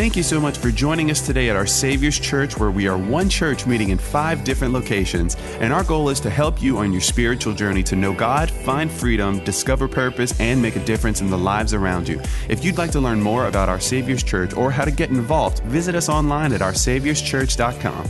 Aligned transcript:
Thank 0.00 0.16
you 0.16 0.22
so 0.22 0.40
much 0.40 0.56
for 0.56 0.70
joining 0.70 1.10
us 1.10 1.20
today 1.20 1.50
at 1.50 1.56
our 1.56 1.66
Savior's 1.66 2.18
Church, 2.18 2.56
where 2.56 2.70
we 2.70 2.88
are 2.88 2.96
one 2.96 3.28
church 3.28 3.66
meeting 3.66 3.90
in 3.90 3.98
five 3.98 4.44
different 4.44 4.72
locations. 4.72 5.36
And 5.60 5.74
our 5.74 5.84
goal 5.84 6.08
is 6.08 6.20
to 6.20 6.30
help 6.30 6.62
you 6.62 6.78
on 6.78 6.90
your 6.90 7.02
spiritual 7.02 7.52
journey 7.52 7.82
to 7.82 7.96
know 7.96 8.14
God, 8.14 8.50
find 8.50 8.90
freedom, 8.90 9.44
discover 9.44 9.86
purpose, 9.88 10.40
and 10.40 10.62
make 10.62 10.76
a 10.76 10.84
difference 10.86 11.20
in 11.20 11.28
the 11.28 11.36
lives 11.36 11.74
around 11.74 12.08
you. 12.08 12.18
If 12.48 12.64
you'd 12.64 12.78
like 12.78 12.92
to 12.92 12.98
learn 12.98 13.20
more 13.20 13.46
about 13.46 13.68
our 13.68 13.78
Savior's 13.78 14.22
Church 14.22 14.54
or 14.54 14.70
how 14.70 14.86
to 14.86 14.90
get 14.90 15.10
involved, 15.10 15.58
visit 15.64 15.94
us 15.94 16.08
online 16.08 16.54
at 16.54 16.62
oursaviorschurch.com. 16.62 18.08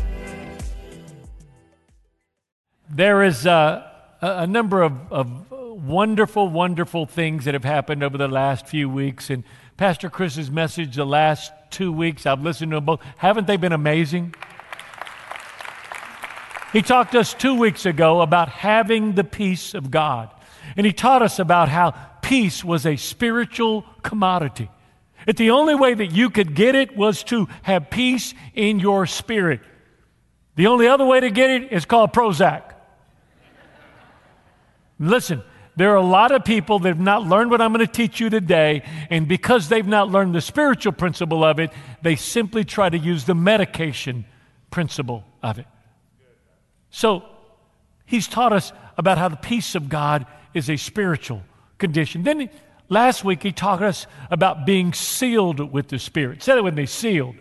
There 2.89 3.25
is 3.25 3.47
a, 3.47 3.91
a 4.21 4.47
number 4.47 4.83
of, 4.83 5.13
of 5.13 5.51
wonderful, 5.51 6.47
wonderful 6.47 7.07
things 7.07 7.47
that 7.47 7.55
have 7.55 7.65
happened 7.65 8.05
over 8.05 8.17
the 8.17 8.29
last 8.29 8.69
few 8.69 8.89
weeks. 8.89 9.29
And 9.29 9.43
Pastor 9.77 10.09
Chris's 10.09 10.53
message 10.53 10.95
the 10.95 11.05
last 11.05 11.51
two 11.71 11.93
weeks. 11.93 12.27
I've 12.27 12.43
listened 12.43 12.73
to 12.73 12.77
them 12.77 12.85
both. 12.85 13.01
Haven't 13.17 13.47
they 13.47 13.57
been 13.57 13.73
amazing? 13.73 14.35
He 16.73 16.83
talked 16.83 17.13
to 17.13 17.21
us 17.21 17.35
two 17.35 17.57
weeks 17.57 17.87
ago 17.87 18.21
about 18.21 18.49
having 18.49 19.15
the 19.15 19.25
peace 19.25 19.75
of 19.75 19.91
God. 19.91 20.31
And 20.77 20.87
he 20.87 20.93
taught 20.93 21.23
us 21.23 21.39
about 21.39 21.69
how 21.69 21.93
peace 22.23 22.65
was 22.65 22.87
a 22.87 22.97
spiritual 22.97 23.85
commodity. 24.03 24.71
That 25.27 25.37
the 25.37 25.51
only 25.51 25.75
way 25.75 25.95
that 25.95 26.13
you 26.13 26.31
could 26.31 26.55
get 26.55 26.75
it 26.75 26.97
was 26.97 27.25
to 27.25 27.49
have 27.63 27.91
peace 27.91 28.35
in 28.55 28.79
your 28.79 29.07
spirit. 29.07 29.61
The 30.57 30.69
only 30.69 30.87
other 30.87 31.05
way 31.05 31.21
to 31.21 31.31
get 31.31 31.51
it 31.51 31.73
is 31.73 31.85
called 31.85 32.13
Prozac. 32.13 32.63
Listen, 34.99 35.43
there 35.77 35.93
are 35.93 35.97
a 35.97 36.03
lot 36.03 36.33
of 36.33 36.45
people 36.45 36.79
that 36.81 36.89
have 36.89 37.01
not 37.01 37.27
learned 37.27 37.51
what 37.51 37.61
I'm 37.61 37.73
going 37.73 37.87
to 37.87 37.93
teach 37.93 38.21
you 38.21 38.29
today, 38.29 38.83
and 39.09 39.29
because 39.29 39.69
they've 39.69 39.87
not 39.87 40.09
learned 40.09 40.35
the 40.35 40.41
spiritual 40.41 40.93
principle 40.93 41.45
of 41.45 41.59
it, 41.59 41.71
they 42.03 42.17
simply 42.17 42.65
try 42.65 42.89
to 42.89 42.99
use 42.99 43.25
the 43.25 43.35
medication 43.35 44.25
principle 44.71 45.25
of 45.43 45.59
it. 45.59 45.67
So, 46.91 47.25
he's 48.05 48.27
taught 48.27 48.53
us 48.53 48.73
about 48.99 49.19
how 49.19 49.29
the 49.29 49.37
peace 49.37 49.75
of 49.75 49.89
God 49.89 50.27
is 50.53 50.69
a 50.69 50.77
spiritual 50.77 51.43
condition. 51.79 52.25
Then 52.25 52.51
last 52.89 53.25
week 53.25 53.43
he 53.43 53.53
taught 53.53 53.83
us 53.83 54.07
about 54.31 54.67
being 54.67 54.93
sealed 54.93 55.73
with 55.73 55.89
the 55.89 55.99
Spirit. 55.99 56.43
Say 56.43 56.57
it 56.57 56.65
with 56.65 56.75
me 56.75 56.87
sealed. 56.87 57.37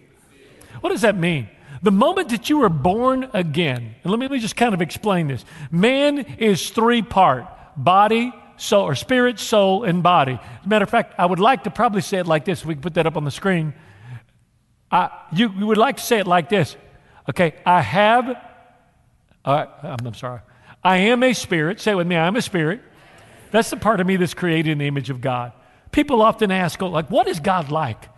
What 0.81 0.91
does 0.91 1.01
that 1.01 1.17
mean? 1.17 1.49
The 1.81 1.91
moment 1.91 2.29
that 2.29 2.49
you 2.49 2.59
were 2.59 2.69
born 2.69 3.29
again, 3.33 3.95
and 4.03 4.11
let 4.11 4.19
me, 4.19 4.25
let 4.25 4.31
me 4.31 4.39
just 4.39 4.55
kind 4.55 4.73
of 4.73 4.81
explain 4.81 5.27
this 5.27 5.45
man 5.71 6.19
is 6.37 6.69
three 6.69 7.01
part 7.01 7.45
body, 7.83 8.33
soul, 8.57 8.83
or 8.83 8.95
spirit, 8.95 9.39
soul, 9.39 9.83
and 9.83 10.03
body. 10.03 10.33
As 10.33 10.65
a 10.65 10.69
matter 10.69 10.83
of 10.83 10.89
fact, 10.89 11.15
I 11.17 11.25
would 11.25 11.39
like 11.39 11.63
to 11.63 11.71
probably 11.71 12.01
say 12.01 12.19
it 12.19 12.27
like 12.27 12.45
this. 12.45 12.65
We 12.65 12.75
can 12.75 12.81
put 12.81 12.95
that 12.95 13.07
up 13.07 13.17
on 13.17 13.23
the 13.23 13.31
screen. 13.31 13.73
I, 14.91 15.09
you, 15.31 15.51
you 15.57 15.67
would 15.67 15.77
like 15.77 15.97
to 15.97 16.03
say 16.03 16.19
it 16.19 16.27
like 16.27 16.49
this. 16.49 16.75
Okay, 17.29 17.55
I 17.65 17.81
have, 17.81 18.29
uh, 19.45 19.65
I'm, 19.83 20.05
I'm 20.05 20.13
sorry. 20.13 20.41
I 20.83 20.97
am 20.97 21.23
a 21.23 21.33
spirit. 21.33 21.79
Say 21.79 21.91
it 21.91 21.95
with 21.95 22.07
me, 22.07 22.15
I 22.15 22.27
am 22.27 22.35
a 22.35 22.41
spirit. 22.41 22.81
That's 23.51 23.69
the 23.69 23.77
part 23.77 23.99
of 23.99 24.07
me 24.07 24.17
that's 24.17 24.33
created 24.33 24.71
in 24.71 24.77
the 24.77 24.87
image 24.87 25.09
of 25.09 25.21
God. 25.21 25.53
People 25.91 26.21
often 26.21 26.51
ask, 26.51 26.81
like, 26.81 27.09
what 27.09 27.27
is 27.27 27.39
God 27.39 27.71
like? 27.71 28.09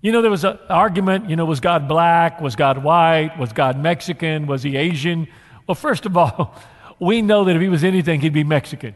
You 0.00 0.12
know, 0.12 0.22
there 0.22 0.30
was 0.30 0.44
an 0.44 0.58
argument, 0.68 1.28
you 1.28 1.34
know, 1.34 1.44
was 1.44 1.58
God 1.58 1.88
black? 1.88 2.40
Was 2.40 2.54
God 2.54 2.84
white? 2.84 3.36
Was 3.38 3.52
God 3.52 3.78
Mexican? 3.78 4.46
Was 4.46 4.62
he 4.62 4.76
Asian? 4.76 5.26
Well, 5.66 5.74
first 5.74 6.06
of 6.06 6.16
all, 6.16 6.54
we 7.00 7.22
know 7.22 7.44
that 7.44 7.56
if 7.56 7.62
he 7.62 7.68
was 7.68 7.84
anything, 7.84 8.20
he'd 8.20 8.32
be 8.32 8.44
Mexican. 8.44 8.94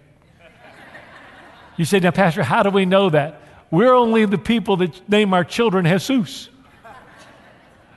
You 1.77 1.84
say, 1.84 2.00
now, 2.00 2.11
Pastor, 2.11 2.42
how 2.42 2.62
do 2.62 2.70
we 2.70 2.84
know 2.84 3.11
that? 3.11 3.41
We're 3.70 3.95
only 3.95 4.27
the 4.27 4.39
people 4.39 4.77
that 4.78 5.08
name 5.08 5.33
our 5.33 5.45
children 5.45 5.84
Jesus. 5.86 6.50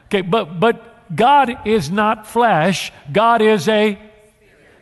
Okay, 0.05 0.21
but, 0.21 0.59
but 0.59 1.15
God 1.15 1.67
is 1.67 1.89
not 1.89 2.27
flesh, 2.27 2.91
God 3.11 3.41
is 3.41 3.67
a 3.67 3.99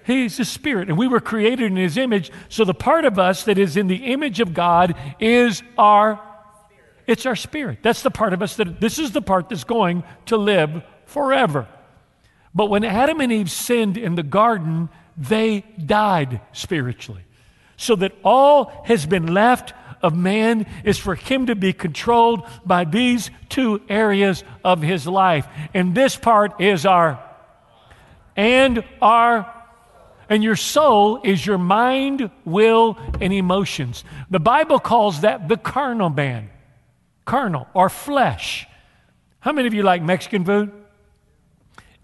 He's 0.05 0.37
a 0.37 0.43
spirit, 0.43 0.89
and 0.89 0.97
we 0.97 1.07
were 1.07 1.21
created 1.21 1.71
in 1.71 1.77
His 1.77 1.97
image. 1.97 2.29
So 2.49 2.65
the 2.65 2.73
part 2.73 3.05
of 3.05 3.17
us 3.17 3.45
that 3.45 3.57
is 3.57 3.77
in 3.77 3.87
the 3.87 4.11
image 4.11 4.41
of 4.41 4.53
God 4.53 4.95
is 5.19 5.63
our 5.77 6.19
it's 7.05 7.25
our 7.25 7.35
spirit. 7.35 7.79
That's 7.81 8.01
the 8.01 8.11
part 8.11 8.33
of 8.33 8.41
us 8.41 8.55
that 8.57 8.79
this 8.79 8.97
is 8.97 9.11
the 9.11 9.21
part 9.21 9.49
that's 9.49 9.65
going 9.65 10.03
to 10.27 10.37
live 10.37 10.83
forever. 11.05 11.67
But 12.55 12.69
when 12.69 12.83
Adam 12.83 13.19
and 13.19 13.31
Eve 13.31 13.51
sinned 13.51 13.97
in 13.97 14.15
the 14.15 14.23
garden, 14.23 14.89
they 15.17 15.61
died 15.83 16.41
spiritually. 16.51 17.23
So 17.77 17.95
that 17.97 18.13
all 18.23 18.83
has 18.85 19.05
been 19.05 19.33
left 19.33 19.73
of 20.01 20.15
man 20.15 20.65
is 20.83 20.97
for 20.97 21.15
him 21.15 21.47
to 21.47 21.55
be 21.55 21.73
controlled 21.73 22.43
by 22.65 22.83
these 22.83 23.31
two 23.49 23.81
areas 23.87 24.43
of 24.63 24.81
his 24.81 25.07
life. 25.07 25.47
And 25.73 25.95
this 25.95 26.15
part 26.15 26.59
is 26.59 26.85
our, 26.85 27.23
and 28.35 28.83
our, 29.01 29.51
and 30.29 30.43
your 30.43 30.57
soul 30.57 31.21
is 31.23 31.45
your 31.45 31.57
mind, 31.57 32.29
will, 32.43 32.97
and 33.21 33.31
emotions. 33.31 34.03
The 34.29 34.39
Bible 34.39 34.79
calls 34.79 35.21
that 35.21 35.47
the 35.47 35.57
carnal 35.57 36.09
man, 36.09 36.49
carnal 37.25 37.67
or 37.73 37.89
flesh. 37.89 38.67
How 39.39 39.53
many 39.53 39.67
of 39.67 39.73
you 39.73 39.83
like 39.83 40.01
Mexican 40.01 40.43
food? 40.43 40.71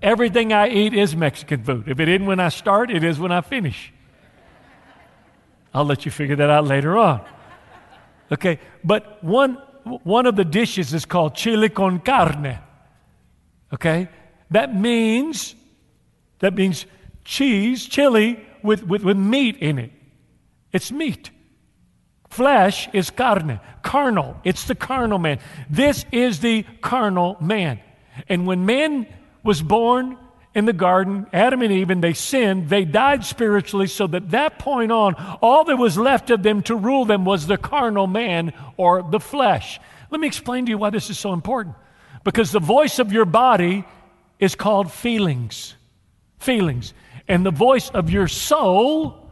Everything 0.01 0.53
I 0.53 0.69
eat 0.69 0.93
is 0.93 1.15
Mexican 1.15 1.63
food. 1.63 1.87
If 1.87 1.99
it 1.99 2.07
isn't 2.07 2.25
when 2.25 2.39
I 2.39 2.49
start, 2.49 2.89
it 2.89 3.03
is 3.03 3.19
when 3.19 3.31
I 3.31 3.41
finish. 3.41 3.91
I'll 5.73 5.85
let 5.85 6.05
you 6.05 6.11
figure 6.11 6.37
that 6.37 6.49
out 6.49 6.65
later 6.65 6.97
on. 6.97 7.21
Okay, 8.31 8.59
but 8.83 9.23
one, 9.23 9.55
one 9.83 10.25
of 10.25 10.35
the 10.35 10.45
dishes 10.45 10.93
is 10.93 11.05
called 11.05 11.35
chile 11.35 11.69
con 11.69 11.99
carne. 11.99 12.59
Okay, 13.73 14.07
that 14.51 14.75
means 14.75 15.55
that 16.39 16.53
means 16.55 16.85
cheese, 17.23 17.85
chili 17.85 18.45
with, 18.63 18.83
with, 18.83 19.03
with 19.03 19.17
meat 19.17 19.57
in 19.57 19.77
it. 19.77 19.91
It's 20.71 20.91
meat. 20.91 21.31
Flesh 22.29 22.87
is 22.93 23.09
carne, 23.09 23.59
carnal. 23.81 24.37
It's 24.43 24.65
the 24.65 24.75
carnal 24.75 25.19
man. 25.19 25.39
This 25.69 26.05
is 26.11 26.39
the 26.39 26.63
carnal 26.81 27.37
man. 27.41 27.79
And 28.27 28.47
when 28.47 28.65
man 28.65 29.07
was 29.43 29.61
born 29.61 30.17
in 30.55 30.65
the 30.65 30.73
garden, 30.73 31.27
Adam 31.31 31.61
and 31.61 31.71
Eve, 31.71 31.89
and 31.89 32.03
they 32.03 32.13
sinned, 32.13 32.69
they 32.69 32.83
died 32.83 33.23
spiritually, 33.23 33.87
so 33.87 34.07
that 34.07 34.31
that 34.31 34.59
point 34.59 34.91
on, 34.91 35.13
all 35.41 35.63
that 35.65 35.77
was 35.77 35.97
left 35.97 36.29
of 36.31 36.41
them 36.41 36.63
to 36.63 36.75
rule 36.75 37.05
them 37.05 37.23
was 37.23 37.47
the 37.47 37.57
carnal 37.57 38.07
man 38.07 38.51
or 38.75 39.03
the 39.03 39.19
flesh. 39.19 39.79
Let 40.09 40.19
me 40.19 40.27
explain 40.27 40.65
to 40.65 40.71
you 40.71 40.77
why 40.77 40.89
this 40.89 41.09
is 41.09 41.19
so 41.19 41.33
important. 41.33 41.75
Because 42.23 42.51
the 42.51 42.59
voice 42.59 42.99
of 42.99 43.13
your 43.13 43.25
body 43.25 43.85
is 44.39 44.55
called 44.55 44.91
feelings. 44.91 45.75
Feelings. 46.39 46.93
And 47.27 47.45
the 47.45 47.51
voice 47.51 47.89
of 47.89 48.09
your 48.09 48.27
soul 48.27 49.28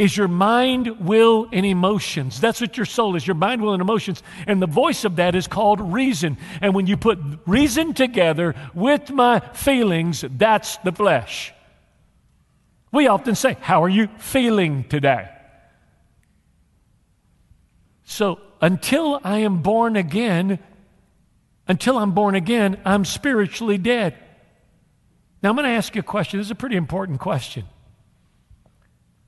is 0.00 0.16
your 0.16 0.28
mind, 0.28 1.06
will, 1.06 1.46
and 1.52 1.66
emotions. 1.66 2.40
That's 2.40 2.58
what 2.58 2.78
your 2.78 2.86
soul 2.86 3.16
is 3.16 3.26
your 3.26 3.34
mind, 3.34 3.60
will, 3.60 3.74
and 3.74 3.82
emotions. 3.82 4.22
And 4.46 4.62
the 4.62 4.66
voice 4.66 5.04
of 5.04 5.16
that 5.16 5.34
is 5.34 5.46
called 5.46 5.78
reason. 5.92 6.38
And 6.62 6.74
when 6.74 6.86
you 6.86 6.96
put 6.96 7.18
reason 7.46 7.92
together 7.92 8.54
with 8.72 9.10
my 9.10 9.40
feelings, 9.52 10.24
that's 10.38 10.78
the 10.78 10.92
flesh. 10.92 11.52
We 12.90 13.08
often 13.08 13.34
say, 13.34 13.58
How 13.60 13.84
are 13.84 13.90
you 13.90 14.08
feeling 14.16 14.84
today? 14.84 15.28
So 18.04 18.40
until 18.62 19.20
I 19.22 19.40
am 19.40 19.60
born 19.60 19.96
again, 19.96 20.60
until 21.68 21.98
I'm 21.98 22.12
born 22.12 22.34
again, 22.34 22.80
I'm 22.86 23.04
spiritually 23.04 23.76
dead. 23.76 24.16
Now 25.42 25.50
I'm 25.50 25.56
going 25.56 25.68
to 25.68 25.76
ask 25.76 25.94
you 25.94 26.00
a 26.00 26.02
question. 26.02 26.40
This 26.40 26.46
is 26.46 26.52
a 26.52 26.54
pretty 26.54 26.76
important 26.76 27.20
question. 27.20 27.66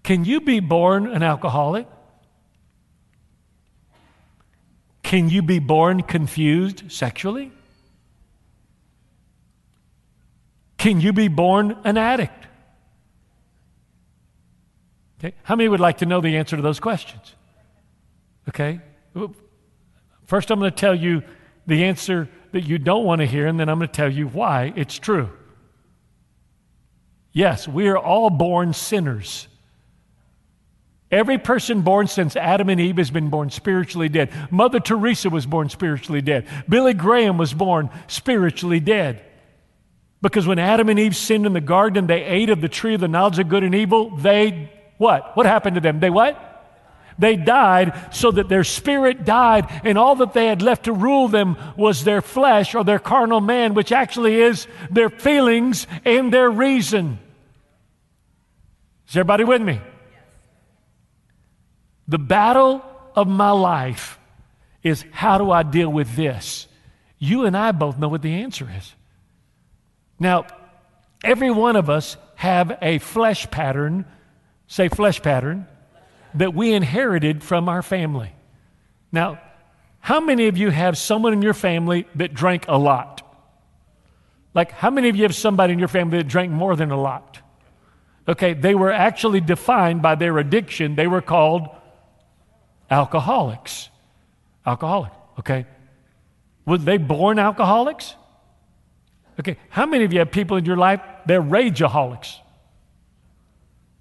Can 0.03 0.25
you 0.25 0.41
be 0.41 0.61
born 0.61 1.07
an 1.07 1.23
alcoholic? 1.23 1.87
Can 5.03 5.29
you 5.29 5.43
be 5.43 5.59
born 5.59 6.03
confused 6.03 6.91
sexually? 6.91 7.53
Can 10.79 11.01
you 11.01 11.13
be 11.13 11.29
born 11.29 11.77
an 11.85 11.97
addict? 11.97 12.47
Okay. 15.19 15.37
How 15.45 15.55
many 15.55 15.69
would 15.69 15.79
like 15.79 15.99
to 15.99 16.07
know 16.07 16.21
the 16.21 16.37
answer 16.37 16.57
to 16.57 16.63
those 16.63 16.81
questions? 16.81 17.35
Okay. 18.49 18.81
First, 20.25 20.51
I'm 20.51 20.59
going 20.59 20.73
to 20.73 20.77
tell 20.77 20.95
you 20.95 21.23
the 21.67 21.85
answer 21.85 22.29
that 22.51 22.63
you 22.63 22.79
don't 22.79 23.05
want 23.05 23.21
to 23.21 23.27
hear, 23.27 23.47
and 23.47 23.61
then 23.61 23.69
I'm 23.69 23.79
going 23.79 23.89
to 23.89 23.95
tell 23.95 24.13
you 24.13 24.27
why 24.27 24.73
it's 24.75 24.99
true. 24.99 25.31
Yes, 27.33 27.69
we 27.69 27.87
are 27.89 27.99
all 27.99 28.31
born 28.31 28.73
sinners. 28.73 29.47
Every 31.13 31.37
person 31.37 31.83
born 31.83 32.07
since 32.07 32.37
Adam 32.37 32.71
and 32.71 32.81
Eve 32.81 32.97
has 32.97 33.11
been 33.11 33.29
born 33.29 33.51
spiritually 33.51 34.09
dead. 34.09 34.33
Mother 34.51 34.81
Teresa 34.81 35.29
was 35.29 35.45
born 35.45 35.69
spiritually 35.69 36.23
dead. 36.23 36.47
Billy 36.67 36.95
Graham 36.95 37.37
was 37.37 37.53
born 37.53 37.91
spiritually 38.07 38.81
dead. 38.81 39.23
Because 40.23 40.47
when 40.47 40.59
Adam 40.59 40.89
and 40.89 40.99
Eve 40.99 41.15
sinned 41.15 41.45
in 41.45 41.53
the 41.53 41.61
garden, 41.61 42.07
they 42.07 42.25
ate 42.25 42.49
of 42.49 42.63
the 42.63 42.69
tree 42.69 42.95
of 42.95 43.03
the 43.03 43.09
knowledge 43.09 43.39
of 43.39 43.51
good 43.51 43.63
and 43.63 43.75
evil. 43.75 44.17
They, 44.17 44.73
what? 44.97 45.37
What 45.37 45.45
happened 45.45 45.75
to 45.75 45.81
them? 45.83 46.01
They 46.01 46.09
what? 46.09 46.49
They 47.19 47.37
died 47.37 48.15
so 48.15 48.31
that 48.31 48.49
their 48.49 48.65
spirit 48.65 49.27
died, 49.27 49.69
and 49.85 49.99
all 49.99 50.17
that 50.17 50.33
they 50.33 50.47
had 50.47 50.63
left 50.63 50.85
to 50.87 50.95
rule 50.95 51.29
them 51.29 51.59
was 51.77 52.05
their 52.05 52.23
flesh 52.23 52.75
or 52.75 52.85
their 52.85 52.99
carnal 52.99 53.43
man, 53.43 53.75
which 53.75 53.93
actually 53.93 54.41
is 54.41 54.67
their 54.91 55.11
feelings 55.11 55.87
and 56.07 56.33
their 56.33 56.51
reason. 56.51 57.19
Is 59.09 59.17
everybody 59.17 59.45
with 59.45 59.61
me? 59.61 59.79
The 62.13 62.19
battle 62.19 62.85
of 63.17 63.27
my 63.27 63.53
life 63.53 64.19
is 64.83 65.03
how 65.13 65.39
do 65.39 65.51
I 65.51 65.63
deal 65.63 65.89
with 65.89 66.15
this? 66.15 66.69
You 67.19 67.47
and 67.47 67.57
I 67.57 67.73
both 67.73 67.99
know 67.99 68.09
what 68.09 68.21
the 68.21 68.35
answer 68.35 68.71
is. 68.77 68.95
Now, 70.19 70.45
every 71.25 71.51
one 71.51 71.75
of 71.75 71.89
us 71.89 72.19
have 72.35 72.77
a 72.83 72.99
flesh 72.99 73.51
pattern, 73.51 74.05
say 74.67 74.91
flesh 74.91 75.23
pattern, 75.23 75.67
that 76.35 76.53
we 76.53 76.75
inherited 76.75 77.43
from 77.43 77.67
our 77.71 77.81
family. 77.81 78.35
Now, 79.11 79.41
how 80.01 80.21
many 80.21 80.49
of 80.49 80.59
you 80.59 80.69
have 80.69 80.99
someone 80.99 81.33
in 81.33 81.41
your 81.41 81.55
family 81.55 82.07
that 82.17 82.35
drank 82.35 82.67
a 82.69 82.77
lot? 82.77 83.23
Like, 84.53 84.73
how 84.73 84.91
many 84.91 85.09
of 85.09 85.17
you 85.17 85.23
have 85.23 85.35
somebody 85.35 85.73
in 85.73 85.79
your 85.79 85.89
family 85.89 86.19
that 86.19 86.29
drank 86.29 86.53
more 86.53 86.77
than 86.77 86.91
a 86.91 87.01
lot? 87.01 87.39
Okay, 88.29 88.53
they 88.53 88.75
were 88.75 88.93
actually 88.93 89.41
defined 89.41 90.03
by 90.03 90.15
their 90.15 90.37
addiction. 90.37 90.95
They 90.95 91.07
were 91.07 91.23
called 91.23 91.71
alcoholics. 92.93 93.89
Alcoholic, 94.65 95.13
okay? 95.39 95.67
Were 96.67 96.79
they 96.79 96.99
born 96.99 97.39
alcoholics? 97.39 98.15
Okay, 99.41 99.57
how 99.71 99.87
many 99.87 100.05
of 100.05 100.13
you 100.13 100.21
have 100.21 100.31
people 100.31 100.57
in 100.57 100.65
your 100.65 100.77
life, 100.77 101.01
they're 101.27 101.43
rageaholics? 101.43 102.37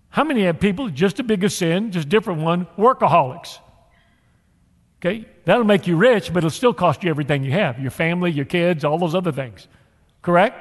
How 0.10 0.26
many 0.26 0.44
have 0.44 0.60
people, 0.60 0.90
just 0.90 1.20
a 1.20 1.24
bigger 1.24 1.50
sin, 1.50 1.92
just 1.92 2.10
different 2.10 2.42
one, 2.42 2.68
workaholics? 2.78 3.60
Okay, 5.00 5.26
that'll 5.46 5.64
make 5.64 5.88
you 5.88 5.96
rich, 5.96 6.32
but 6.32 6.40
it'll 6.40 6.50
still 6.50 6.74
cost 6.74 7.04
you 7.04 7.10
everything 7.10 7.44
you 7.44 7.52
have 7.52 7.80
your 7.80 7.92
family, 7.92 8.30
your 8.30 8.46
kids, 8.46 8.84
all 8.84 9.00
those 9.00 9.16
other 9.16 9.32
things. 9.32 9.68
Correct? 10.22 10.56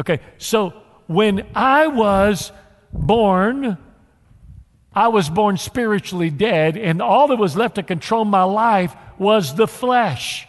Okay, 0.00 0.20
so 0.36 0.74
when 1.06 1.46
I 1.54 1.86
was 1.86 2.52
born, 2.92 3.78
I 4.98 5.06
was 5.06 5.30
born 5.30 5.58
spiritually 5.58 6.28
dead, 6.28 6.76
and 6.76 7.00
all 7.00 7.28
that 7.28 7.36
was 7.36 7.56
left 7.56 7.76
to 7.76 7.84
control 7.84 8.24
my 8.24 8.42
life 8.42 8.96
was 9.16 9.54
the 9.54 9.68
flesh. 9.68 10.48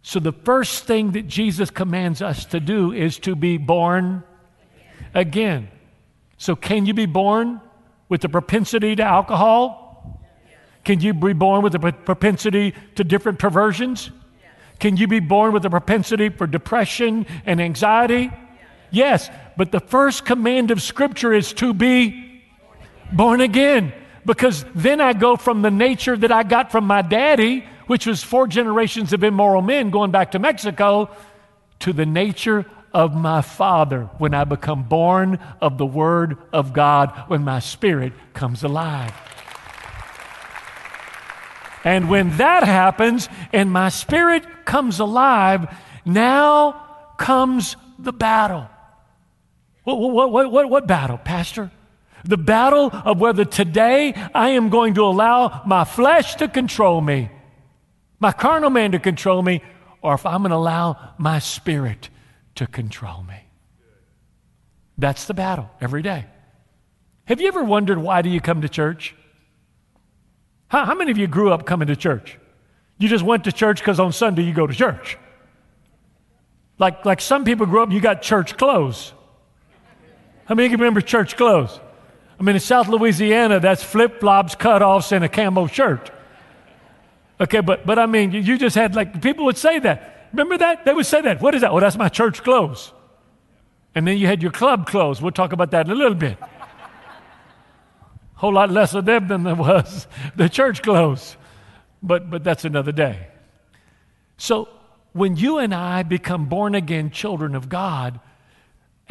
So, 0.00 0.18
the 0.18 0.32
first 0.32 0.84
thing 0.84 1.12
that 1.12 1.28
Jesus 1.28 1.68
commands 1.68 2.22
us 2.22 2.46
to 2.46 2.58
do 2.58 2.90
is 2.90 3.18
to 3.18 3.36
be 3.36 3.58
born 3.58 4.24
again. 5.12 5.68
So, 6.38 6.56
can 6.56 6.86
you 6.86 6.94
be 6.94 7.04
born 7.04 7.60
with 8.08 8.22
the 8.22 8.30
propensity 8.30 8.96
to 8.96 9.02
alcohol? 9.02 10.18
Can 10.82 11.00
you 11.00 11.12
be 11.12 11.34
born 11.34 11.60
with 11.60 11.74
the 11.74 11.80
propensity 11.80 12.74
to 12.94 13.04
different 13.04 13.38
perversions? 13.38 14.10
Can 14.78 14.96
you 14.96 15.06
be 15.06 15.20
born 15.20 15.52
with 15.52 15.66
a 15.66 15.70
propensity 15.70 16.30
for 16.30 16.46
depression 16.46 17.26
and 17.44 17.60
anxiety? 17.60 18.30
Yes, 18.90 19.28
but 19.58 19.70
the 19.70 19.80
first 19.80 20.24
command 20.24 20.70
of 20.70 20.80
Scripture 20.80 21.34
is 21.34 21.52
to 21.54 21.74
be 21.74 22.31
born 23.12 23.40
again. 23.40 23.92
Because 24.24 24.64
then 24.74 25.00
I 25.00 25.12
go 25.12 25.36
from 25.36 25.62
the 25.62 25.70
nature 25.70 26.16
that 26.16 26.30
I 26.30 26.44
got 26.44 26.70
from 26.70 26.84
my 26.84 27.02
daddy, 27.02 27.64
which 27.86 28.06
was 28.06 28.22
four 28.22 28.46
generations 28.46 29.12
of 29.12 29.24
immoral 29.24 29.62
men 29.62 29.90
going 29.90 30.10
back 30.10 30.32
to 30.32 30.38
Mexico, 30.38 31.10
to 31.80 31.92
the 31.92 32.06
nature 32.06 32.64
of 32.92 33.14
my 33.14 33.42
Father 33.42 34.04
when 34.18 34.34
I 34.34 34.44
become 34.44 34.84
born 34.84 35.38
of 35.60 35.78
the 35.78 35.86
Word 35.86 36.36
of 36.52 36.72
God, 36.72 37.24
when 37.26 37.42
my 37.42 37.58
spirit 37.58 38.12
comes 38.34 38.62
alive. 38.62 39.12
And 41.84 42.08
when 42.08 42.36
that 42.36 42.62
happens 42.62 43.28
and 43.52 43.72
my 43.72 43.88
spirit 43.88 44.44
comes 44.64 45.00
alive, 45.00 45.74
now 46.04 47.14
comes 47.18 47.76
the 47.98 48.12
battle. 48.12 48.68
What, 49.84 49.98
what, 49.98 50.30
what, 50.30 50.52
what, 50.52 50.70
what 50.70 50.86
battle, 50.86 51.18
Pastor? 51.18 51.72
The 52.24 52.36
battle 52.36 52.90
of 52.92 53.18
whether 53.18 53.44
today 53.44 54.14
I 54.34 54.50
am 54.50 54.68
going 54.68 54.94
to 54.94 55.04
allow 55.04 55.62
my 55.66 55.84
flesh 55.84 56.36
to 56.36 56.48
control 56.48 57.00
me, 57.00 57.30
my 58.20 58.32
carnal 58.32 58.70
man 58.70 58.92
to 58.92 58.98
control 58.98 59.42
me, 59.42 59.62
or 60.02 60.14
if 60.14 60.26
I'm 60.26 60.42
going 60.42 60.50
to 60.50 60.56
allow 60.56 61.14
my 61.18 61.38
spirit 61.38 62.08
to 62.56 62.66
control 62.66 63.22
me. 63.22 63.40
That's 64.98 65.26
the 65.26 65.34
battle 65.34 65.70
every 65.80 66.02
day. 66.02 66.26
Have 67.24 67.40
you 67.40 67.48
ever 67.48 67.64
wondered 67.64 67.98
why 67.98 68.22
do 68.22 68.28
you 68.28 68.40
come 68.40 68.62
to 68.62 68.68
church? 68.68 69.14
How, 70.68 70.84
how 70.84 70.94
many 70.94 71.10
of 71.10 71.18
you 71.18 71.26
grew 71.26 71.52
up 71.52 71.66
coming 71.66 71.88
to 71.88 71.96
church? 71.96 72.38
You 72.98 73.08
just 73.08 73.24
went 73.24 73.44
to 73.44 73.52
church 73.52 73.80
because 73.80 73.98
on 73.98 74.12
Sunday 74.12 74.42
you 74.42 74.52
go 74.52 74.66
to 74.66 74.74
church. 74.74 75.18
Like, 76.78 77.04
like 77.04 77.20
some 77.20 77.44
people 77.44 77.66
grew 77.66 77.82
up, 77.82 77.90
you 77.90 78.00
got 78.00 78.22
church 78.22 78.56
clothes. 78.56 79.12
How 80.44 80.54
many 80.54 80.66
of 80.66 80.72
you 80.72 80.78
remember 80.78 81.00
church 81.00 81.36
clothes? 81.36 81.80
I 82.42 82.44
mean, 82.44 82.56
in 82.56 82.60
South 82.60 82.88
Louisiana, 82.88 83.60
that's 83.60 83.84
flip 83.84 84.18
flops, 84.18 84.56
cutoffs, 84.56 85.12
and 85.12 85.24
a 85.24 85.28
camo 85.28 85.68
shirt. 85.68 86.10
Okay, 87.40 87.60
but, 87.60 87.86
but 87.86 88.00
I 88.00 88.06
mean, 88.06 88.32
you 88.32 88.58
just 88.58 88.74
had 88.74 88.96
like, 88.96 89.22
people 89.22 89.44
would 89.44 89.56
say 89.56 89.78
that. 89.78 90.28
Remember 90.32 90.58
that? 90.58 90.84
They 90.84 90.92
would 90.92 91.06
say 91.06 91.20
that. 91.20 91.40
What 91.40 91.54
is 91.54 91.60
that? 91.60 91.70
Oh, 91.70 91.78
that's 91.78 91.96
my 91.96 92.08
church 92.08 92.42
clothes. 92.42 92.92
And 93.94 94.08
then 94.08 94.18
you 94.18 94.26
had 94.26 94.42
your 94.42 94.50
club 94.50 94.88
clothes. 94.88 95.22
We'll 95.22 95.30
talk 95.30 95.52
about 95.52 95.70
that 95.70 95.86
in 95.86 95.92
a 95.92 95.94
little 95.94 96.16
bit. 96.16 96.36
Whole 98.34 98.54
lot 98.54 98.72
less 98.72 98.92
of 98.92 99.04
them 99.04 99.28
than 99.28 99.44
there 99.44 99.54
was 99.54 100.08
the 100.34 100.48
church 100.48 100.82
clothes. 100.82 101.36
But, 102.02 102.28
but 102.28 102.42
that's 102.42 102.64
another 102.64 102.90
day. 102.90 103.28
So 104.36 104.68
when 105.12 105.36
you 105.36 105.58
and 105.58 105.72
I 105.72 106.02
become 106.02 106.46
born 106.46 106.74
again 106.74 107.12
children 107.12 107.54
of 107.54 107.68
God, 107.68 108.18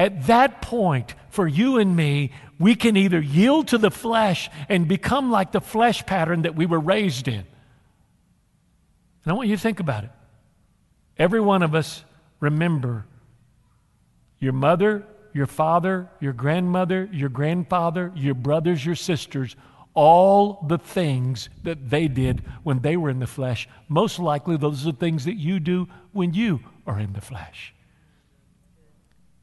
at 0.01 0.25
that 0.25 0.63
point, 0.63 1.13
for 1.30 1.48
you 1.48 1.77
and 1.77 1.95
me, 1.95 2.31
we 2.57 2.74
can 2.74 2.98
either 2.98 3.21
yield 3.21 3.68
to 3.68 3.77
the 3.77 3.92
flesh 3.92 4.50
and 4.68 4.88
become 4.88 5.30
like 5.30 5.51
the 5.51 5.62
flesh 5.62 6.03
pattern 6.07 6.42
that 6.42 6.56
we 6.56 6.65
were 6.65 6.80
raised 6.80 7.27
in. 7.27 7.36
And 7.36 9.27
I 9.27 9.33
want 9.33 9.48
you 9.48 9.56
to 9.56 9.62
think 9.62 9.80
about 9.80 10.03
it. 10.03 10.09
Every 11.19 11.39
one 11.39 11.62
of 11.62 11.75
us, 11.75 12.03
remember 12.39 13.06
your 14.39 14.53
mother, 14.53 15.06
your 15.33 15.45
father, 15.45 16.09
your 16.19 16.33
grandmother, 16.33 17.07
your 17.13 17.30
grandfather, 17.30 18.12
your 18.15 18.33
brothers, 18.33 18.83
your 18.83 18.95
sisters, 18.95 19.56
all 19.94 20.65
the 20.68 20.80
things 20.80 21.48
that 21.62 21.92
they 21.92 22.07
did 22.07 22.42
when 22.63 22.80
they 22.80 22.98
were 22.98 23.12
in 23.12 23.20
the 23.20 23.27
flesh. 23.27 23.70
Most 23.88 24.17
likely, 24.17 24.58
those 24.58 24.81
are 24.81 24.93
the 24.93 24.98
things 24.98 25.25
that 25.25 25.36
you 25.36 25.60
do 25.60 25.88
when 26.12 26.34
you 26.34 26.62
are 26.88 27.00
in 27.00 27.13
the 27.13 27.22
flesh. 27.22 27.75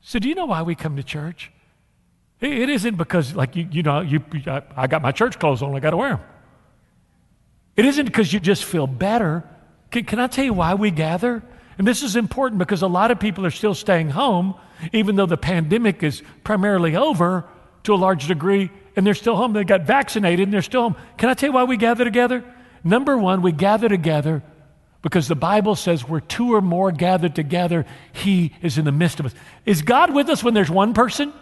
So, 0.09 0.19
do 0.19 0.27
you 0.27 0.35
know 0.35 0.47
why 0.47 0.63
we 0.63 0.75
come 0.75 0.97
to 0.97 1.03
church? 1.03 1.53
It 2.41 2.71
isn't 2.71 2.97
because, 2.97 3.35
like, 3.35 3.55
you, 3.57 3.69
you 3.71 3.83
know, 3.83 4.01
you, 4.01 4.25
I 4.75 4.87
got 4.87 5.03
my 5.03 5.13
church 5.13 5.39
clothes 5.39 5.61
on, 5.61 5.75
I 5.75 5.81
got 5.81 5.91
to 5.91 5.99
wear 5.99 6.17
them. 6.17 6.21
It 7.77 7.85
isn't 7.85 8.07
because 8.07 8.33
you 8.33 8.41
just 8.41 8.65
feel 8.65 8.87
better. 8.87 9.45
Can, 9.91 10.05
can 10.05 10.19
I 10.19 10.27
tell 10.27 10.47
you 10.47 10.55
why 10.55 10.73
we 10.73 10.91
gather? 10.91 11.43
And 11.77 11.87
this 11.87 12.03
is 12.03 12.17
important 12.17 12.59
because 12.59 12.81
a 12.81 12.87
lot 12.87 13.11
of 13.11 13.21
people 13.21 13.45
are 13.45 13.51
still 13.51 13.75
staying 13.75 14.09
home, 14.09 14.55
even 14.95 15.17
though 15.17 15.27
the 15.27 15.37
pandemic 15.37 16.03
is 16.03 16.23
primarily 16.43 16.97
over 16.97 17.45
to 17.83 17.93
a 17.93 17.97
large 17.97 18.29
degree, 18.29 18.71
and 18.97 19.07
they're 19.07 19.13
still 19.13 19.37
home. 19.37 19.53
They 19.53 19.63
got 19.63 19.83
vaccinated 19.83 20.45
and 20.45 20.55
they're 20.55 20.63
still 20.63 20.85
home. 20.85 20.97
Can 21.19 21.29
I 21.29 21.35
tell 21.35 21.51
you 21.51 21.53
why 21.53 21.65
we 21.65 21.77
gather 21.77 22.05
together? 22.05 22.47
Number 22.83 23.19
one, 23.19 23.43
we 23.43 23.53
gather 23.53 23.91
together 23.91 24.43
because 25.03 25.29
the 25.29 25.37
Bible 25.37 25.77
says 25.77 26.09
where 26.09 26.21
two 26.21 26.55
or 26.55 26.61
more 26.61 26.91
gathered 26.91 27.35
together, 27.35 27.87
He 28.13 28.55
is 28.63 28.79
in 28.79 28.85
the 28.85 28.93
midst 28.93 29.21
of 29.21 29.27
us. 29.27 29.35
Is 29.65 29.83
God 29.83 30.13
with 30.13 30.29
us 30.29 30.43
when 30.43 30.55
there's 30.55 30.71
one 30.71 30.95
person? 30.95 31.33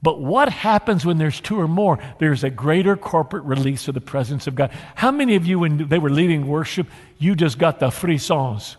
But 0.00 0.20
what 0.20 0.48
happens 0.48 1.04
when 1.04 1.18
there's 1.18 1.40
two 1.40 1.60
or 1.60 1.66
more? 1.66 1.98
There's 2.20 2.44
a 2.44 2.50
greater 2.50 2.96
corporate 2.96 3.42
release 3.42 3.88
of 3.88 3.94
the 3.94 4.00
presence 4.00 4.46
of 4.46 4.54
God. 4.54 4.70
How 4.94 5.10
many 5.10 5.34
of 5.34 5.44
you, 5.44 5.58
when 5.58 5.88
they 5.88 5.98
were 5.98 6.10
leading 6.10 6.46
worship, 6.46 6.86
you 7.18 7.34
just 7.34 7.58
got 7.58 7.80
the 7.80 7.88
frissons? 7.88 8.76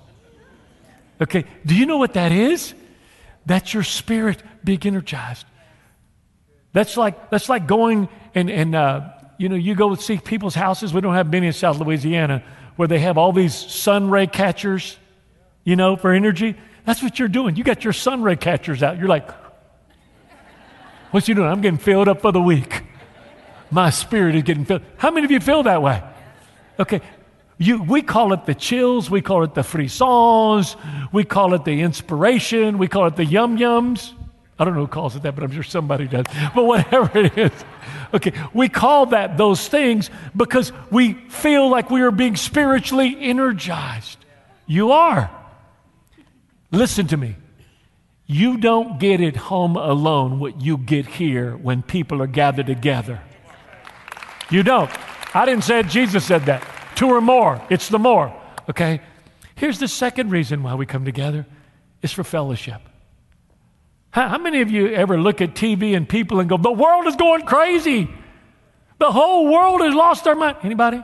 Okay, 1.20 1.44
do 1.66 1.76
you 1.76 1.86
know 1.86 1.98
what 1.98 2.14
that 2.14 2.32
is? 2.32 2.74
That's 3.46 3.74
your 3.74 3.84
spirit 3.84 4.42
being 4.64 4.80
energized. 4.84 5.46
That's 6.72 6.96
like, 6.96 7.30
that's 7.30 7.50
like 7.50 7.68
going 7.68 8.08
and, 8.34 8.50
and 8.50 8.76
uh, 8.76 9.10
you 9.38 9.50
know, 9.50 9.56
you 9.56 9.76
go 9.76 9.96
see 9.96 10.18
people's 10.18 10.56
houses. 10.56 10.94
We 10.94 11.02
don't 11.02 11.16
have 11.16 11.30
many 11.30 11.48
in 11.48 11.54
South 11.54 11.80
Louisiana 11.80 12.44
where 12.80 12.88
they 12.88 13.00
have 13.00 13.18
all 13.18 13.34
these 13.34 13.54
sun 13.54 14.10
ray 14.10 14.26
catchers, 14.26 14.98
you 15.66 15.76
know, 15.76 15.98
for 15.98 16.14
energy. 16.14 16.56
That's 16.86 17.04
what 17.04 17.20
you're 17.20 17.28
doing. 17.28 17.58
You 17.58 17.66
got 17.66 17.84
your 17.84 17.92
sun 17.92 18.24
ray 18.24 18.38
catchers 18.38 18.82
out. 18.82 18.98
You're 18.98 19.10
like, 19.10 19.30
What's 21.12 21.28
you 21.28 21.36
doing? 21.36 21.50
I'm 21.50 21.60
getting 21.60 21.78
filled 21.78 22.08
up 22.08 22.22
for 22.22 22.32
the 22.32 22.40
week. 22.42 22.84
My 23.70 23.90
spirit 23.90 24.34
is 24.36 24.44
getting 24.44 24.64
filled. 24.64 24.84
How 24.96 25.12
many 25.12 25.26
of 25.26 25.32
you 25.32 25.42
feel 25.42 25.64
that 25.64 25.82
way? 25.82 26.02
Okay. 26.80 27.02
You, 27.58 27.84
we 27.84 28.02
call 28.02 28.32
it 28.32 28.46
the 28.46 28.56
chills, 28.56 29.12
we 29.12 29.20
call 29.20 29.44
it 29.44 29.56
the 29.56 29.64
frissons, 29.64 30.78
we 31.12 31.26
call 31.26 31.54
it 31.56 31.66
the 31.66 31.82
inspiration, 31.82 32.78
we 32.78 32.88
call 32.88 33.08
it 33.08 33.18
the 33.18 33.26
yum 33.26 33.58
yums. 33.58 34.14
I 34.60 34.66
don't 34.66 34.74
know 34.74 34.82
who 34.82 34.88
calls 34.88 35.16
it 35.16 35.24
that, 35.24 35.36
but 35.36 35.44
I'm 35.46 35.52
sure 35.52 35.64
somebody 35.64 36.06
does. 36.06 36.26
But 36.54 36.66
whatever 36.66 37.18
it 37.18 37.38
is, 37.38 37.52
okay, 38.14 38.34
we 38.54 38.68
call 38.68 39.08
that 39.08 39.38
those 39.38 39.66
things 39.68 40.10
because 40.36 40.74
we 40.92 41.14
feel 41.14 41.70
like 41.70 41.90
we 41.90 42.02
are 42.02 42.12
being 42.12 42.36
spiritually 42.36 43.16
energized. 43.18 44.18
You 44.68 44.92
are. 44.92 45.32
Listen 46.72 47.08
to 47.08 47.18
me. 47.18 47.38
You 48.28 48.58
don't 48.58 49.00
get 49.00 49.22
at 49.22 49.38
home 49.38 49.78
alone 49.78 50.40
what 50.40 50.62
you 50.62 50.78
get 50.78 51.08
here 51.08 51.56
when 51.56 51.82
people 51.82 52.22
are 52.22 52.28
gathered 52.28 52.68
together. 52.68 53.22
You 54.52 54.62
don't. 54.62 54.92
I 55.34 55.46
didn't 55.46 55.64
say 55.64 55.80
it, 55.80 55.88
Jesus 55.88 56.26
said 56.26 56.46
that. 56.48 56.68
Two 56.96 57.08
or 57.08 57.22
more, 57.22 57.66
it's 57.70 57.88
the 57.88 57.98
more. 57.98 58.36
Okay? 58.70 59.00
Here's 59.56 59.80
the 59.80 59.88
second 59.88 60.32
reason 60.32 60.64
why 60.64 60.76
we 60.76 60.86
come 60.86 61.06
together 61.06 61.46
it's 62.02 62.14
for 62.14 62.24
fellowship. 62.24 62.82
How, 64.12 64.30
how 64.30 64.38
many 64.38 64.62
of 64.62 64.72
you 64.72 64.88
ever 64.90 65.20
look 65.20 65.42
at 65.42 65.54
TV 65.54 65.96
and 65.96 66.08
people 66.08 66.40
and 66.40 66.50
go, 66.50 66.58
the 66.58 66.72
world 66.72 67.08
is 67.08 67.16
going 67.16 67.46
crazy? 67.46 68.10
The 68.98 69.12
whole 69.12 69.52
world 69.52 69.82
has 69.82 69.94
lost 69.94 70.24
their 70.24 70.36
mind. 70.36 70.58
Anybody? 70.64 71.02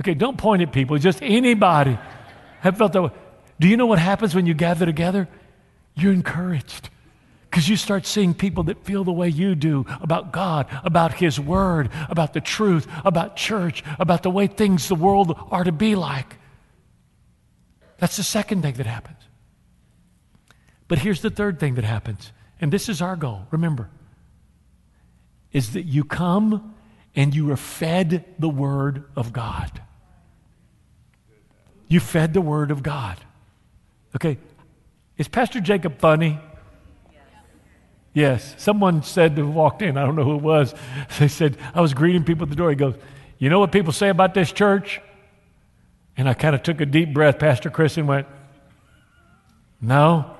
Okay, 0.00 0.14
don't 0.14 0.36
point 0.36 0.62
at 0.62 0.72
people, 0.72 0.98
just 0.98 1.22
anybody. 1.22 1.98
Have 2.60 2.78
felt 2.78 2.92
that 2.92 3.02
way. 3.02 3.10
Do 3.60 3.68
you 3.68 3.76
know 3.76 3.86
what 3.86 3.98
happens 3.98 4.34
when 4.34 4.46
you 4.46 4.54
gather 4.54 4.86
together? 4.86 5.28
You're 5.94 6.12
encouraged 6.12 6.90
because 7.50 7.68
you 7.68 7.76
start 7.76 8.04
seeing 8.04 8.34
people 8.34 8.64
that 8.64 8.84
feel 8.84 9.04
the 9.04 9.12
way 9.12 9.28
you 9.28 9.54
do 9.54 9.86
about 10.00 10.32
God, 10.32 10.66
about 10.82 11.14
His 11.14 11.38
Word, 11.38 11.90
about 12.08 12.32
the 12.32 12.40
truth, 12.40 12.88
about 13.04 13.36
church, 13.36 13.84
about 14.00 14.24
the 14.24 14.30
way 14.30 14.48
things 14.48 14.88
the 14.88 14.96
world 14.96 15.38
are 15.52 15.62
to 15.62 15.70
be 15.70 15.94
like. 15.94 16.36
That's 17.98 18.16
the 18.16 18.24
second 18.24 18.62
thing 18.62 18.74
that 18.74 18.86
happens. 18.86 19.23
But 20.88 20.98
here's 20.98 21.22
the 21.22 21.30
third 21.30 21.58
thing 21.58 21.74
that 21.74 21.84
happens, 21.84 22.32
and 22.60 22.72
this 22.72 22.88
is 22.88 23.00
our 23.00 23.16
goal, 23.16 23.46
remember, 23.50 23.88
is 25.52 25.72
that 25.72 25.84
you 25.84 26.04
come 26.04 26.74
and 27.16 27.34
you 27.34 27.50
are 27.52 27.56
fed 27.56 28.24
the 28.38 28.48
Word 28.48 29.04
of 29.16 29.32
God. 29.32 29.80
You 31.88 32.00
fed 32.00 32.34
the 32.34 32.40
Word 32.40 32.70
of 32.70 32.82
God. 32.82 33.18
Okay, 34.16 34.38
is 35.16 35.28
Pastor 35.28 35.60
Jacob 35.60 35.98
funny? 35.98 36.38
Yes. 38.14 38.54
Someone 38.58 39.02
said 39.02 39.32
who 39.32 39.48
walked 39.48 39.82
in, 39.82 39.98
I 39.98 40.06
don't 40.06 40.14
know 40.14 40.24
who 40.24 40.36
it 40.36 40.42
was. 40.42 40.74
They 41.18 41.28
said, 41.28 41.58
I 41.74 41.80
was 41.80 41.94
greeting 41.94 42.24
people 42.24 42.44
at 42.44 42.50
the 42.50 42.56
door. 42.56 42.70
He 42.70 42.76
goes, 42.76 42.94
You 43.38 43.50
know 43.50 43.58
what 43.58 43.72
people 43.72 43.92
say 43.92 44.08
about 44.08 44.34
this 44.34 44.52
church? 44.52 45.00
And 46.16 46.28
I 46.28 46.34
kind 46.34 46.54
of 46.54 46.62
took 46.62 46.80
a 46.80 46.86
deep 46.86 47.12
breath, 47.12 47.40
Pastor 47.40 47.70
Chris, 47.70 47.96
and 47.96 48.06
went, 48.06 48.28
No. 49.80 50.33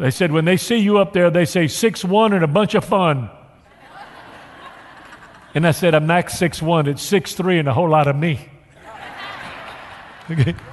They 0.00 0.10
said, 0.10 0.32
When 0.32 0.46
they 0.46 0.56
see 0.56 0.78
you 0.78 0.96
up 0.96 1.12
there, 1.12 1.30
they 1.30 1.44
say 1.44 1.68
six 1.68 2.02
one 2.02 2.32
and 2.32 2.42
a 2.42 2.48
bunch 2.48 2.74
of 2.74 2.86
fun. 2.86 3.28
and 5.54 5.66
I 5.66 5.72
said, 5.72 5.94
I'm 5.94 6.06
not 6.06 6.30
six 6.30 6.62
one, 6.62 6.88
it's 6.88 7.02
six 7.02 7.34
three 7.34 7.58
and 7.58 7.68
a 7.68 7.74
whole 7.74 7.90
lot 7.90 8.08
of 8.08 8.16
me. 8.16 8.48
okay. 10.30 10.54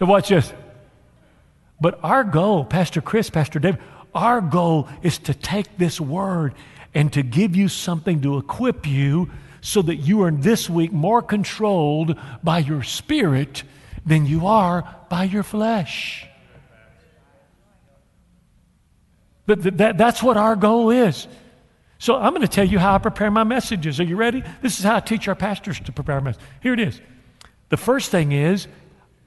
Now 0.00 0.06
watch 0.06 0.28
this. 0.28 0.52
But 1.80 1.98
our 2.04 2.22
goal, 2.22 2.64
Pastor 2.64 3.00
Chris, 3.00 3.30
Pastor 3.30 3.58
David, 3.58 3.80
our 4.14 4.40
goal 4.40 4.88
is 5.02 5.18
to 5.18 5.34
take 5.34 5.76
this 5.76 6.00
word 6.00 6.54
and 6.94 7.12
to 7.14 7.24
give 7.24 7.56
you 7.56 7.66
something 7.66 8.20
to 8.22 8.38
equip 8.38 8.86
you 8.86 9.28
so 9.60 9.82
that 9.82 9.96
you 9.96 10.22
are 10.22 10.30
this 10.30 10.70
week 10.70 10.92
more 10.92 11.20
controlled 11.20 12.16
by 12.44 12.58
your 12.58 12.84
spirit 12.84 13.64
than 14.06 14.24
you 14.24 14.46
are 14.46 14.88
by 15.08 15.24
your 15.24 15.42
flesh. 15.42 16.28
That, 19.48 19.78
that, 19.78 19.98
that's 19.98 20.22
what 20.22 20.36
our 20.36 20.56
goal 20.56 20.90
is. 20.90 21.26
So 21.98 22.16
I'm 22.16 22.30
going 22.30 22.42
to 22.42 22.48
tell 22.48 22.66
you 22.66 22.78
how 22.78 22.94
I 22.94 22.98
prepare 22.98 23.30
my 23.30 23.44
messages. 23.44 23.98
Are 23.98 24.04
you 24.04 24.16
ready? 24.16 24.44
This 24.60 24.78
is 24.78 24.84
how 24.84 24.96
I 24.96 25.00
teach 25.00 25.26
our 25.26 25.34
pastors 25.34 25.80
to 25.80 25.90
prepare 25.90 26.20
messages. 26.20 26.46
Here 26.62 26.74
it 26.74 26.80
is. 26.80 27.00
The 27.70 27.78
first 27.78 28.10
thing 28.10 28.32
is 28.32 28.68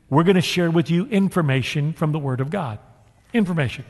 we're 0.09 0.23
going 0.23 0.35
to 0.35 0.41
share 0.41 0.69
with 0.69 0.91
you 0.91 1.07
information 1.07 1.93
from 1.93 2.11
the 2.11 2.19
Word 2.19 2.39
of 2.39 2.51
God. 2.51 2.77
Information. 3.33 3.83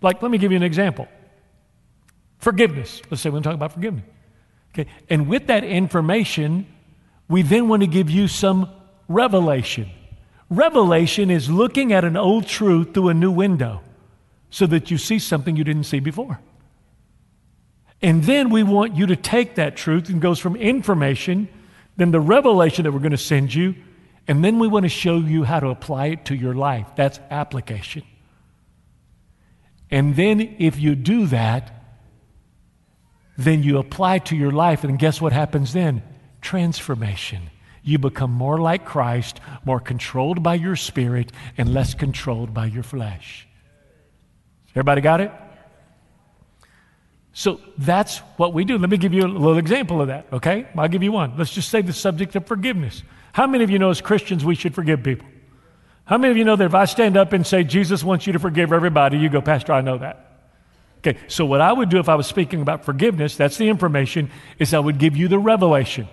Like, 0.00 0.22
let 0.22 0.30
me 0.30 0.38
give 0.38 0.50
you 0.50 0.56
an 0.56 0.62
example 0.62 1.08
forgiveness. 2.38 3.02
Let's 3.10 3.22
say 3.22 3.28
we're 3.28 3.34
going 3.34 3.42
to 3.42 3.48
talk 3.50 3.54
about 3.54 3.72
forgiveness. 3.72 4.04
Okay. 4.72 4.88
And 5.10 5.28
with 5.28 5.48
that 5.48 5.64
information, 5.64 6.66
we 7.28 7.42
then 7.42 7.68
want 7.68 7.82
to 7.82 7.86
give 7.86 8.08
you 8.08 8.28
some 8.28 8.70
revelation. 9.08 9.90
Revelation 10.48 11.30
is 11.30 11.50
looking 11.50 11.92
at 11.92 12.04
an 12.04 12.16
old 12.16 12.46
truth 12.46 12.94
through 12.94 13.08
a 13.08 13.14
new 13.14 13.30
window 13.30 13.82
so 14.50 14.66
that 14.66 14.90
you 14.90 14.98
see 14.98 15.18
something 15.18 15.56
you 15.56 15.64
didn't 15.64 15.84
see 15.84 16.00
before. 16.00 16.40
And 18.02 18.24
then 18.24 18.50
we 18.50 18.62
want 18.62 18.96
you 18.96 19.06
to 19.06 19.16
take 19.16 19.54
that 19.56 19.76
truth 19.76 20.08
and 20.08 20.20
goes 20.20 20.38
from 20.38 20.56
information, 20.56 21.48
then 21.96 22.10
the 22.10 22.20
revelation 22.20 22.84
that 22.84 22.92
we're 22.92 22.98
going 22.98 23.10
to 23.10 23.16
send 23.16 23.54
you, 23.54 23.74
and 24.28 24.44
then 24.44 24.58
we 24.58 24.68
want 24.68 24.84
to 24.84 24.88
show 24.88 25.18
you 25.18 25.44
how 25.44 25.60
to 25.60 25.68
apply 25.68 26.06
it 26.06 26.24
to 26.26 26.34
your 26.34 26.54
life. 26.54 26.86
That's 26.96 27.18
application. 27.30 28.02
And 29.90 30.16
then 30.16 30.56
if 30.58 30.78
you 30.78 30.94
do 30.94 31.26
that, 31.26 31.72
then 33.38 33.62
you 33.62 33.78
apply 33.78 34.18
to 34.18 34.36
your 34.36 34.50
life, 34.50 34.82
and 34.84 34.98
guess 34.98 35.20
what 35.20 35.32
happens 35.32 35.72
then? 35.72 36.02
Transformation. 36.40 37.50
You 37.82 37.98
become 37.98 38.32
more 38.32 38.58
like 38.58 38.84
Christ, 38.84 39.40
more 39.64 39.78
controlled 39.78 40.42
by 40.42 40.54
your 40.54 40.74
spirit, 40.74 41.30
and 41.56 41.72
less 41.72 41.94
controlled 41.94 42.52
by 42.52 42.66
your 42.66 42.82
flesh. 42.82 43.45
Everybody 44.76 45.00
got 45.00 45.22
it? 45.22 45.32
So 47.32 47.60
that's 47.78 48.18
what 48.36 48.52
we 48.52 48.66
do. 48.66 48.76
Let 48.76 48.90
me 48.90 48.98
give 48.98 49.14
you 49.14 49.24
a 49.24 49.26
little 49.26 49.56
example 49.56 50.02
of 50.02 50.08
that, 50.08 50.26
okay? 50.34 50.66
I'll 50.76 50.88
give 50.88 51.02
you 51.02 51.12
one. 51.12 51.38
Let's 51.38 51.50
just 51.50 51.70
say 51.70 51.80
the 51.80 51.94
subject 51.94 52.36
of 52.36 52.46
forgiveness. 52.46 53.02
How 53.32 53.46
many 53.46 53.64
of 53.64 53.70
you 53.70 53.78
know 53.78 53.88
as 53.88 54.02
Christians 54.02 54.44
we 54.44 54.54
should 54.54 54.74
forgive 54.74 55.02
people? 55.02 55.26
How 56.04 56.18
many 56.18 56.30
of 56.30 56.36
you 56.36 56.44
know 56.44 56.56
that 56.56 56.66
if 56.66 56.74
I 56.74 56.84
stand 56.84 57.16
up 57.16 57.32
and 57.32 57.46
say, 57.46 57.64
Jesus 57.64 58.04
wants 58.04 58.26
you 58.26 58.34
to 58.34 58.38
forgive 58.38 58.70
everybody, 58.70 59.16
you 59.16 59.30
go, 59.30 59.40
Pastor, 59.40 59.72
I 59.72 59.80
know 59.80 59.96
that. 59.96 60.40
Okay, 60.98 61.18
so 61.26 61.46
what 61.46 61.62
I 61.62 61.72
would 61.72 61.88
do 61.88 61.98
if 61.98 62.10
I 62.10 62.14
was 62.14 62.26
speaking 62.26 62.60
about 62.60 62.84
forgiveness, 62.84 63.34
that's 63.34 63.56
the 63.56 63.70
information, 63.70 64.30
is 64.58 64.74
I 64.74 64.78
would 64.78 64.98
give 64.98 65.16
you 65.16 65.26
the 65.26 65.38
revelation. 65.38 66.06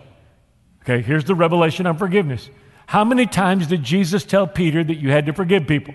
Okay, 0.84 1.02
here's 1.02 1.26
the 1.26 1.36
revelation 1.36 1.86
on 1.86 1.98
forgiveness. 1.98 2.50
How 2.86 3.04
many 3.04 3.26
times 3.26 3.68
did 3.68 3.84
Jesus 3.84 4.24
tell 4.24 4.48
Peter 4.48 4.84
that 4.84 4.96
you 4.96 5.12
had 5.12 5.26
to 5.26 5.34
forgive 5.34 5.68
people? 5.68 5.94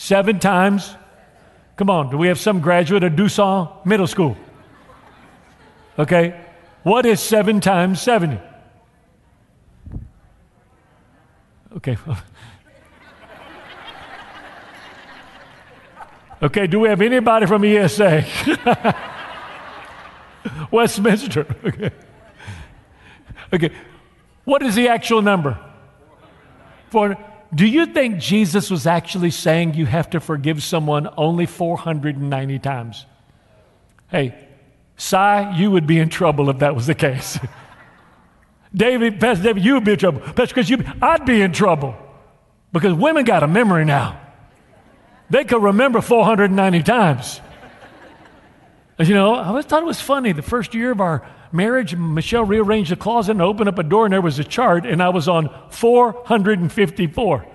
Seven 0.00 0.38
times. 0.38 0.96
Come 1.76 1.90
on, 1.90 2.10
do 2.10 2.16
we 2.16 2.28
have 2.28 2.38
some 2.38 2.60
graduate 2.60 3.04
of 3.04 3.16
Dusson 3.16 3.68
Middle 3.84 4.06
School? 4.06 4.34
Okay, 5.98 6.40
what 6.84 7.04
is 7.04 7.20
seven 7.20 7.60
times 7.60 8.00
70? 8.00 8.40
Okay. 11.76 11.98
okay, 16.44 16.66
do 16.66 16.80
we 16.80 16.88
have 16.88 17.02
anybody 17.02 17.44
from 17.44 17.62
ESA? 17.62 18.24
Westminster. 20.70 21.46
Okay. 21.66 21.90
Okay. 23.52 23.70
What 24.44 24.62
is 24.62 24.76
the 24.76 24.88
actual 24.88 25.20
number? 25.20 25.58
For 26.88 27.18
do 27.54 27.66
you 27.66 27.86
think 27.86 28.18
Jesus 28.18 28.70
was 28.70 28.86
actually 28.86 29.30
saying 29.30 29.74
you 29.74 29.86
have 29.86 30.10
to 30.10 30.20
forgive 30.20 30.62
someone 30.62 31.08
only 31.16 31.46
490 31.46 32.58
times? 32.60 33.06
Hey, 34.08 34.48
Cy, 34.96 35.56
you 35.56 35.70
would 35.70 35.86
be 35.86 35.98
in 35.98 36.08
trouble 36.08 36.50
if 36.50 36.58
that 36.58 36.74
was 36.74 36.86
the 36.86 36.94
case. 36.94 37.38
David, 38.74 39.18
Pastor 39.18 39.44
David, 39.44 39.64
you 39.64 39.74
would 39.74 39.84
be 39.84 39.92
in 39.92 39.98
trouble. 39.98 40.20
Pastor 40.20 40.54
Chris, 40.54 40.68
you, 40.68 40.84
I'd 41.02 41.24
be 41.24 41.42
in 41.42 41.52
trouble 41.52 41.96
because 42.72 42.92
women 42.94 43.24
got 43.24 43.42
a 43.42 43.48
memory 43.48 43.84
now. 43.84 44.20
They 45.28 45.44
could 45.44 45.62
remember 45.62 46.00
490 46.00 46.82
times. 46.82 47.40
You 48.98 49.14
know, 49.14 49.34
I 49.34 49.46
always 49.46 49.64
thought 49.64 49.82
it 49.82 49.86
was 49.86 50.00
funny. 50.00 50.32
The 50.32 50.42
first 50.42 50.74
year 50.74 50.90
of 50.90 51.00
our 51.00 51.26
marriage, 51.52 51.94
Michelle 51.96 52.44
rearranged 52.44 52.90
the 52.90 52.96
closet 52.96 53.32
and 53.32 53.42
opened 53.42 53.68
up 53.68 53.78
a 53.78 53.82
door, 53.82 54.06
and 54.06 54.12
there 54.12 54.20
was 54.20 54.38
a 54.38 54.44
chart, 54.44 54.86
and 54.86 55.02
I 55.02 55.08
was 55.08 55.28
on 55.28 55.50
454. 55.70 57.46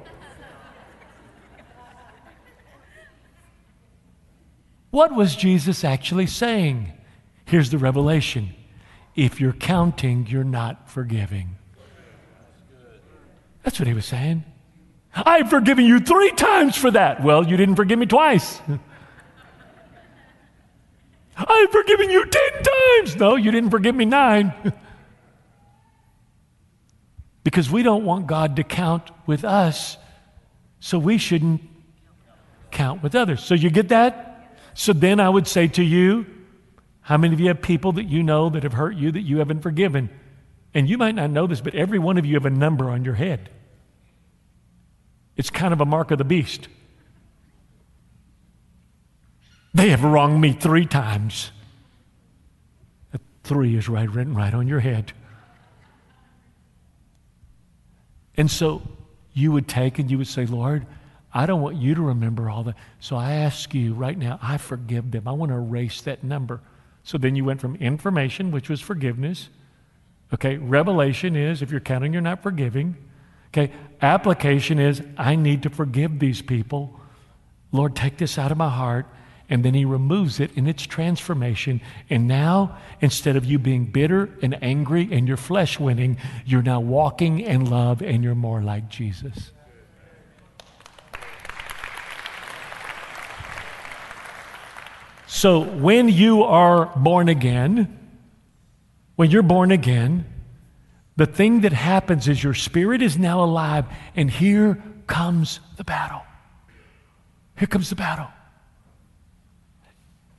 what 4.91 5.13
was 5.13 5.35
Jesus 5.35 5.83
actually 5.83 6.27
saying? 6.27 6.93
Here's 7.45 7.69
the 7.69 7.77
revelation 7.77 8.53
if 9.15 9.39
you're 9.39 9.53
counting, 9.53 10.27
you're 10.27 10.43
not 10.43 10.89
forgiving. 10.89 11.57
That's 13.63 13.79
what 13.79 13.87
he 13.87 13.93
was 13.93 14.05
saying. 14.05 14.43
I've 15.15 15.49
forgiven 15.49 15.85
you 15.85 15.99
three 15.99 16.31
times 16.31 16.75
for 16.75 16.91
that. 16.91 17.23
Well, 17.23 17.47
you 17.47 17.55
didn't 17.55 17.75
forgive 17.75 17.97
me 17.97 18.05
twice. 18.05 18.59
I've 21.37 21.71
forgiven 21.71 22.09
you 22.09 22.25
ten 22.25 22.63
times. 22.63 23.15
No, 23.15 23.35
you 23.35 23.51
didn't 23.51 23.69
forgive 23.69 23.95
me 23.95 24.05
nine. 24.05 24.53
because 27.43 27.69
we 27.69 27.83
don't 27.83 28.03
want 28.03 28.27
God 28.27 28.55
to 28.55 28.63
count 28.63 29.11
with 29.25 29.45
us, 29.45 29.97
so 30.79 30.97
we 30.97 31.17
shouldn't 31.17 31.61
count 32.71 33.03
with 33.03 33.15
others. 33.15 33.43
So 33.43 33.53
you 33.53 33.69
get 33.69 33.89
that? 33.89 34.57
So 34.73 34.93
then 34.93 35.19
I 35.19 35.29
would 35.29 35.47
say 35.47 35.67
to 35.69 35.83
you, 35.83 36.25
how 37.01 37.17
many 37.17 37.33
of 37.33 37.39
you 37.39 37.47
have 37.47 37.61
people 37.61 37.93
that 37.93 38.05
you 38.05 38.23
know 38.23 38.49
that 38.49 38.63
have 38.63 38.73
hurt 38.73 38.95
you 38.95 39.11
that 39.11 39.21
you 39.21 39.37
haven't 39.37 39.61
forgiven? 39.61 40.09
And 40.73 40.89
you 40.89 40.97
might 40.97 41.15
not 41.15 41.29
know 41.29 41.47
this, 41.47 41.61
but 41.61 41.75
every 41.75 41.99
one 41.99 42.17
of 42.17 42.25
you 42.25 42.33
have 42.33 42.45
a 42.45 42.49
number 42.49 42.89
on 42.89 43.05
your 43.05 43.13
head. 43.13 43.49
It's 45.37 45.49
kind 45.49 45.71
of 45.71 45.81
a 45.81 45.85
mark 45.85 46.11
of 46.11 46.17
the 46.17 46.25
beast. 46.25 46.67
They 49.75 49.89
have 49.89 50.05
wronged 50.05 50.39
me 50.39 50.53
three 50.53 50.85
times. 50.85 51.51
A 53.13 53.19
three 53.43 53.75
is 53.75 53.89
right 53.89 54.09
written 54.09 54.33
right 54.33 54.53
on 54.53 54.69
your 54.69 54.79
head. 54.79 55.11
And 58.37 58.49
so 58.49 58.81
you 59.33 59.51
would 59.51 59.67
take 59.67 59.99
and 59.99 60.09
you 60.09 60.17
would 60.17 60.27
say, 60.27 60.45
Lord, 60.45 60.87
I 61.33 61.45
don't 61.45 61.59
want 61.59 61.75
you 61.75 61.93
to 61.93 62.01
remember 62.01 62.49
all 62.49 62.63
that. 62.63 62.75
So 63.01 63.17
I 63.17 63.33
ask 63.33 63.73
you 63.73 63.93
right 63.93 64.17
now, 64.17 64.39
I 64.41 64.57
forgive 64.57 65.11
them. 65.11 65.27
I 65.27 65.33
want 65.33 65.51
to 65.51 65.57
erase 65.57 65.99
that 66.03 66.23
number. 66.23 66.61
So 67.03 67.17
then 67.17 67.35
you 67.35 67.43
went 67.43 67.59
from 67.59 67.75
information, 67.75 68.51
which 68.51 68.69
was 68.69 68.79
forgiveness. 68.79 69.49
Okay, 70.33 70.55
revelation 70.55 71.35
is 71.35 71.61
if 71.61 71.69
you're 71.69 71.81
counting, 71.81 72.13
you're 72.13 72.21
not 72.21 72.41
forgiving. 72.41 72.95
Okay, 73.49 73.73
application 74.01 74.79
is 74.79 75.01
I 75.17 75.35
need 75.35 75.63
to 75.63 75.69
forgive 75.69 76.19
these 76.19 76.41
people. 76.41 76.97
Lord, 77.73 77.93
take 77.93 78.15
this 78.15 78.37
out 78.37 78.53
of 78.53 78.57
my 78.57 78.69
heart. 78.69 79.05
And 79.49 79.63
then 79.63 79.73
he 79.73 79.85
removes 79.85 80.39
it 80.39 80.51
in 80.55 80.67
its 80.67 80.83
transformation. 80.83 81.81
And 82.09 82.27
now, 82.27 82.77
instead 82.99 83.35
of 83.35 83.45
you 83.45 83.59
being 83.59 83.85
bitter 83.85 84.29
and 84.41 84.61
angry 84.63 85.07
and 85.11 85.27
your 85.27 85.37
flesh 85.37 85.79
winning, 85.79 86.17
you're 86.45 86.63
now 86.63 86.79
walking 86.79 87.39
in 87.39 87.65
love 87.69 88.01
and 88.01 88.23
you're 88.23 88.35
more 88.35 88.61
like 88.61 88.89
Jesus. 88.89 89.51
So 95.27 95.59
when 95.59 96.09
you 96.09 96.43
are 96.43 96.87
born 96.95 97.29
again, 97.29 97.99
when 99.15 99.29
you're 99.29 99.43
born 99.43 99.71
again, 99.71 100.25
the 101.17 101.25
thing 101.25 101.61
that 101.61 101.71
happens 101.71 102.27
is 102.27 102.43
your 102.43 102.53
spirit 102.53 103.01
is 103.01 103.17
now 103.17 103.43
alive, 103.43 103.85
and 104.15 104.29
here 104.29 104.81
comes 105.07 105.59
the 105.77 105.83
battle. 105.83 106.21
Here 107.57 107.67
comes 107.67 107.89
the 107.89 107.95
battle. 107.95 108.27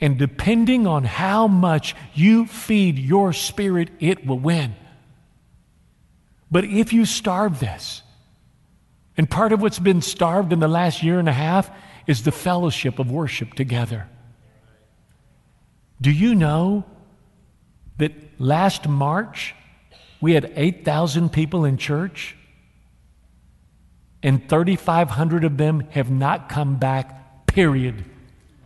And 0.01 0.19
depending 0.19 0.87
on 0.87 1.05
how 1.05 1.49
much 1.49 1.95
you 2.15 2.47
feed 2.47 2.99
your 2.99 3.33
spirit, 3.33 3.91
it 3.99 4.27
will 4.27 4.39
win. 4.39 4.75
But 6.51 6.65
if 6.65 6.93
you 6.93 7.05
starve 7.05 7.61
this, 7.61 8.03
and 9.17 9.29
part 9.29 9.53
of 9.53 9.63
what's 9.63 9.79
been 9.79 10.03
starved 10.03 10.53
in 10.53 10.61
the 10.61 10.69
last 10.69 11.03
year 11.03 11.19
and 11.19 11.29
a 11.29 11.33
half 11.33 11.71
is 12.07 12.23
the 12.23 12.33
fellowship 12.33 12.99
of 12.99 13.11
worship 13.11 13.55
together. 13.55 14.09
Do 16.01 16.11
you 16.11 16.35
know 16.35 16.85
that 17.97 18.13
last 18.39 18.87
March 18.87 19.55
we 20.21 20.35
had 20.35 20.53
8,000 20.55 21.31
people 21.31 21.65
in 21.65 21.79
church 21.79 22.37
and 24.23 24.47
3,500 24.49 25.45
of 25.45 25.57
them 25.57 25.81
have 25.91 26.11
not 26.11 26.49
come 26.49 26.77
back, 26.77 27.47
period, 27.47 28.05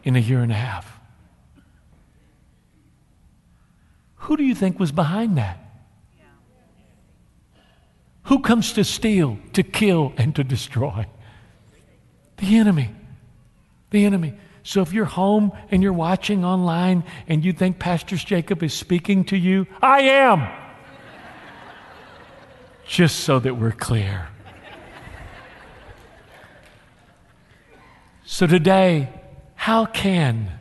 in 0.02 0.16
a 0.16 0.18
year 0.18 0.40
and 0.40 0.50
a 0.50 0.56
half? 0.56 0.99
Who 4.20 4.36
do 4.36 4.44
you 4.44 4.54
think 4.54 4.78
was 4.78 4.92
behind 4.92 5.38
that? 5.38 5.58
Who 8.24 8.40
comes 8.40 8.74
to 8.74 8.84
steal, 8.84 9.38
to 9.54 9.62
kill, 9.62 10.12
and 10.16 10.36
to 10.36 10.44
destroy? 10.44 11.06
The 12.36 12.56
enemy. 12.56 12.90
The 13.90 14.04
enemy. 14.04 14.34
So 14.62 14.82
if 14.82 14.92
you're 14.92 15.06
home 15.06 15.52
and 15.70 15.82
you're 15.82 15.92
watching 15.92 16.44
online 16.44 17.04
and 17.26 17.44
you 17.44 17.52
think 17.52 17.78
Pastor 17.78 18.16
Jacob 18.16 18.62
is 18.62 18.74
speaking 18.74 19.24
to 19.24 19.36
you, 19.36 19.66
I 19.82 20.02
am. 20.02 20.46
Just 22.86 23.20
so 23.20 23.38
that 23.40 23.56
we're 23.56 23.72
clear. 23.72 24.28
So 28.24 28.46
today, 28.46 29.08
how 29.54 29.86
can 29.86 30.52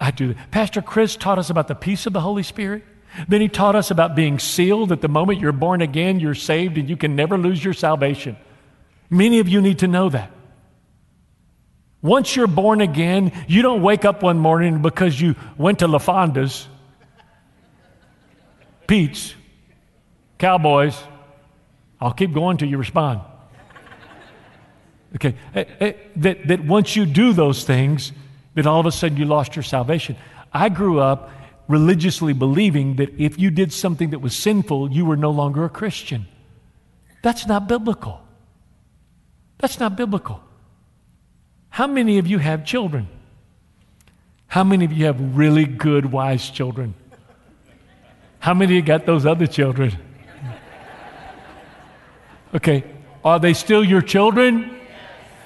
I 0.00 0.12
do 0.12 0.34
that? 0.34 0.50
Pastor 0.50 0.80
Chris 0.80 1.16
taught 1.16 1.38
us 1.38 1.50
about 1.50 1.68
the 1.68 1.74
peace 1.74 2.06
of 2.06 2.12
the 2.12 2.20
Holy 2.20 2.42
Spirit. 2.42 2.84
Then 3.26 3.40
he 3.40 3.48
taught 3.48 3.74
us 3.74 3.90
about 3.90 4.14
being 4.14 4.38
sealed. 4.38 4.92
At 4.92 5.00
the 5.00 5.08
moment 5.08 5.40
you're 5.40 5.52
born 5.52 5.82
again, 5.82 6.20
you're 6.20 6.34
saved, 6.34 6.78
and 6.78 6.88
you 6.88 6.96
can 6.96 7.16
never 7.16 7.38
lose 7.38 7.62
your 7.62 7.74
salvation. 7.74 8.36
Many 9.10 9.40
of 9.40 9.48
you 9.48 9.60
need 9.60 9.80
to 9.80 9.88
know 9.88 10.08
that. 10.10 10.30
Once 12.00 12.36
you're 12.36 12.46
born 12.46 12.80
again, 12.80 13.32
you 13.48 13.62
don't 13.62 13.82
wake 13.82 14.04
up 14.04 14.22
one 14.22 14.38
morning 14.38 14.82
because 14.82 15.20
you 15.20 15.34
went 15.56 15.80
to 15.80 15.88
LaFonda's, 15.88 16.68
Pete's, 18.86 19.34
Cowboys. 20.38 20.96
I'll 22.00 22.12
keep 22.12 22.32
going 22.32 22.56
till 22.58 22.68
you 22.68 22.78
respond. 22.78 23.20
Okay, 25.16 25.34
eh, 25.54 25.64
eh, 25.80 25.92
that, 26.16 26.46
that 26.46 26.64
once 26.64 26.94
you 26.94 27.06
do 27.06 27.32
those 27.32 27.64
things, 27.64 28.12
that 28.54 28.66
all 28.66 28.78
of 28.78 28.86
a 28.86 28.92
sudden 28.92 29.16
you 29.16 29.24
lost 29.24 29.56
your 29.56 29.62
salvation. 29.62 30.16
I 30.52 30.68
grew 30.68 31.00
up 31.00 31.30
religiously 31.68 32.32
believing 32.32 32.96
that 32.96 33.10
if 33.20 33.38
you 33.38 33.50
did 33.50 33.72
something 33.72 34.10
that 34.10 34.20
was 34.20 34.34
sinful, 34.34 34.90
you 34.90 35.04
were 35.04 35.16
no 35.16 35.30
longer 35.30 35.64
a 35.64 35.68
Christian. 35.68 36.26
That's 37.22 37.46
not 37.46 37.68
biblical. 37.68 38.20
That's 39.58 39.78
not 39.78 39.96
biblical. 39.96 40.42
How 41.68 41.86
many 41.86 42.18
of 42.18 42.26
you 42.26 42.38
have 42.38 42.64
children? 42.64 43.08
How 44.46 44.64
many 44.64 44.86
of 44.86 44.92
you 44.92 45.04
have 45.04 45.36
really 45.36 45.66
good, 45.66 46.10
wise 46.10 46.48
children? 46.48 46.94
How 48.38 48.54
many 48.54 48.72
of 48.72 48.76
you 48.76 48.82
got 48.82 49.04
those 49.04 49.26
other 49.26 49.46
children? 49.46 49.96
Okay, 52.54 52.84
are 53.22 53.38
they 53.38 53.52
still 53.52 53.84
your 53.84 54.00
children? 54.00 54.74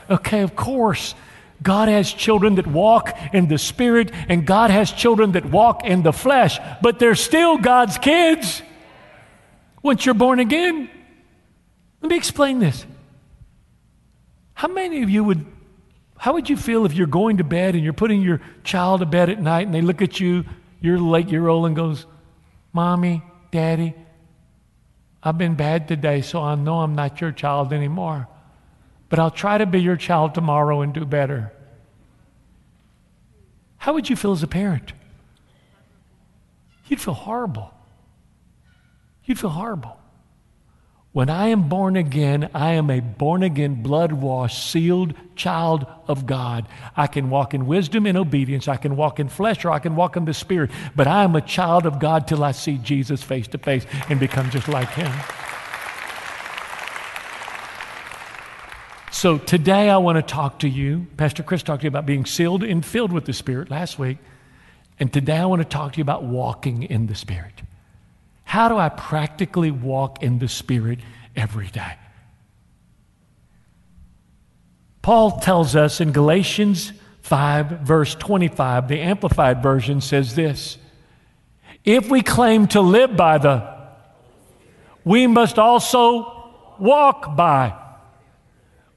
Okay, 0.08 0.42
of 0.42 0.54
course. 0.54 1.16
God 1.62 1.88
has 1.88 2.12
children 2.12 2.56
that 2.56 2.66
walk 2.66 3.16
in 3.32 3.48
the 3.48 3.58
Spirit, 3.58 4.10
and 4.28 4.46
God 4.46 4.70
has 4.70 4.90
children 4.90 5.32
that 5.32 5.44
walk 5.46 5.84
in 5.84 6.02
the 6.02 6.12
flesh, 6.12 6.58
but 6.82 6.98
they're 6.98 7.14
still 7.14 7.58
God's 7.58 7.98
kids 7.98 8.62
once 9.82 10.04
you're 10.04 10.14
born 10.14 10.40
again. 10.40 10.90
Let 12.00 12.10
me 12.10 12.16
explain 12.16 12.58
this. 12.58 12.84
How 14.54 14.68
many 14.68 15.02
of 15.02 15.10
you 15.10 15.24
would, 15.24 15.44
how 16.16 16.34
would 16.34 16.48
you 16.48 16.56
feel 16.56 16.84
if 16.84 16.94
you're 16.94 17.06
going 17.06 17.38
to 17.38 17.44
bed 17.44 17.74
and 17.74 17.84
you're 17.84 17.92
putting 17.92 18.22
your 18.22 18.40
child 18.64 19.00
to 19.00 19.06
bed 19.06 19.28
at 19.28 19.40
night 19.40 19.66
and 19.66 19.74
they 19.74 19.82
look 19.82 20.02
at 20.02 20.20
you, 20.20 20.44
your 20.80 20.98
late 20.98 21.28
year 21.28 21.48
old, 21.48 21.66
and 21.66 21.76
goes, 21.76 22.06
Mommy, 22.72 23.22
Daddy, 23.50 23.94
I've 25.22 25.38
been 25.38 25.54
bad 25.54 25.86
today, 25.86 26.22
so 26.22 26.42
I 26.42 26.54
know 26.54 26.80
I'm 26.80 26.94
not 26.94 27.20
your 27.20 27.32
child 27.32 27.72
anymore 27.72 28.28
but 29.12 29.18
I'll 29.18 29.30
try 29.30 29.58
to 29.58 29.66
be 29.66 29.78
your 29.78 29.96
child 29.96 30.32
tomorrow 30.32 30.80
and 30.80 30.94
do 30.94 31.04
better. 31.04 31.52
How 33.76 33.92
would 33.92 34.08
you 34.08 34.16
feel 34.16 34.32
as 34.32 34.42
a 34.42 34.46
parent? 34.46 34.94
You'd 36.86 36.98
feel 36.98 37.12
horrible. 37.12 37.74
You'd 39.26 39.38
feel 39.38 39.50
horrible. 39.50 40.00
When 41.12 41.28
I 41.28 41.48
am 41.48 41.68
born 41.68 41.94
again, 41.94 42.48
I 42.54 42.70
am 42.72 42.88
a 42.88 43.00
born 43.00 43.42
again, 43.42 43.82
blood 43.82 44.12
washed, 44.12 44.70
sealed 44.70 45.12
child 45.36 45.84
of 46.08 46.24
God. 46.24 46.66
I 46.96 47.06
can 47.06 47.28
walk 47.28 47.52
in 47.52 47.66
wisdom 47.66 48.06
and 48.06 48.16
obedience. 48.16 48.66
I 48.66 48.78
can 48.78 48.96
walk 48.96 49.20
in 49.20 49.28
flesh 49.28 49.62
or 49.66 49.72
I 49.72 49.78
can 49.78 49.94
walk 49.94 50.16
in 50.16 50.24
the 50.24 50.32
spirit. 50.32 50.70
But 50.96 51.06
I 51.06 51.24
am 51.24 51.36
a 51.36 51.42
child 51.42 51.84
of 51.84 51.98
God 51.98 52.26
till 52.26 52.42
I 52.42 52.52
see 52.52 52.78
Jesus 52.78 53.22
face 53.22 53.46
to 53.48 53.58
face 53.58 53.84
and 54.08 54.18
become 54.18 54.48
just 54.48 54.68
like 54.68 54.88
him. 54.88 55.12
So 59.12 59.36
today 59.36 59.90
I 59.90 59.98
want 59.98 60.16
to 60.16 60.22
talk 60.22 60.60
to 60.60 60.68
you. 60.68 61.06
Pastor 61.18 61.42
Chris 61.42 61.62
talked 61.62 61.82
to 61.82 61.84
you 61.84 61.88
about 61.88 62.06
being 62.06 62.24
sealed 62.24 62.64
and 62.64 62.84
filled 62.84 63.12
with 63.12 63.26
the 63.26 63.34
Spirit 63.34 63.70
last 63.70 63.98
week. 63.98 64.16
And 64.98 65.12
today 65.12 65.36
I 65.36 65.44
want 65.44 65.60
to 65.60 65.68
talk 65.68 65.92
to 65.92 65.98
you 65.98 66.02
about 66.02 66.24
walking 66.24 66.84
in 66.84 67.08
the 67.08 67.14
Spirit. 67.14 67.52
How 68.44 68.70
do 68.70 68.78
I 68.78 68.88
practically 68.88 69.70
walk 69.70 70.22
in 70.22 70.38
the 70.38 70.48
Spirit 70.48 70.98
every 71.36 71.66
day? 71.66 71.92
Paul 75.02 75.40
tells 75.40 75.76
us 75.76 76.00
in 76.00 76.12
Galatians 76.12 76.94
5, 77.20 77.80
verse 77.80 78.14
25, 78.14 78.88
the 78.88 79.00
Amplified 79.00 79.62
Version 79.62 80.00
says 80.00 80.34
this 80.34 80.78
If 81.84 82.08
we 82.08 82.22
claim 82.22 82.66
to 82.68 82.80
live 82.80 83.14
by 83.14 83.36
the, 83.36 83.76
we 85.04 85.26
must 85.26 85.58
also 85.58 86.74
walk 86.78 87.36
by 87.36 87.78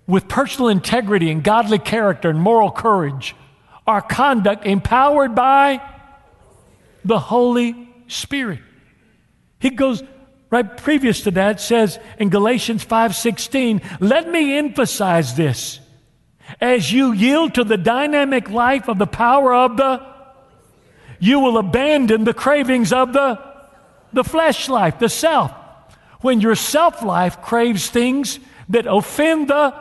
with 0.07 0.27
personal 0.27 0.69
integrity 0.69 1.31
and 1.31 1.43
godly 1.43 1.79
character 1.79 2.29
and 2.29 2.39
moral 2.39 2.71
courage, 2.71 3.35
our 3.87 4.01
conduct 4.01 4.65
empowered 4.65 5.35
by 5.35 5.81
the 7.03 7.19
Holy 7.19 7.89
Spirit. 8.07 8.59
He 9.59 9.69
goes 9.69 10.03
right 10.49 10.77
previous 10.77 11.21
to 11.21 11.31
that 11.31 11.59
says 11.59 11.99
in 12.19 12.29
Galatians 12.29 12.83
5:16, 12.85 13.81
let 13.99 14.29
me 14.29 14.57
emphasize 14.57 15.35
this. 15.35 15.79
As 16.61 16.91
you 16.91 17.11
yield 17.11 17.55
to 17.55 17.63
the 17.63 17.77
dynamic 17.77 18.49
life 18.49 18.87
of 18.87 18.99
the 18.99 19.07
power 19.07 19.53
of 19.53 19.77
the, 19.77 20.01
you 21.19 21.39
will 21.39 21.57
abandon 21.57 22.23
the 22.23 22.33
cravings 22.33 22.93
of 22.93 23.13
the, 23.13 23.39
the 24.13 24.23
flesh 24.23 24.69
life, 24.69 24.99
the 24.99 25.09
self. 25.09 25.51
When 26.21 26.41
your 26.41 26.55
self 26.55 27.01
life 27.03 27.41
craves 27.41 27.89
things 27.89 28.39
that 28.69 28.85
offend 28.87 29.47
the 29.47 29.73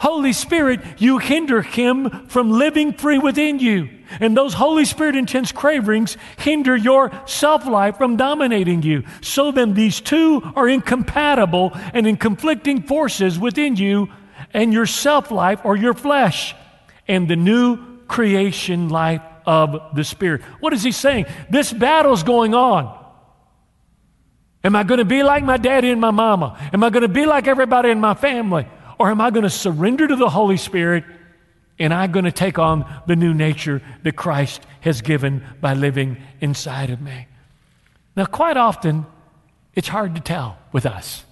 Holy 0.00 0.32
Spirit, 0.32 0.80
you 0.96 1.18
hinder 1.18 1.60
Him 1.60 2.26
from 2.26 2.50
living 2.50 2.94
free 2.94 3.18
within 3.18 3.58
you. 3.58 3.90
And 4.18 4.34
those 4.34 4.54
Holy 4.54 4.86
Spirit 4.86 5.14
intense 5.14 5.52
cravings 5.52 6.16
hinder 6.38 6.74
your 6.74 7.12
self 7.26 7.66
life 7.66 7.98
from 7.98 8.16
dominating 8.16 8.82
you. 8.82 9.04
So 9.20 9.52
then, 9.52 9.74
these 9.74 10.00
two 10.00 10.40
are 10.56 10.66
incompatible 10.66 11.72
and 11.92 12.06
in 12.06 12.16
conflicting 12.16 12.82
forces 12.84 13.38
within 13.38 13.76
you 13.76 14.08
and 14.54 14.72
your 14.72 14.86
self 14.86 15.30
life 15.30 15.60
or 15.64 15.76
your 15.76 15.92
flesh 15.92 16.54
and 17.06 17.28
the 17.28 17.36
new 17.36 17.98
creation 18.06 18.88
life 18.88 19.22
of 19.44 19.94
the 19.94 20.02
Spirit. 20.02 20.40
What 20.60 20.72
is 20.72 20.82
he 20.82 20.92
saying? 20.92 21.26
This 21.50 21.74
battle's 21.74 22.22
going 22.22 22.54
on. 22.54 22.98
Am 24.64 24.74
I 24.74 24.82
going 24.82 24.98
to 24.98 25.04
be 25.04 25.22
like 25.22 25.44
my 25.44 25.58
daddy 25.58 25.90
and 25.90 26.00
my 26.00 26.10
mama? 26.10 26.58
Am 26.72 26.82
I 26.82 26.88
going 26.88 27.02
to 27.02 27.08
be 27.08 27.26
like 27.26 27.46
everybody 27.46 27.90
in 27.90 28.00
my 28.00 28.14
family? 28.14 28.66
Or 29.00 29.10
am 29.10 29.18
I 29.18 29.30
going 29.30 29.44
to 29.44 29.50
surrender 29.50 30.06
to 30.06 30.14
the 30.14 30.28
Holy 30.28 30.58
Spirit 30.58 31.04
and 31.78 31.94
I'm 31.94 32.12
going 32.12 32.26
to 32.26 32.32
take 32.32 32.58
on 32.58 32.84
the 33.06 33.16
new 33.16 33.32
nature 33.32 33.80
that 34.02 34.14
Christ 34.14 34.60
has 34.82 35.00
given 35.00 35.42
by 35.58 35.72
living 35.72 36.18
inside 36.42 36.90
of 36.90 37.00
me? 37.00 37.26
Now, 38.14 38.26
quite 38.26 38.58
often, 38.58 39.06
it's 39.74 39.88
hard 39.88 40.16
to 40.16 40.20
tell 40.20 40.58
with 40.70 40.84
us. 40.84 41.24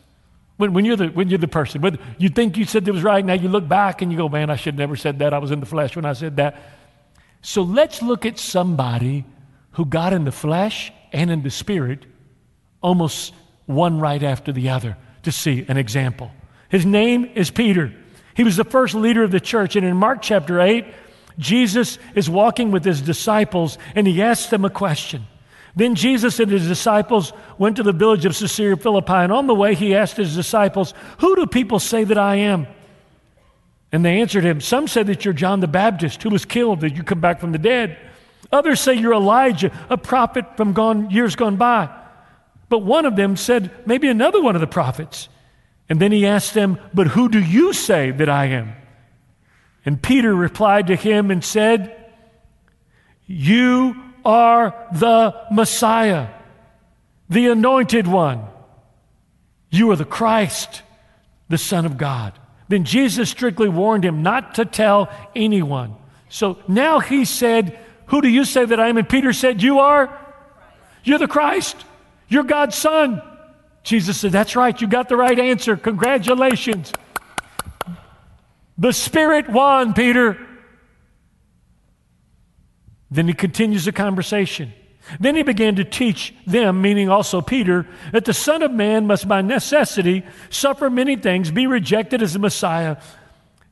When, 0.57 0.73
when, 0.73 0.87
you're 0.87 0.97
the, 0.97 1.09
when 1.09 1.29
you're 1.29 1.37
the 1.37 1.47
person, 1.47 1.83
whether 1.83 1.99
you 2.17 2.31
think 2.31 2.57
you 2.57 2.65
said 2.65 2.89
it 2.89 2.91
was 2.91 3.03
right, 3.03 3.23
now 3.23 3.35
you 3.35 3.51
look 3.51 3.69
back 3.69 4.01
and 4.01 4.11
you 4.11 4.17
go, 4.17 4.31
man, 4.31 4.49
I 4.49 4.57
should 4.57 4.79
never 4.79 4.97
said 4.97 5.19
that. 5.19 5.35
I 5.35 5.39
was 5.39 5.51
in 5.51 5.61
the 5.61 5.67
flesh 5.67 5.95
when 5.95 6.07
I 6.07 6.15
said 6.15 6.37
that. 6.37 6.57
So 7.43 7.61
let's 7.61 8.01
look 8.01 8.25
at 8.25 8.39
somebody 8.39 9.27
who 9.73 9.85
got 9.85 10.15
in 10.15 10.25
the 10.25 10.33
flesh 10.33 10.91
and 11.13 11.31
in 11.31 11.43
the 11.43 11.51
spirit 11.51 12.07
almost 12.81 13.35
one 13.67 14.01
right 14.01 14.23
after 14.23 14.53
the 14.53 14.71
other 14.71 14.97
to 15.25 15.31
see 15.31 15.67
an 15.69 15.77
example. 15.77 16.31
His 16.69 16.85
name 16.85 17.31
is 17.35 17.51
Peter. 17.51 17.93
He 18.35 18.45
was 18.45 18.57
the 18.57 18.65
first 18.65 18.95
leader 18.95 19.23
of 19.23 19.31
the 19.31 19.41
church. 19.41 19.77
And 19.77 19.85
in 19.85 19.97
Mark 19.97 20.23
chapter 20.23 20.61
8, 20.61 20.85
Jesus 21.39 21.99
is 22.15 22.29
walking 22.29 22.71
with 22.71 22.85
his 22.85 23.01
disciples 23.01 23.79
and 23.95 24.07
he 24.07 24.23
asks 24.23 24.51
them 24.51 24.65
a 24.65 24.71
question. 24.71 25.27
Then 25.77 25.95
Jesus 25.95 26.41
and 26.41 26.51
his 26.51 26.67
disciples 26.67 27.33
went 27.57 27.77
to 27.77 27.83
the 27.83 27.93
village 27.93 28.25
of 28.25 28.37
Caesarea 28.37 28.77
Philippi, 28.77 29.13
and 29.13 29.33
on 29.33 29.47
the 29.47 29.55
way 29.55 29.77
he 29.77 29.95
asked 29.95 30.17
his 30.17 30.35
disciples, 30.35 30.93
Who 31.19 31.37
do 31.37 31.47
people 31.47 31.79
say 31.79 32.03
that 32.03 32.19
I 32.19 32.37
am? 32.37 32.67
And 33.93 34.05
they 34.05 34.21
answered 34.21 34.43
him, 34.43 34.61
Some 34.61 34.89
said 34.89 35.07
that 35.07 35.25
you're 35.25 35.35
John 35.35 35.61
the 35.61 35.69
Baptist, 35.69 36.23
who 36.23 36.31
was 36.31 36.45
killed, 36.45 36.81
that 36.81 36.97
you 36.97 37.05
come 37.05 37.21
back 37.21 37.39
from 37.39 37.53
the 37.53 37.59
dead. 37.59 37.97
Others 38.51 38.81
say 38.81 38.95
you're 38.95 39.15
Elijah, 39.15 39.71
a 39.89 39.97
prophet 39.97 40.57
from 40.57 40.73
gone, 40.73 41.11
years 41.11 41.37
gone 41.37 41.57
by. 41.57 41.89
But 42.69 42.81
one 42.81 43.07
of 43.07 43.15
them 43.15 43.37
said, 43.37 43.71
Maybe 43.87 44.09
another 44.09 44.43
one 44.43 44.57
of 44.57 44.61
the 44.61 44.67
prophets. 44.67 45.29
And 45.89 46.01
then 46.01 46.13
he 46.13 46.27
asked 46.27 46.55
them, 46.55 46.79
But 46.93 47.09
who 47.09 47.29
do 47.29 47.41
you 47.41 47.73
say 47.73 48.11
that 48.11 48.29
I 48.29 48.47
am? 48.47 48.75
And 49.85 50.03
Peter 50.03 50.35
replied 50.35 50.89
to 50.89 50.97
him 50.97 51.31
and 51.31 51.43
said, 51.43 52.13
You 53.27 53.97
are 54.25 54.75
the 54.93 55.35
Messiah, 55.51 56.29
the 57.31 57.49
anointed 57.49 58.07
one. 58.07 58.45
You 59.71 59.91
are 59.91 59.97
the 59.97 60.05
Christ, 60.05 60.83
the 61.49 61.59
Son 61.59 61.87
of 61.87 61.97
God. 61.97 62.39
Then 62.69 62.85
Jesus 62.85 63.31
strictly 63.31 63.69
warned 63.69 64.05
him 64.05 64.23
not 64.23 64.57
to 64.57 64.65
tell 64.65 65.11
anyone. 65.35 65.95
So 66.29 66.59
now 66.69 67.01
he 67.01 67.25
said, 67.25 67.79
Who 68.07 68.21
do 68.21 68.29
you 68.29 68.45
say 68.45 68.65
that 68.67 68.79
I 68.79 68.89
am? 68.89 68.99
And 68.99 69.09
Peter 69.09 69.33
said, 69.33 69.63
You 69.63 69.79
are? 69.79 70.17
You're 71.05 71.19
the 71.19 71.29
Christ. 71.29 71.77
You're 72.29 72.45
God's 72.45 72.77
Son. 72.77 73.23
Jesus 73.89 74.21
said, 74.21 74.33
That's 74.33 74.55
right, 74.55 74.79
you 74.79 74.87
got 74.87 75.09
the 75.09 75.17
right 75.17 75.39
answer. 75.39 75.75
Congratulations. 75.75 76.93
The 78.77 78.93
Spirit 78.93 79.49
won, 79.49 79.95
Peter. 79.95 80.39
Then 83.11 83.27
he 83.27 83.33
continues 83.33 83.87
the 83.87 83.93
conversation. 83.93 84.75
Then 85.19 85.37
he 85.37 85.43
began 85.43 85.77
to 85.77 85.85
teach 85.85 86.35
them, 86.47 86.83
meaning 86.83 87.09
also 87.09 87.41
Peter, 87.41 87.87
that 88.13 88.27
the 88.27 88.35
Son 88.35 88.61
of 88.61 88.71
Man 88.71 89.07
must 89.07 89.27
by 89.27 89.41
necessity 89.41 90.23
suffer 90.51 90.91
many 90.91 91.17
things, 91.17 91.51
be 91.51 91.67
rejected 91.67 92.23
as 92.23 92.35
the 92.35 92.39
Messiah. 92.39 92.99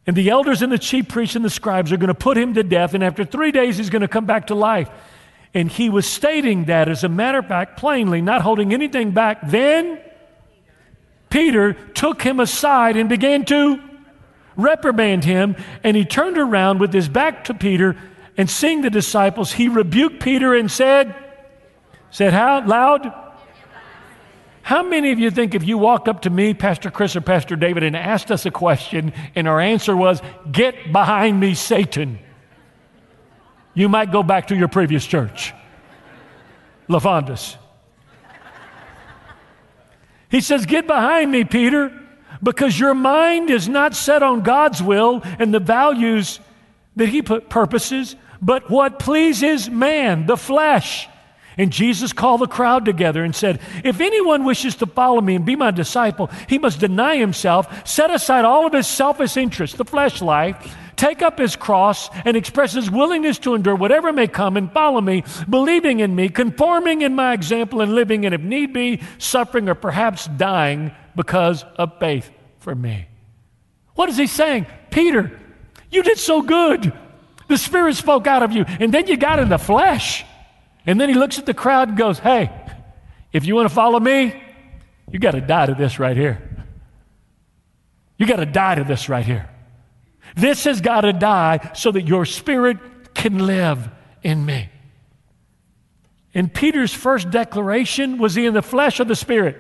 And 0.07 0.17
the 0.17 0.31
elders 0.31 0.63
and 0.63 0.73
the 0.73 0.79
chief 0.79 1.09
priests 1.09 1.37
and 1.37 1.45
the 1.45 1.51
scribes 1.51 1.93
are 1.93 1.99
going 1.99 2.09
to 2.09 2.15
put 2.15 2.39
him 2.39 2.55
to 2.55 2.63
death, 2.63 2.95
and 2.95 3.05
after 3.05 3.23
three 3.23 3.53
days 3.53 3.77
he's 3.77 3.91
going 3.91 4.01
to 4.01 4.09
come 4.09 4.25
back 4.25 4.47
to 4.47 4.55
life. 4.55 4.89
And 5.53 5.71
he 5.71 5.91
was 5.91 6.07
stating 6.07 6.65
that, 6.65 6.89
as 6.89 7.05
a 7.05 7.09
matter 7.11 7.39
of 7.39 7.49
fact, 7.49 7.77
plainly, 7.77 8.23
not 8.23 8.41
holding 8.41 8.73
anything 8.73 9.11
back. 9.11 9.41
Then 9.47 10.01
Peter 11.37 11.75
took 11.93 12.23
him 12.23 12.41
aside 12.41 12.97
and 12.97 13.11
began 13.11 13.45
to 13.45 13.79
reprimand 14.57 15.23
him, 15.23 15.55
and 15.85 15.95
he 15.95 16.03
turned 16.03 16.39
around 16.39 16.81
with 16.81 16.95
his 16.95 17.11
back 17.11 17.45
to 17.45 17.53
Peter, 17.53 17.95
and 18.39 18.49
seeing 18.49 18.81
the 18.81 18.89
disciples, 18.89 19.53
he 19.53 19.69
rebuked 19.69 20.19
Peter 20.19 20.55
and 20.55 20.71
said, 20.71 21.15
said 22.11 22.33
how 22.33 22.67
loud? 22.67 23.13
How 24.63 24.83
many 24.83 25.13
of 25.13 25.19
you 25.19 25.31
think 25.31 25.55
if 25.55 25.63
you 25.63 25.77
walked 25.77 26.09
up 26.09 26.23
to 26.23 26.31
me, 26.31 26.55
Pastor 26.55 26.91
Chris 26.91 27.15
or 27.15 27.21
Pastor 27.21 27.55
David, 27.55 27.83
and 27.83 27.95
asked 27.95 28.31
us 28.31 28.47
a 28.47 28.51
question, 28.51 29.13
and 29.35 29.47
our 29.47 29.61
answer 29.61 29.95
was, 29.95 30.23
Get 30.51 30.91
behind 30.91 31.39
me, 31.39 31.53
Satan, 31.53 32.19
you 33.75 33.91
might 33.91 34.11
go 34.11 34.23
back 34.23 34.47
to 34.47 34.57
your 34.57 34.69
previous 34.69 35.07
church? 35.07 35.53
Lavandus. 36.89 37.59
He 40.29 40.41
says, 40.41 40.67
Get 40.67 40.87
behind 40.87 41.31
me, 41.31 41.45
Peter, 41.45 41.93
because 42.43 42.79
your 42.79 42.95
mind 42.95 43.51
is 43.51 43.69
not 43.69 43.95
set 43.95 44.23
on 44.23 44.43
God's 44.43 44.83
will 44.83 45.23
and 45.39 45.53
the 45.53 45.61
values 45.61 46.41
that 46.97 47.09
He 47.09 47.23
put 47.23 47.49
purposes, 47.49 48.17
but 48.41 48.71
what 48.71 48.99
pleases 48.99 49.71
man, 49.71 50.27
the 50.27 50.37
flesh. 50.37 51.09
And 51.59 51.73
Jesus 51.73 52.13
called 52.13 52.43
the 52.43 52.47
crowd 52.47 52.85
together 52.85 53.25
and 53.25 53.35
said, 53.35 53.61
If 53.83 54.01
anyone 54.01 54.45
wishes 54.45 54.77
to 54.77 54.87
follow 54.87 55.21
me 55.21 55.37
and 55.37 55.45
be 55.45 55.57
my 55.57 55.71
disciple, 55.71 56.31
he 56.49 56.59
must 56.59 56.81
deny 56.81 57.17
himself, 57.17 57.89
set 57.89 58.11
aside 58.11 58.45
all 58.45 58.67
of 58.67 58.75
his 58.75 58.87
selfish 58.87 59.37
interests, 59.37 59.77
the 59.77 59.85
flesh 59.85 60.21
life, 60.21 60.77
take 60.97 61.23
up 61.23 61.39
his 61.39 61.57
cross, 61.57 62.11
and 62.25 62.37
express 62.37 62.73
his 62.73 62.91
willingness 62.91 63.39
to 63.39 63.55
endure 63.55 63.75
whatever 63.75 64.13
may 64.13 64.27
come 64.27 64.57
and 64.57 64.73
follow 64.73 65.01
me, 65.01 65.25
believing 65.49 66.01
in 66.01 66.15
me, 66.15 66.29
conforming 66.29 67.03
in 67.03 67.15
my 67.15 67.33
example, 67.33 67.81
and 67.81 67.95
living, 67.95 68.27
and 68.27 68.35
if 68.35 68.41
need 68.41 68.73
be, 68.73 69.01
suffering 69.19 69.69
or 69.69 69.75
perhaps 69.75 70.27
dying 70.37 70.93
because 71.15 71.65
of 71.77 71.99
faith 71.99 72.31
for 72.59 72.75
me. 72.75 73.07
What 73.95 74.11
is 74.11 74.19
he 74.19 74.27
saying? 74.27 74.67
Peter, 74.91 75.39
you 75.91 76.03
did 76.03 76.19
so 76.19 76.43
good. 76.43 76.93
The 77.49 77.57
Spirit 77.57 77.97
spoke 77.97 78.27
out 78.27 78.43
of 78.43 78.53
you, 78.53 78.65
and 78.67 78.93
then 78.93 79.07
you 79.07 79.17
got 79.17 79.39
in 79.39 79.49
the 79.49 79.59
flesh. 79.59 80.25
And 80.87 81.01
then 81.01 81.09
he 81.09 81.15
looks 81.15 81.39
at 81.39 81.47
the 81.47 81.55
crowd 81.55 81.89
and 81.89 81.99
goes, 81.99 82.19
Hey, 82.19 82.51
if 83.33 83.45
you 83.45 83.55
want 83.55 83.69
to 83.69 83.75
follow 83.75 83.99
me, 83.99 84.43
you 85.11 85.19
got 85.19 85.33
to 85.33 85.41
die 85.41 85.67
to 85.67 85.75
this 85.75 85.99
right 85.99 86.17
here. 86.17 86.43
You 88.17 88.27
got 88.27 88.37
to 88.37 88.47
die 88.47 88.77
to 88.77 88.85
this 88.85 89.09
right 89.09 89.25
here. 89.25 89.51
This 90.37 90.65
has 90.65 90.81
got 90.81 91.03
to 91.03 91.13
die 91.13 91.73
so 91.75 91.93
that 91.93 92.03
your 92.03 92.25
spirit 92.25 92.79
can 93.15 93.47
live 93.47 93.89
in 94.23 94.45
me. 94.45 94.69
And 96.35 96.53
Peter's 96.53 96.93
first 96.93 97.31
declaration 97.31 98.19
was 98.19 98.35
he 98.35 98.47
in 98.47 98.55
the 98.55 98.63
flesh 98.63 99.01
or 99.01 99.05
the 99.05 99.17
spirit? 99.17 99.57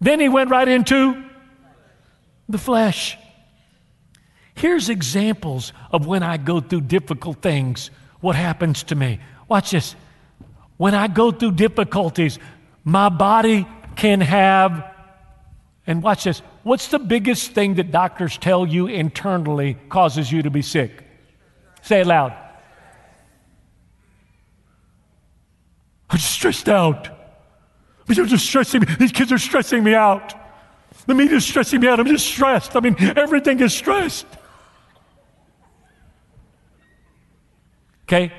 Then 0.00 0.20
he 0.20 0.28
went 0.28 0.50
right 0.50 0.66
into 0.66 1.22
the 2.48 2.58
flesh. 2.58 3.18
Here's 4.54 4.88
examples 4.88 5.72
of 5.90 6.06
when 6.06 6.22
I 6.22 6.36
go 6.36 6.60
through 6.60 6.82
difficult 6.82 7.42
things, 7.42 7.90
what 8.20 8.36
happens 8.36 8.84
to 8.84 8.94
me. 8.94 9.20
Watch 9.48 9.70
this. 9.70 9.94
When 10.76 10.94
I 10.94 11.08
go 11.08 11.30
through 11.30 11.52
difficulties, 11.52 12.38
my 12.82 13.08
body 13.08 13.66
can 13.96 14.20
have, 14.20 14.92
and 15.86 16.02
watch 16.02 16.24
this. 16.24 16.40
What's 16.62 16.88
the 16.88 16.98
biggest 16.98 17.52
thing 17.52 17.74
that 17.74 17.90
doctors 17.90 18.36
tell 18.38 18.66
you 18.66 18.86
internally 18.86 19.74
causes 19.88 20.32
you 20.32 20.42
to 20.42 20.50
be 20.50 20.62
sick? 20.62 21.04
Say 21.82 22.00
it 22.00 22.06
loud. 22.06 22.34
I'm 26.10 26.18
stressed 26.18 26.68
out. 26.68 27.08
They're 28.06 28.26
just 28.26 28.46
stressing 28.46 28.80
me. 28.80 28.86
These 28.98 29.12
kids 29.12 29.32
are 29.32 29.38
stressing 29.38 29.82
me 29.82 29.94
out. 29.94 30.34
The 31.06 31.14
media's 31.14 31.44
stressing 31.44 31.80
me 31.80 31.88
out. 31.88 32.00
I'm 32.00 32.06
just 32.06 32.26
stressed. 32.26 32.76
I 32.76 32.80
mean, 32.80 32.96
everything 33.16 33.60
is 33.60 33.74
stressed. 33.74 34.26
Okay? 38.04 38.32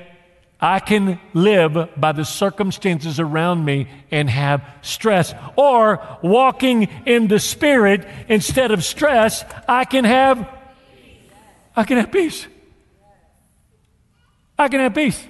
I 0.60 0.80
can 0.80 1.20
live 1.34 1.90
by 1.96 2.12
the 2.12 2.24
circumstances 2.24 3.20
around 3.20 3.64
me 3.64 3.88
and 4.10 4.30
have 4.30 4.64
stress. 4.80 5.34
Or 5.54 6.02
walking 6.22 6.84
in 7.04 7.28
the 7.28 7.38
Spirit, 7.38 8.06
instead 8.28 8.70
of 8.70 8.84
stress, 8.84 9.44
I 9.68 9.84
can 9.84 10.04
have 10.04 10.48
I 11.78 11.84
can 11.84 11.98
have 11.98 12.10
peace. 12.10 12.46
I 14.58 14.68
can 14.68 14.80
have 14.80 14.94
peace. 14.94 15.22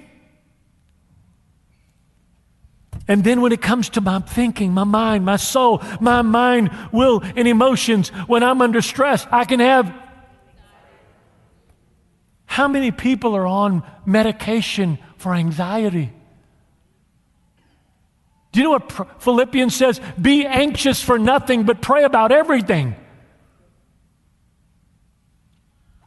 And 3.09 3.23
then 3.23 3.41
when 3.41 3.51
it 3.51 3.61
comes 3.61 3.89
to 3.89 4.01
my 4.01 4.19
thinking, 4.19 4.73
my 4.73 4.83
mind, 4.83 5.25
my 5.25 5.37
soul, 5.37 5.81
my 5.99 6.21
mind, 6.21 6.71
will, 6.91 7.21
and 7.35 7.47
emotions, 7.47 8.09
when 8.27 8.43
I'm 8.43 8.61
under 8.61 8.81
stress, 8.81 9.25
I 9.31 9.45
can 9.45 9.59
have. 9.59 9.93
How 12.57 12.67
many 12.67 12.89
people 12.89 13.35
are 13.35 13.45
on 13.45 13.83
medication 14.03 14.97
for 15.17 15.35
anxiety? 15.35 16.11
Do 18.51 18.59
you 18.59 18.63
know 18.63 18.71
what 18.71 19.21
Philippians 19.21 19.75
says? 19.75 20.01
Be 20.19 20.43
anxious 20.43 20.99
for 20.99 21.19
nothing, 21.19 21.65
but 21.65 21.83
pray 21.83 22.03
about 22.03 22.31
everything. 22.31 22.95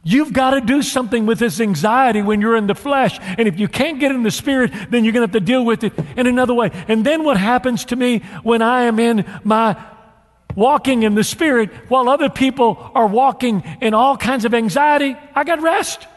You've 0.03 0.33
got 0.33 0.49
to 0.49 0.59
do 0.59 0.81
something 0.81 1.25
with 1.25 1.39
this 1.39 1.61
anxiety 1.61 2.21
when 2.21 2.41
you're 2.41 2.57
in 2.57 2.67
the 2.67 2.75
flesh. 2.75 3.17
And 3.21 3.47
if 3.47 3.57
you 3.57 3.69
can't 3.69 4.01
get 4.01 4.11
in 4.11 4.23
the 4.23 4.29
spirit, 4.29 4.73
then 4.89 5.05
you're 5.05 5.13
going 5.13 5.25
to 5.25 5.33
have 5.33 5.41
to 5.41 5.45
deal 5.45 5.63
with 5.63 5.85
it 5.85 5.93
in 6.17 6.27
another 6.27 6.53
way. 6.53 6.71
And 6.89 7.05
then 7.05 7.23
what 7.23 7.37
happens 7.37 7.85
to 7.85 7.95
me 7.95 8.23
when 8.43 8.61
I 8.61 8.81
am 8.81 8.99
in 8.99 9.23
my 9.45 9.81
walking 10.53 11.03
in 11.03 11.15
the 11.15 11.23
spirit 11.23 11.71
while 11.87 12.09
other 12.09 12.29
people 12.29 12.91
are 12.93 13.07
walking 13.07 13.63
in 13.79 13.93
all 13.93 14.17
kinds 14.17 14.43
of 14.43 14.53
anxiety? 14.53 15.15
I 15.33 15.45
got 15.45 15.61
rest. 15.61 16.07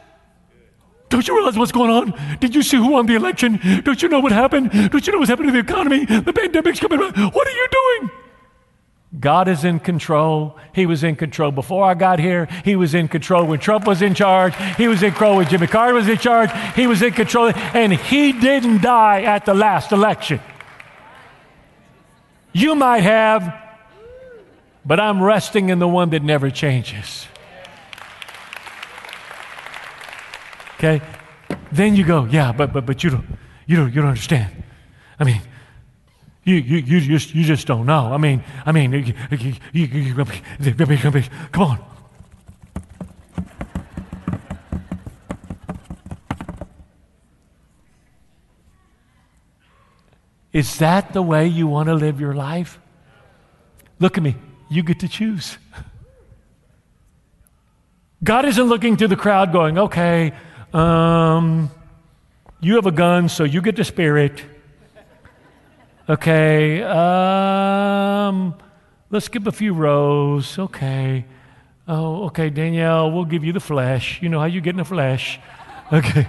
Don't 1.14 1.28
you 1.28 1.36
realize 1.36 1.56
what's 1.56 1.70
going 1.70 1.92
on? 1.92 2.38
Did 2.40 2.56
you 2.56 2.62
see 2.64 2.76
who 2.76 2.88
won 2.88 3.06
the 3.06 3.14
election? 3.14 3.60
Don't 3.84 4.02
you 4.02 4.08
know 4.08 4.18
what 4.18 4.32
happened? 4.32 4.72
Don't 4.72 5.06
you 5.06 5.12
know 5.12 5.20
what's 5.20 5.28
happening 5.28 5.52
to 5.52 5.62
the 5.62 5.72
economy? 5.72 6.04
The 6.06 6.32
pandemic's 6.32 6.80
coming. 6.80 6.98
What 6.98 7.46
are 7.46 7.50
you 7.52 7.68
doing? 7.70 8.10
God 9.20 9.46
is 9.46 9.64
in 9.64 9.78
control. 9.78 10.58
He 10.72 10.86
was 10.86 11.04
in 11.04 11.14
control 11.14 11.52
before 11.52 11.84
I 11.84 11.94
got 11.94 12.18
here. 12.18 12.48
He 12.64 12.74
was 12.74 12.94
in 12.94 13.06
control 13.06 13.46
when 13.46 13.60
Trump 13.60 13.86
was 13.86 14.02
in 14.02 14.12
charge. 14.14 14.56
He 14.76 14.88
was 14.88 15.04
in 15.04 15.12
control 15.12 15.36
when 15.36 15.48
Jimmy 15.48 15.68
Carter 15.68 15.94
was 15.94 16.08
in 16.08 16.18
charge. 16.18 16.50
He 16.74 16.88
was 16.88 17.00
in 17.00 17.12
control. 17.12 17.52
And 17.54 17.92
he 17.92 18.32
didn't 18.32 18.82
die 18.82 19.22
at 19.22 19.46
the 19.46 19.54
last 19.54 19.92
election. 19.92 20.40
You 22.52 22.74
might 22.74 23.04
have, 23.04 23.54
but 24.84 24.98
I'm 24.98 25.22
resting 25.22 25.68
in 25.68 25.78
the 25.78 25.86
one 25.86 26.10
that 26.10 26.24
never 26.24 26.50
changes. 26.50 27.28
Okay? 30.76 31.00
Then 31.72 31.96
you 31.96 32.04
go, 32.04 32.24
yeah, 32.24 32.52
but 32.52 32.72
but 32.72 32.86
but 32.86 33.02
you 33.02 33.10
don't 33.10 33.26
you 33.66 33.76
don't 33.76 33.92
you 33.94 34.00
don't 34.00 34.10
understand. 34.10 34.62
I 35.18 35.24
mean, 35.24 35.40
you, 36.44 36.56
you, 36.56 36.76
you, 36.78 37.00
just, 37.00 37.34
you 37.34 37.42
just 37.44 37.66
don't 37.66 37.86
know. 37.86 38.12
I 38.12 38.18
mean, 38.18 38.44
I 38.66 38.72
mean, 38.72 38.92
you, 38.92 39.14
you, 39.72 39.84
you, 39.84 40.14
come 40.14 41.62
on. 41.62 41.78
Is 50.52 50.78
that 50.78 51.12
the 51.12 51.22
way 51.22 51.48
you 51.48 51.66
want 51.66 51.88
to 51.88 51.94
live 51.94 52.20
your 52.20 52.34
life? 52.34 52.78
Look 53.98 54.18
at 54.18 54.22
me. 54.22 54.36
You 54.68 54.82
get 54.82 55.00
to 55.00 55.08
choose. 55.08 55.56
God 58.22 58.44
isn't 58.44 58.64
looking 58.64 58.96
through 58.96 59.08
the 59.08 59.16
crowd 59.16 59.50
going, 59.50 59.78
okay, 59.78 60.32
um, 60.74 61.70
you 62.60 62.74
have 62.74 62.86
a 62.86 62.92
gun, 62.92 63.28
so 63.28 63.44
you 63.44 63.62
get 63.62 63.76
the 63.76 63.84
spirit. 63.84 64.42
Okay, 66.08 66.82
um, 66.82 68.54
let's 69.10 69.26
skip 69.26 69.46
a 69.46 69.52
few 69.52 69.72
rows. 69.72 70.58
Okay. 70.58 71.24
Oh, 71.86 72.24
okay, 72.24 72.50
Danielle, 72.50 73.10
we'll 73.10 73.24
give 73.24 73.44
you 73.44 73.52
the 73.52 73.60
flesh. 73.60 74.20
You 74.22 74.28
know 74.28 74.40
how 74.40 74.46
you 74.46 74.60
get 74.60 74.70
in 74.70 74.78
the 74.78 74.84
flesh. 74.84 75.38
Okay. 75.92 76.26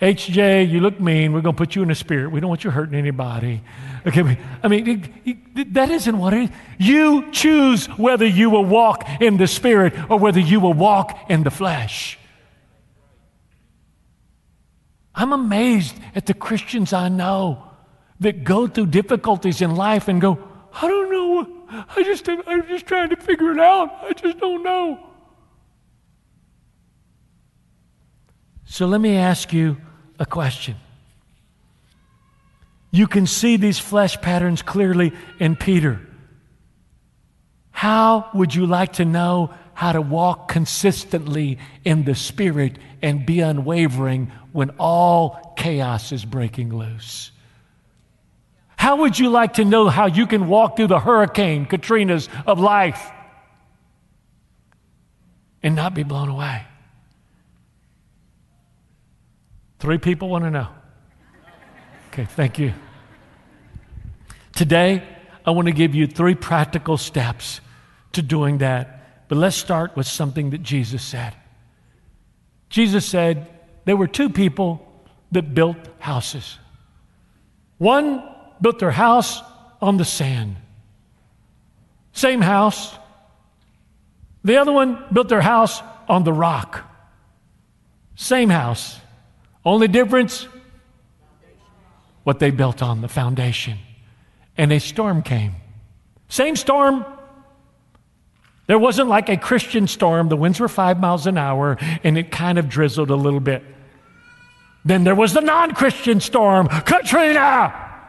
HJ, 0.00 0.68
you 0.68 0.80
look 0.80 1.00
mean. 1.00 1.32
We're 1.32 1.42
going 1.42 1.54
to 1.54 1.58
put 1.58 1.76
you 1.76 1.82
in 1.82 1.88
the 1.88 1.94
spirit. 1.94 2.32
We 2.32 2.40
don't 2.40 2.48
want 2.48 2.64
you 2.64 2.70
hurting 2.70 2.96
anybody. 2.96 3.62
Okay, 4.04 4.36
I 4.60 4.66
mean, 4.66 4.88
it, 5.24 5.36
it, 5.54 5.74
that 5.74 5.90
isn't 5.90 6.18
what 6.18 6.34
it 6.34 6.42
is. 6.42 6.50
You 6.76 7.30
choose 7.30 7.86
whether 7.86 8.26
you 8.26 8.50
will 8.50 8.64
walk 8.64 9.08
in 9.20 9.36
the 9.36 9.46
spirit 9.46 9.94
or 10.10 10.18
whether 10.18 10.40
you 10.40 10.58
will 10.58 10.74
walk 10.74 11.30
in 11.30 11.44
the 11.44 11.52
flesh. 11.52 12.18
I'm 15.14 15.32
amazed 15.32 15.94
at 16.14 16.26
the 16.26 16.34
Christians 16.34 16.92
I 16.92 17.08
know 17.08 17.64
that 18.20 18.44
go 18.44 18.66
through 18.66 18.86
difficulties 18.86 19.60
in 19.60 19.74
life 19.74 20.08
and 20.08 20.20
go, 20.20 20.38
I 20.72 20.88
don't 20.88 21.10
know. 21.10 21.86
I 21.96 22.02
just, 22.02 22.28
I'm 22.28 22.66
just 22.68 22.86
trying 22.86 23.10
to 23.10 23.16
figure 23.16 23.52
it 23.52 23.58
out. 23.58 23.90
I 24.02 24.12
just 24.12 24.38
don't 24.38 24.62
know. 24.62 25.08
So 28.64 28.86
let 28.86 29.00
me 29.00 29.16
ask 29.16 29.52
you 29.52 29.76
a 30.18 30.24
question. 30.24 30.76
You 32.90 33.06
can 33.06 33.26
see 33.26 33.56
these 33.56 33.78
flesh 33.78 34.20
patterns 34.20 34.62
clearly 34.62 35.12
in 35.38 35.56
Peter. 35.56 36.00
How 37.70 38.30
would 38.32 38.54
you 38.54 38.66
like 38.66 38.94
to 38.94 39.04
know 39.04 39.52
how 39.74 39.92
to 39.92 40.00
walk 40.00 40.48
consistently 40.48 41.58
in 41.84 42.04
the 42.04 42.14
Spirit 42.14 42.78
and 43.00 43.26
be 43.26 43.40
unwavering 43.40 44.32
when 44.52 44.70
all 44.78 45.54
chaos 45.56 46.12
is 46.12 46.24
breaking 46.24 46.76
loose? 46.76 47.30
How 48.76 48.96
would 48.96 49.18
you 49.18 49.28
like 49.30 49.54
to 49.54 49.64
know 49.64 49.88
how 49.88 50.06
you 50.06 50.26
can 50.26 50.48
walk 50.48 50.76
through 50.76 50.88
the 50.88 50.98
hurricane, 50.98 51.66
Katrina's 51.66 52.28
of 52.46 52.58
life, 52.58 53.10
and 55.62 55.76
not 55.76 55.94
be 55.94 56.02
blown 56.02 56.28
away? 56.28 56.64
Three 59.78 59.98
people 59.98 60.28
want 60.28 60.44
to 60.44 60.50
know. 60.50 60.68
Okay, 62.08 62.24
thank 62.24 62.58
you. 62.58 62.72
Today, 64.54 65.02
I 65.44 65.50
want 65.50 65.66
to 65.66 65.72
give 65.72 65.94
you 65.94 66.06
three 66.06 66.34
practical 66.34 66.96
steps 66.96 67.60
to 68.12 68.22
doing 68.22 68.58
that. 68.58 69.01
But 69.32 69.38
let's 69.38 69.56
start 69.56 69.96
with 69.96 70.06
something 70.06 70.50
that 70.50 70.62
Jesus 70.62 71.02
said. 71.02 71.34
Jesus 72.68 73.06
said 73.06 73.48
there 73.86 73.96
were 73.96 74.06
two 74.06 74.28
people 74.28 74.86
that 75.30 75.54
built 75.54 75.78
houses. 76.00 76.58
One 77.78 78.22
built 78.60 78.78
their 78.78 78.90
house 78.90 79.40
on 79.80 79.96
the 79.96 80.04
sand. 80.04 80.56
Same 82.12 82.42
house. 82.42 82.94
The 84.44 84.58
other 84.58 84.70
one 84.70 85.02
built 85.10 85.30
their 85.30 85.40
house 85.40 85.80
on 86.10 86.24
the 86.24 86.32
rock. 86.34 86.84
Same 88.16 88.50
house. 88.50 89.00
Only 89.64 89.88
difference? 89.88 90.46
What 92.24 92.38
they 92.38 92.50
built 92.50 92.82
on, 92.82 93.00
the 93.00 93.08
foundation. 93.08 93.78
And 94.58 94.70
a 94.70 94.78
storm 94.78 95.22
came. 95.22 95.54
Same 96.28 96.54
storm. 96.54 97.06
There 98.72 98.78
wasn't 98.78 99.10
like 99.10 99.28
a 99.28 99.36
Christian 99.36 99.86
storm. 99.86 100.30
The 100.30 100.36
winds 100.36 100.58
were 100.58 100.66
five 100.66 100.98
miles 100.98 101.26
an 101.26 101.36
hour 101.36 101.76
and 102.02 102.16
it 102.16 102.30
kind 102.30 102.58
of 102.58 102.70
drizzled 102.70 103.10
a 103.10 103.14
little 103.14 103.38
bit. 103.38 103.62
Then 104.82 105.04
there 105.04 105.14
was 105.14 105.34
the 105.34 105.42
non 105.42 105.74
Christian 105.74 106.20
storm, 106.20 106.68
Katrina. 106.68 108.00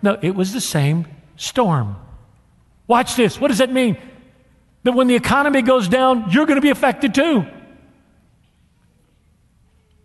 No, 0.00 0.18
it 0.22 0.34
was 0.34 0.54
the 0.54 0.60
same 0.62 1.06
storm. 1.36 1.96
Watch 2.86 3.14
this. 3.14 3.38
What 3.38 3.48
does 3.48 3.58
that 3.58 3.70
mean? 3.70 3.98
That 4.84 4.92
when 4.92 5.06
the 5.06 5.16
economy 5.16 5.60
goes 5.60 5.86
down, 5.86 6.30
you're 6.30 6.46
going 6.46 6.56
to 6.56 6.62
be 6.62 6.70
affected 6.70 7.14
too. 7.14 7.44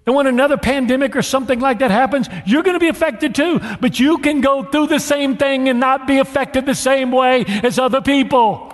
And 0.06 0.14
when 0.14 0.28
another 0.28 0.58
pandemic 0.58 1.16
or 1.16 1.22
something 1.22 1.62
like 1.62 1.80
that 1.80 1.90
happens, 1.90 2.28
you're 2.46 2.64
going 2.64 2.76
to 2.76 2.82
be 2.82 2.90
affected 2.90 3.34
too. 3.34 3.62
But 3.80 3.98
you 3.98 4.18
can 4.18 4.42
go 4.42 4.62
through 4.62 4.88
the 4.88 5.00
same 5.00 5.38
thing 5.38 5.70
and 5.70 5.80
not 5.80 6.06
be 6.06 6.18
affected 6.18 6.66
the 6.66 6.76
same 6.76 7.14
way 7.14 7.46
as 7.64 7.80
other 7.80 8.02
people. 8.02 8.69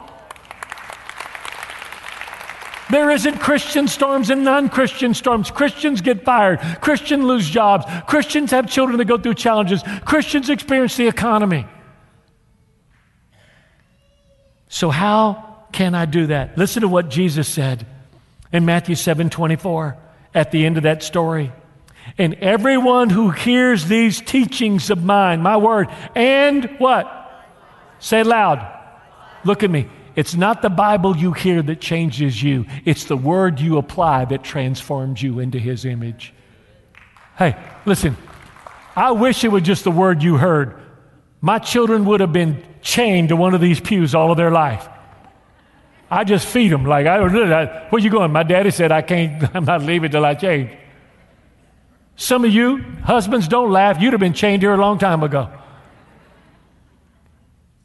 There 2.91 3.09
isn't 3.09 3.39
Christian 3.39 3.87
storms 3.87 4.29
and 4.29 4.43
non 4.43 4.69
Christian 4.69 5.13
storms. 5.13 5.49
Christians 5.49 6.01
get 6.01 6.23
fired. 6.23 6.59
Christians 6.81 7.23
lose 7.23 7.49
jobs. 7.49 7.85
Christians 8.07 8.51
have 8.51 8.69
children 8.69 8.97
that 8.97 9.05
go 9.05 9.17
through 9.17 9.35
challenges. 9.35 9.83
Christians 10.05 10.49
experience 10.49 10.95
the 10.95 11.07
economy. 11.07 11.65
So, 14.67 14.89
how 14.89 15.65
can 15.71 15.95
I 15.95 16.05
do 16.05 16.27
that? 16.27 16.57
Listen 16.57 16.81
to 16.81 16.87
what 16.87 17.09
Jesus 17.09 17.47
said 17.47 17.87
in 18.51 18.65
Matthew 18.65 18.95
7 18.95 19.29
24 19.29 19.97
at 20.33 20.51
the 20.51 20.65
end 20.65 20.77
of 20.77 20.83
that 20.83 21.01
story. 21.01 21.51
And 22.19 22.35
everyone 22.35 23.09
who 23.09 23.31
hears 23.31 23.85
these 23.85 24.21
teachings 24.21 24.91
of 24.91 25.03
mine, 25.03 25.41
my 25.41 25.57
word, 25.57 25.87
and 26.13 26.65
what? 26.77 27.11
Say 27.99 28.21
loud. 28.21 28.59
Look 29.43 29.63
at 29.63 29.71
me. 29.71 29.87
It's 30.15 30.35
not 30.35 30.61
the 30.61 30.69
Bible 30.69 31.17
you 31.17 31.33
hear 31.33 31.61
that 31.61 31.81
changes 31.81 32.41
you, 32.41 32.65
it's 32.85 33.05
the 33.05 33.17
word 33.17 33.59
you 33.59 33.77
apply 33.77 34.25
that 34.25 34.43
transforms 34.43 35.21
you 35.21 35.39
into 35.39 35.59
His 35.59 35.85
image. 35.85 36.33
Hey, 37.37 37.57
listen, 37.85 38.15
I 38.95 39.11
wish 39.11 39.43
it 39.43 39.49
was 39.49 39.63
just 39.63 39.83
the 39.83 39.91
word 39.91 40.23
you 40.23 40.37
heard. 40.37 40.81
My 41.41 41.59
children 41.59 42.05
would 42.05 42.21
have 42.21 42.31
been 42.31 42.63
chained 42.81 43.29
to 43.29 43.35
one 43.35 43.53
of 43.53 43.61
these 43.61 43.79
pews 43.79 44.15
all 44.15 44.31
of 44.31 44.37
their 44.37 44.51
life. 44.51 44.87
I 46.09 46.23
just 46.23 46.47
feed 46.47 46.71
them. 46.71 46.85
Like, 46.85 47.07
I, 47.07 47.17
I, 47.17 47.87
where 47.89 48.01
you 48.01 48.09
going? 48.09 48.31
My 48.31 48.43
daddy 48.43 48.71
said 48.71 48.91
I 48.91 49.01
can't, 49.01 49.43
I'm 49.55 49.65
not 49.65 49.81
leaving 49.81 50.11
till 50.11 50.25
I 50.25 50.35
change. 50.35 50.71
Some 52.15 52.45
of 52.45 52.53
you, 52.53 52.77
husbands, 53.03 53.49
don't 53.49 53.71
laugh. 53.71 54.01
You'd 54.01 54.13
have 54.13 54.21
been 54.21 54.33
chained 54.33 54.61
here 54.61 54.73
a 54.73 54.77
long 54.77 54.97
time 54.97 55.21
ago. 55.23 55.49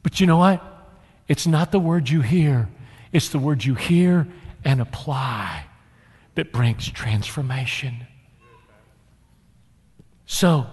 But 0.04 0.20
you 0.20 0.26
know 0.26 0.38
what? 0.38 0.69
It's 1.30 1.46
not 1.46 1.70
the 1.70 1.78
word 1.78 2.08
you 2.08 2.22
hear, 2.22 2.68
it's 3.12 3.28
the 3.28 3.38
word 3.38 3.64
you 3.64 3.76
hear 3.76 4.26
and 4.64 4.80
apply 4.80 5.64
that 6.34 6.50
brings 6.50 6.90
transformation. 6.90 8.08
So, 10.26 10.66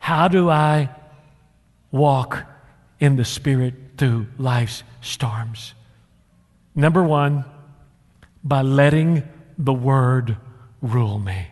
how 0.00 0.26
do 0.26 0.50
I 0.50 0.90
walk 1.92 2.44
in 2.98 3.14
the 3.14 3.24
Spirit 3.24 3.74
through 3.96 4.26
life's 4.38 4.82
storms? 5.00 5.74
Number 6.74 7.04
one, 7.04 7.44
by 8.42 8.62
letting 8.62 9.22
the 9.56 9.72
Word 9.72 10.36
rule 10.80 11.20
me. 11.20 11.46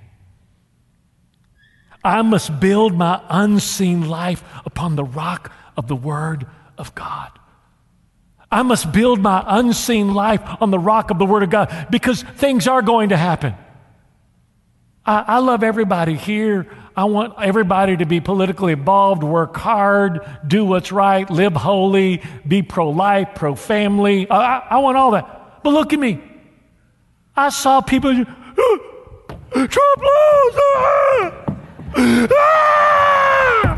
I 2.02 2.22
must 2.22 2.59
build 2.59 2.96
my 2.96 3.22
unseen 3.28 4.09
life 4.09 4.42
upon 4.64 4.96
the 4.96 5.04
rock 5.04 5.52
of 5.76 5.87
the 5.87 5.94
Word 5.94 6.48
of 6.76 6.96
God. 6.96 7.30
I 8.50 8.62
must 8.62 8.92
build 8.92 9.20
my 9.20 9.44
unseen 9.46 10.12
life 10.12 10.42
on 10.60 10.70
the 10.70 10.78
rock 10.78 11.10
of 11.10 11.18
the 11.18 11.26
Word 11.26 11.44
of 11.44 11.50
God 11.50 11.86
because 11.90 12.22
things 12.22 12.66
are 12.66 12.82
going 12.82 13.10
to 13.10 13.16
happen. 13.16 13.54
I, 15.06 15.24
I 15.26 15.38
love 15.38 15.62
everybody 15.62 16.16
here. 16.16 16.66
I 16.96 17.04
want 17.04 17.34
everybody 17.40 17.96
to 17.96 18.06
be 18.06 18.20
politically 18.20 18.72
involved, 18.72 19.22
work 19.22 19.56
hard, 19.56 20.20
do 20.46 20.64
what's 20.64 20.90
right, 20.90 21.30
live 21.30 21.54
holy, 21.54 22.22
be 22.46 22.62
pro 22.62 22.90
life, 22.90 23.28
pro 23.36 23.54
family. 23.54 24.28
I, 24.28 24.58
I, 24.58 24.78
want 24.78 24.96
all 24.96 25.12
that. 25.12 25.62
But 25.62 25.70
look 25.70 25.92
at 25.92 26.00
me. 26.00 26.20
I 27.36 27.50
saw 27.50 27.80
people, 27.80 28.12
Trump 29.52 30.02
lose! 30.02 30.56
Ah! 32.32 33.76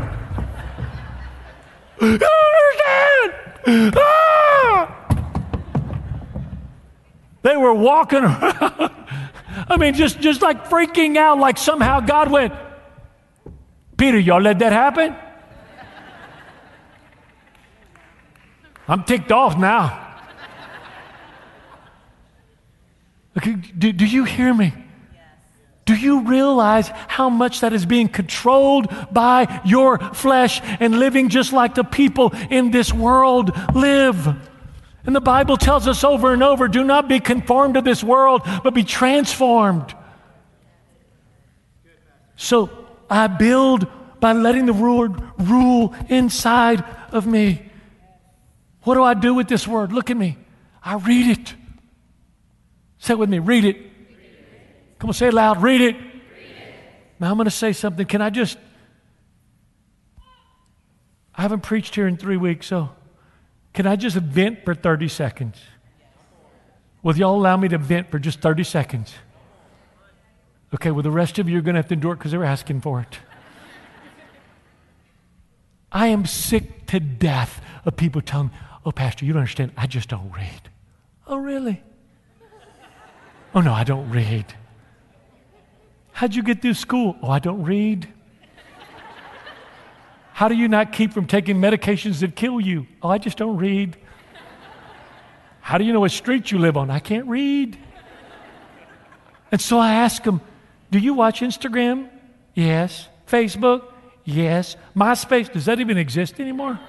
You 2.01 2.07
understand? 2.07 3.93
Ah! 3.95 4.52
They 7.43 7.55
were 7.57 7.73
walking 7.73 8.23
around. 8.23 8.91
I 9.69 9.77
mean, 9.77 9.93
just, 9.93 10.19
just 10.19 10.41
like 10.41 10.69
freaking 10.69 11.17
out, 11.17 11.37
like 11.37 11.57
somehow 11.57 11.99
God 11.99 12.31
went, 12.31 12.53
Peter, 13.97 14.17
y'all 14.17 14.41
let 14.41 14.59
that 14.59 14.71
happen? 14.73 15.15
I'm 18.87 19.03
ticked 19.03 19.31
off 19.31 19.57
now. 19.57 19.99
Okay, 23.37 23.53
do, 23.53 23.91
do 23.91 24.05
you 24.05 24.25
hear 24.25 24.53
me? 24.53 24.73
Do 25.85 25.95
you 25.95 26.21
realize 26.21 26.89
how 27.07 27.29
much 27.29 27.59
that 27.59 27.73
is 27.73 27.85
being 27.85 28.07
controlled 28.07 28.87
by 29.11 29.61
your 29.65 29.99
flesh 29.99 30.61
and 30.79 30.97
living 30.97 31.29
just 31.29 31.51
like 31.51 31.75
the 31.75 31.83
people 31.83 32.31
in 32.49 32.71
this 32.71 32.93
world 32.93 33.51
live? 33.75 34.49
And 35.05 35.15
the 35.15 35.21
Bible 35.21 35.57
tells 35.57 35.87
us 35.87 36.03
over 36.03 36.33
and 36.33 36.41
over 36.41 36.67
do 36.67 36.83
not 36.83 37.07
be 37.07 37.19
conformed 37.19 37.73
to 37.75 37.81
this 37.81 38.03
world, 38.03 38.41
but 38.63 38.73
be 38.73 38.83
transformed. 38.83 39.93
So 42.35 42.69
I 43.09 43.27
build 43.27 43.87
by 44.19 44.31
letting 44.31 44.65
the 44.65 44.73
Lord 44.73 45.21
rule 45.39 45.93
inside 46.07 46.83
of 47.11 47.27
me. 47.27 47.69
What 48.83 48.95
do 48.95 49.03
I 49.03 49.13
do 49.13 49.33
with 49.33 49.47
this 49.47 49.67
word? 49.67 49.91
Look 49.91 50.09
at 50.09 50.17
me. 50.17 50.37
I 50.83 50.95
read 50.95 51.37
it. 51.37 51.53
Say 52.99 53.13
it 53.13 53.19
with 53.19 53.29
me 53.29 53.39
read 53.39 53.65
it. 53.65 53.77
Come 54.99 55.09
on, 55.09 55.13
say 55.13 55.27
it 55.27 55.33
loud. 55.33 55.61
Read 55.61 55.81
it. 55.81 55.97
Now 57.19 57.29
I'm 57.29 57.35
going 57.35 57.45
to 57.45 57.51
say 57.51 57.73
something. 57.73 58.05
Can 58.05 58.21
I 58.21 58.29
just. 58.29 58.57
I 61.35 61.41
haven't 61.41 61.61
preached 61.61 61.95
here 61.95 62.07
in 62.07 62.15
three 62.15 62.37
weeks, 62.37 62.67
so 62.67 62.89
can 63.73 63.87
I 63.87 63.95
just 63.95 64.15
vent 64.15 64.63
for 64.63 64.75
30 64.75 65.07
seconds? 65.07 65.57
Will 67.01 67.17
y'all 67.17 67.35
allow 67.35 67.57
me 67.57 67.67
to 67.67 67.77
vent 67.77 68.09
for 68.11 68.19
just 68.19 68.39
30 68.39 68.63
seconds? 68.63 69.13
Okay, 70.73 70.91
well, 70.91 71.03
the 71.03 71.11
rest 71.11 71.37
of 71.39 71.49
you 71.49 71.57
are 71.57 71.61
going 71.61 71.75
to 71.75 71.79
have 71.79 71.87
to 71.89 71.95
endure 71.95 72.13
it 72.13 72.17
because 72.17 72.31
they're 72.31 72.43
asking 72.43 72.81
for 72.81 73.01
it. 73.01 73.19
I 75.91 76.07
am 76.07 76.25
sick 76.25 76.87
to 76.87 76.99
death 76.99 77.61
of 77.85 77.95
people 77.95 78.21
telling 78.21 78.47
me, 78.47 78.53
oh, 78.85 78.91
Pastor, 78.91 79.25
you 79.25 79.33
don't 79.33 79.41
understand. 79.41 79.71
I 79.77 79.87
just 79.87 80.09
don't 80.09 80.31
read. 80.31 80.69
Oh, 81.27 81.37
really? 81.37 81.81
Oh, 83.53 83.61
no, 83.61 83.73
I 83.73 83.83
don't 83.83 84.09
read. 84.09 84.45
How'd 86.13 86.35
you 86.35 86.43
get 86.43 86.61
through 86.61 86.73
school? 86.75 87.17
Oh, 87.21 87.29
I 87.29 87.39
don't 87.39 87.63
read. 87.63 88.12
How 90.33 90.47
do 90.47 90.55
you 90.55 90.67
not 90.67 90.91
keep 90.91 91.13
from 91.13 91.27
taking 91.27 91.57
medications 91.57 92.19
that 92.21 92.35
kill 92.35 92.59
you? 92.59 92.87
Oh, 93.03 93.09
I 93.09 93.19
just 93.19 93.37
don't 93.37 93.55
read. 93.55 93.95
How 95.61 95.77
do 95.77 95.85
you 95.85 95.93
know 95.93 95.99
what 95.99 96.11
street 96.11 96.51
you 96.51 96.57
live 96.57 96.75
on? 96.75 96.89
I 96.89 96.99
can't 96.99 97.27
read. 97.27 97.77
And 99.51 99.61
so 99.61 99.77
I 99.77 99.93
ask 99.93 100.23
them, 100.23 100.41
Do 100.89 100.97
you 100.97 101.13
watch 101.13 101.41
Instagram? 101.41 102.09
Yes. 102.55 103.07
Facebook? 103.27 103.83
Yes. 104.25 104.75
MySpace? 104.95 105.53
Does 105.53 105.65
that 105.65 105.79
even 105.79 105.97
exist 105.97 106.39
anymore? 106.39 106.79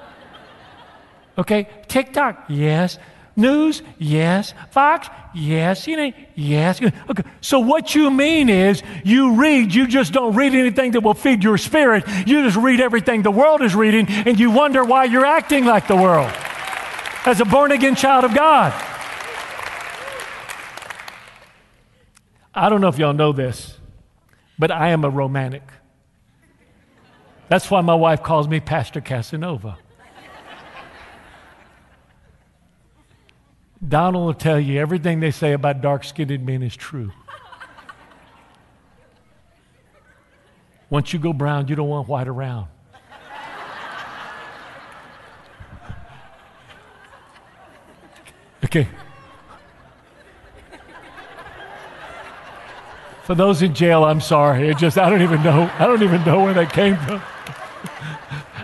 Okay. 1.37 1.69
TikTok? 1.87 2.47
Yes. 2.49 2.99
News? 3.37 3.83
Yes. 3.99 4.55
Fox? 4.71 5.09
Yes. 5.35 5.87
You 5.87 5.97
know, 5.97 6.13
yes. 6.35 6.81
Okay. 6.83 7.25
So 7.41 7.59
what 7.59 7.95
you 7.95 8.11
mean 8.11 8.49
is 8.49 8.83
you 9.05 9.35
read, 9.35 9.75
you 9.75 9.87
just 9.87 10.13
don't 10.13 10.35
read 10.35 10.55
anything 10.55 10.93
that 10.93 11.01
will 11.01 11.15
feed 11.15 11.43
your 11.43 11.59
spirit. 11.59 12.05
You 12.27 12.45
just 12.45 12.57
read 12.57 12.81
everything 12.81 13.23
the 13.23 13.31
world 13.31 13.63
is 13.63 13.75
reading 13.75 14.07
and 14.09 14.39
you 14.39 14.51
wonder 14.51 14.85
why 14.85 15.05
you're 15.05 15.27
acting 15.27 15.65
like 15.65 15.89
the 15.89 15.97
world 15.97 16.33
as 17.27 17.41
a 17.41 17.45
born 17.45 17.73
again 17.73 17.97
child 17.97 18.25
of 18.25 18.35
God. 18.35 18.73
I 22.55 22.69
don't 22.69 22.81
know 22.81 22.89
if 22.89 22.99
y'all 22.99 23.13
know 23.13 23.33
this, 23.33 23.77
but 24.59 24.71
I 24.71 24.91
am 24.91 25.05
a 25.05 25.11
romantic. 25.11 25.63
That's 27.49 27.69
why 27.69 27.81
my 27.81 27.95
wife 27.95 28.23
calls 28.23 28.47
me 28.47 28.61
Pastor 28.61 29.01
Casanova. 29.01 29.79
Donald 33.87 34.27
will 34.27 34.35
tell 34.35 34.59
you 34.59 34.81
everything 34.81 35.21
they 35.21 35.31
say 35.31 35.53
about 35.53 35.81
dark 35.81 36.05
skinned 36.05 36.45
men 36.45 36.63
is 36.63 36.75
true. 36.75 37.13
Once 40.89 41.13
you 41.13 41.19
go 41.19 41.33
brown, 41.33 41.69
you 41.69 41.75
don't 41.75 41.89
want 41.89 42.09
white 42.09 42.29
around. 42.29 42.69
Okay. 48.65 48.89
For 53.25 53.35
those 53.35 53.63
in 53.63 53.75
jail, 53.75 54.05
I'm 54.05 54.21
sorry. 54.21 54.69
It 54.69 54.79
just 54.79 54.99
I 54.99 55.09
don't 55.11 55.23
even 55.23 55.43
know. 55.43 55.71
I 55.79 55.87
don't 55.87 56.03
even 56.03 56.25
know 56.25 56.45
where 56.45 56.55
that 56.55 56.73
came 56.73 56.97
from. 56.97 57.23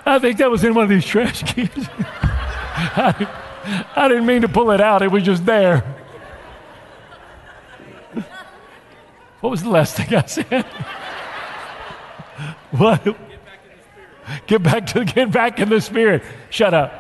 I 0.07 0.19
think 0.19 0.39
that 0.39 0.51
was 0.51 0.65
in 0.65 0.75
one 0.75 0.85
of 0.85 0.91
these 0.91 1.05
trash 1.05 1.43
cans. 1.43 1.89
I 1.99 3.50
didn't 4.09 4.27
mean 4.27 4.43
to 4.43 4.49
pull 4.49 4.71
it 4.71 4.81
out, 4.81 5.03
it 5.03 5.11
was 5.11 5.23
just 5.23 5.45
there. 5.47 5.85
What 9.41 9.51
was 9.51 9.63
the 9.63 9.71
last 9.71 9.97
thing 9.97 10.15
I 10.15 10.27
said? 10.27 10.65
what? 12.73 13.17
Get 14.47 14.63
back 14.63 14.87
to 14.87 15.01
the 15.01 15.05
get 15.05 15.33
back 15.33 15.59
in 15.59 15.69
the 15.69 15.81
spirit. 15.81 16.23
Shut 16.51 16.75
up. 16.75 16.93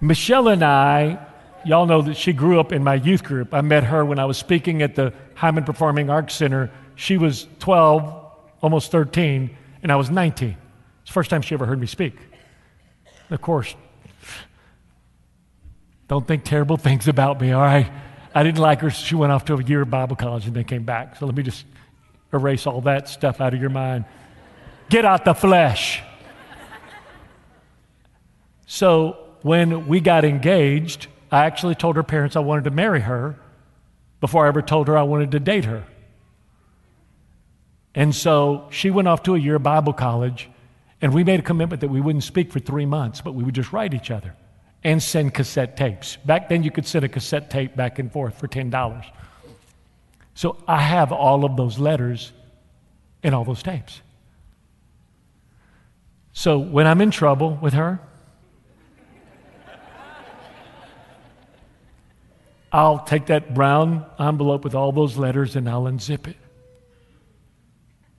Michelle 0.00 0.48
and 0.48 0.62
I, 0.62 1.18
y'all 1.64 1.86
know 1.86 2.02
that 2.02 2.16
she 2.16 2.32
grew 2.32 2.60
up 2.60 2.72
in 2.72 2.84
my 2.84 2.94
youth 2.94 3.24
group. 3.24 3.54
I 3.54 3.60
met 3.60 3.84
her 3.84 4.04
when 4.04 4.18
I 4.18 4.24
was 4.24 4.36
speaking 4.36 4.82
at 4.82 4.94
the 4.94 5.12
Heymann 5.36 5.64
Performing 5.64 6.10
Arts 6.10 6.34
Center. 6.34 6.70
She 6.96 7.16
was 7.16 7.46
12, 7.60 8.25
almost 8.66 8.90
13, 8.90 9.56
and 9.84 9.92
I 9.92 9.94
was 9.94 10.10
19. 10.10 10.48
It's 10.48 10.58
the 11.06 11.12
first 11.12 11.30
time 11.30 11.40
she 11.40 11.54
ever 11.54 11.66
heard 11.66 11.78
me 11.78 11.86
speak. 11.86 12.14
And 13.28 13.36
of 13.36 13.40
course, 13.40 13.76
don't 16.08 16.26
think 16.26 16.42
terrible 16.42 16.76
things 16.76 17.06
about 17.06 17.40
me, 17.40 17.52
all 17.52 17.62
right? 17.62 17.88
I 18.34 18.42
didn't 18.42 18.58
like 18.58 18.80
her. 18.80 18.90
She 18.90 19.14
went 19.14 19.30
off 19.30 19.44
to 19.44 19.54
a 19.54 19.62
year 19.62 19.82
of 19.82 19.90
Bible 19.90 20.16
college 20.16 20.48
and 20.48 20.56
then 20.56 20.64
came 20.64 20.82
back. 20.82 21.14
So 21.14 21.26
let 21.26 21.36
me 21.36 21.44
just 21.44 21.64
erase 22.32 22.66
all 22.66 22.80
that 22.80 23.08
stuff 23.08 23.40
out 23.40 23.54
of 23.54 23.60
your 23.60 23.70
mind. 23.70 24.04
Get 24.88 25.04
out 25.04 25.24
the 25.24 25.34
flesh. 25.34 26.02
So 28.66 29.16
when 29.42 29.86
we 29.86 30.00
got 30.00 30.24
engaged, 30.24 31.06
I 31.30 31.44
actually 31.44 31.76
told 31.76 31.94
her 31.94 32.02
parents 32.02 32.34
I 32.34 32.40
wanted 32.40 32.64
to 32.64 32.72
marry 32.72 33.02
her 33.02 33.38
before 34.20 34.44
I 34.44 34.48
ever 34.48 34.60
told 34.60 34.88
her 34.88 34.98
I 34.98 35.04
wanted 35.04 35.30
to 35.30 35.38
date 35.38 35.66
her. 35.66 35.84
And 37.96 38.14
so 38.14 38.68
she 38.70 38.90
went 38.90 39.08
off 39.08 39.22
to 39.24 39.34
a 39.34 39.38
year 39.38 39.56
of 39.56 39.62
Bible 39.62 39.94
college, 39.94 40.48
And 41.02 41.12
we 41.12 41.24
made 41.24 41.40
a 41.40 41.42
commitment 41.42 41.80
that 41.80 41.88
we 41.88 42.00
wouldn't 42.00 42.24
speak 42.24 42.52
for 42.52 42.58
three 42.58 42.86
months, 42.86 43.20
but 43.20 43.34
we 43.34 43.44
would 43.44 43.54
just 43.54 43.72
write 43.72 43.92
each 43.92 44.10
other 44.10 44.34
and 44.82 45.02
send 45.02 45.34
cassette 45.34 45.76
tapes. 45.76 46.16
Back 46.16 46.48
then, 46.48 46.62
you 46.62 46.70
could 46.70 46.86
send 46.86 47.04
a 47.04 47.08
cassette 47.08 47.50
tape 47.50 47.76
back 47.76 47.98
and 47.98 48.10
forth 48.10 48.38
for 48.38 48.48
$10. 48.48 49.04
So 50.34 50.56
I 50.66 50.80
have 50.80 51.12
all 51.12 51.44
of 51.44 51.56
those 51.56 51.78
letters 51.78 52.32
and 53.22 53.34
all 53.34 53.44
those 53.44 53.62
tapes. 53.62 54.00
So 56.32 56.58
when 56.58 56.86
I'm 56.86 57.00
in 57.00 57.10
trouble 57.10 57.58
with 57.60 57.74
her, 57.74 58.00
I'll 62.72 63.00
take 63.00 63.26
that 63.26 63.54
brown 63.54 64.04
envelope 64.18 64.64
with 64.64 64.74
all 64.74 64.92
those 64.92 65.16
letters 65.16 65.56
and 65.56 65.68
I'll 65.68 65.84
unzip 65.84 66.26
it. 66.26 66.36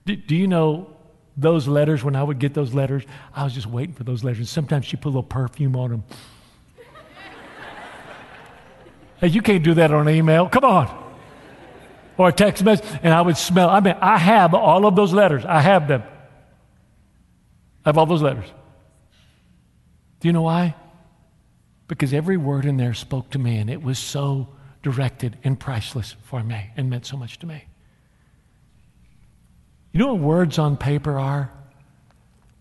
Do, 0.08 0.16
do, 0.16 0.38
you 0.38 0.48
know 0.48 0.88
those 1.36 1.68
letters, 1.68 2.02
when 2.02 2.16
I 2.16 2.24
would 2.24 2.40
get 2.40 2.54
those 2.54 2.74
letters, 2.74 3.04
I 3.36 3.44
was 3.44 3.54
just 3.54 3.68
waiting 3.68 3.94
for 3.94 4.06
those 4.06 4.24
letters. 4.24 4.50
Sometimes 4.50 4.86
she 4.86 4.96
put 4.96 5.08
a 5.08 5.10
little 5.10 5.24
perfume 5.24 5.76
on 5.76 5.90
them. 5.90 6.04
hey, 9.18 9.28
you 9.28 9.42
can't 9.42 9.62
do 9.62 9.74
that 9.74 9.92
on 9.92 10.08
email. 10.08 10.48
Come 10.48 10.64
on. 10.64 11.14
Or 12.18 12.30
a 12.30 12.32
text 12.32 12.64
message. 12.64 12.86
And 13.04 13.14
I 13.14 13.22
would 13.22 13.36
smell. 13.36 13.70
I 13.70 13.82
mean, 13.82 13.98
I 14.00 14.18
have 14.18 14.54
all 14.54 14.86
of 14.86 14.96
those 14.96 15.12
letters. 15.12 15.44
I 15.44 15.60
have 15.60 15.90
them. 15.90 16.04
I 17.84 17.90
have 17.90 17.98
all 17.98 18.06
those 18.06 18.22
letters. 18.22 18.48
Do 20.22 20.30
you 20.30 20.34
know 20.34 20.44
why? 20.44 20.74
Because 21.90 22.14
every 22.14 22.38
word 22.38 22.66
in 22.66 22.78
there 22.78 22.94
spoke 22.94 23.30
to 23.32 23.40
me, 23.40 23.58
and 23.58 23.70
it 23.70 23.84
was 23.84 24.00
so 24.00 24.48
directed 24.84 25.38
and 25.44 25.60
priceless 25.60 26.16
for 26.24 26.44
me 26.44 26.72
and 26.78 26.90
meant 26.90 27.06
so 27.06 27.18
much 27.18 27.40
to 27.40 27.46
me. 27.46 27.66
You 29.98 30.04
know 30.04 30.14
what 30.14 30.22
words 30.22 30.60
on 30.60 30.78
paper 30.78 31.18
are? 31.18 31.52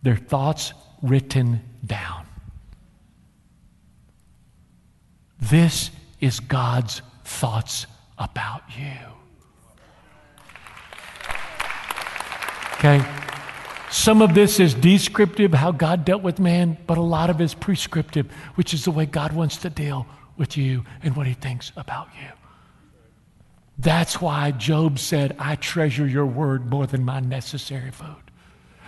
They're 0.01 0.17
thoughts 0.17 0.73
written 1.03 1.61
down. 1.85 2.27
This 5.39 5.91
is 6.19 6.41
God's 6.41 7.03
thoughts 7.25 7.87
about 8.17 8.63
you. 8.75 8.97
Okay? 12.79 13.05
Some 13.91 14.23
of 14.23 14.33
this 14.33 14.59
is 14.59 14.73
descriptive, 14.73 15.53
how 15.53 15.73
God 15.73 16.07
dealt 16.07 16.23
with 16.23 16.39
man, 16.39 16.79
but 16.87 16.97
a 16.97 17.03
lot 17.03 17.29
of 17.29 17.43
it 17.43 17.45
is 17.45 17.53
prescriptive, 17.53 18.33
which 18.55 18.73
is 18.73 18.87
the 18.87 18.91
way 18.91 19.05
God 19.05 19.35
wants 19.35 19.59
to 19.59 19.69
deal 19.69 20.07
with 20.39 20.57
you 20.57 20.87
and 21.03 21.15
what 21.15 21.27
he 21.27 21.35
thinks 21.35 21.71
about 21.77 22.09
you. 22.19 22.46
That's 23.79 24.21
why 24.21 24.53
Job 24.53 24.99
said, 24.99 25.37
I 25.39 25.57
treasure 25.57 26.07
your 26.07 26.27
word 26.27 26.71
more 26.71 26.87
than 26.87 27.05
my 27.05 27.21
necessary 27.21 27.91
food. 27.91 28.17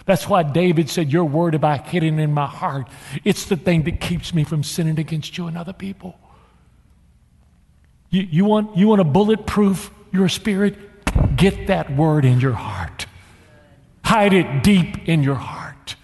That's 0.06 0.26
why 0.26 0.42
David 0.42 0.88
said, 0.88 1.12
Your 1.12 1.26
word 1.26 1.52
have 1.52 1.64
I 1.64 1.76
hidden 1.76 2.18
in 2.18 2.32
my 2.32 2.46
heart. 2.46 2.88
It's 3.24 3.44
the 3.44 3.56
thing 3.56 3.82
that 3.82 4.00
keeps 4.00 4.32
me 4.32 4.44
from 4.44 4.62
sinning 4.62 4.98
against 4.98 5.36
you 5.36 5.46
and 5.46 5.58
other 5.58 5.74
people. 5.74 6.18
You, 8.08 8.22
you, 8.22 8.44
want, 8.46 8.74
you 8.76 8.88
want 8.88 9.02
a 9.02 9.04
bulletproof 9.04 9.90
your 10.10 10.30
spirit? 10.30 10.76
Get 11.36 11.66
that 11.66 11.94
word 11.94 12.24
in 12.24 12.40
your 12.40 12.54
heart. 12.54 13.04
Hide 14.02 14.32
it 14.32 14.62
deep 14.62 15.06
in 15.06 15.22
your 15.22 15.34
heart. 15.34 15.96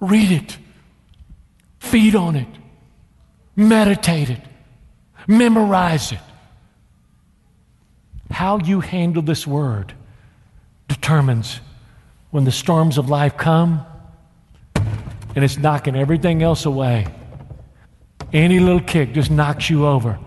Read 0.00 0.32
it. 0.32 0.56
Feed 1.80 2.16
on 2.16 2.36
it. 2.36 2.48
Meditate 3.54 4.30
it. 4.30 4.40
Memorize 5.26 6.12
it. 6.12 6.20
How 8.38 8.58
you 8.58 8.78
handle 8.78 9.20
this 9.20 9.48
word 9.48 9.92
determines 10.86 11.58
when 12.30 12.44
the 12.44 12.52
storms 12.52 12.96
of 12.96 13.10
life 13.10 13.36
come 13.36 13.84
and 15.34 15.44
it's 15.44 15.58
knocking 15.58 15.96
everything 15.96 16.44
else 16.44 16.64
away. 16.64 17.08
Any 18.32 18.60
little 18.60 18.80
kick 18.80 19.12
just 19.12 19.32
knocks 19.32 19.68
you 19.68 19.88
over. 19.88 20.20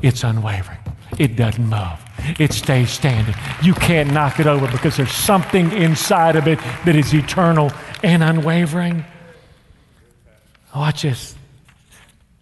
It's 0.00 0.22
unwavering. 0.22 0.78
It 1.18 1.34
doesn't 1.34 1.66
move. 1.66 1.98
It 2.38 2.52
stays 2.52 2.92
standing. 2.92 3.34
You 3.64 3.74
can't 3.74 4.12
knock 4.12 4.38
it 4.38 4.46
over 4.46 4.70
because 4.70 4.96
there's 4.96 5.10
something 5.10 5.72
inside 5.72 6.36
of 6.36 6.46
it 6.46 6.60
that 6.84 6.94
is 6.94 7.12
eternal 7.12 7.72
and 8.04 8.22
unwavering. 8.22 9.04
Watch 10.72 11.02
this. 11.02 11.34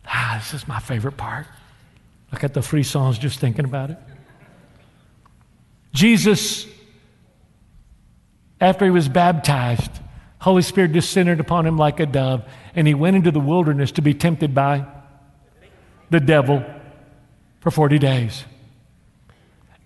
Ah, 0.06 0.38
this 0.38 0.52
is 0.52 0.68
my 0.68 0.80
favorite 0.80 1.16
part. 1.16 1.46
Look 2.30 2.44
at 2.44 2.52
the 2.52 2.60
free 2.60 2.82
songs 2.82 3.18
just 3.18 3.38
thinking 3.38 3.64
about 3.64 3.88
it. 3.88 3.98
Jesus, 5.96 6.66
after 8.60 8.84
he 8.84 8.90
was 8.90 9.08
baptized, 9.08 9.90
Holy 10.38 10.60
Spirit 10.60 10.92
descended 10.92 11.40
upon 11.40 11.66
him 11.66 11.78
like 11.78 12.00
a 12.00 12.06
dove, 12.06 12.44
and 12.74 12.86
he 12.86 12.92
went 12.92 13.16
into 13.16 13.30
the 13.30 13.40
wilderness 13.40 13.92
to 13.92 14.02
be 14.02 14.12
tempted 14.12 14.54
by 14.54 14.86
the 16.10 16.20
devil 16.20 16.62
for 17.60 17.70
40 17.70 17.98
days. 17.98 18.44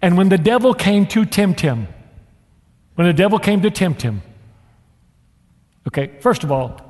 And 0.02 0.16
when 0.16 0.28
the 0.28 0.38
devil 0.38 0.74
came 0.74 1.06
to 1.06 1.24
tempt 1.24 1.60
him, 1.60 1.86
when 2.96 3.06
the 3.06 3.12
devil 3.12 3.38
came 3.38 3.62
to 3.62 3.70
tempt 3.70 4.02
him, 4.02 4.22
okay, 5.86 6.18
first 6.20 6.42
of 6.42 6.50
all, 6.50 6.80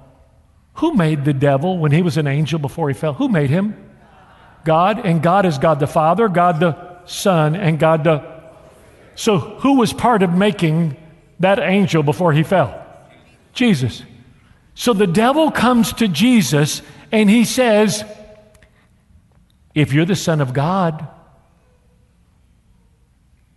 who 0.74 0.94
made 0.94 1.26
the 1.26 1.34
devil 1.34 1.76
when 1.76 1.92
he 1.92 2.00
was 2.00 2.16
an 2.16 2.26
angel 2.26 2.58
before 2.58 2.88
he 2.88 2.94
fell? 2.94 3.12
Who 3.12 3.28
made 3.28 3.50
him? 3.50 3.76
God, 4.64 5.04
and 5.04 5.22
God 5.22 5.44
is 5.44 5.58
God 5.58 5.78
the 5.78 5.86
Father, 5.86 6.26
God 6.28 6.58
the 6.58 7.04
Son, 7.04 7.54
and 7.54 7.78
God 7.78 8.04
the 8.04 8.29
so, 9.20 9.36
who 9.36 9.74
was 9.74 9.92
part 9.92 10.22
of 10.22 10.32
making 10.32 10.96
that 11.40 11.58
angel 11.58 12.02
before 12.02 12.32
he 12.32 12.42
fell? 12.42 12.82
Jesus. 13.52 14.02
So 14.74 14.94
the 14.94 15.06
devil 15.06 15.50
comes 15.50 15.92
to 15.92 16.08
Jesus 16.08 16.80
and 17.12 17.28
he 17.28 17.44
says, 17.44 18.02
If 19.74 19.92
you're 19.92 20.06
the 20.06 20.16
Son 20.16 20.40
of 20.40 20.54
God, 20.54 21.06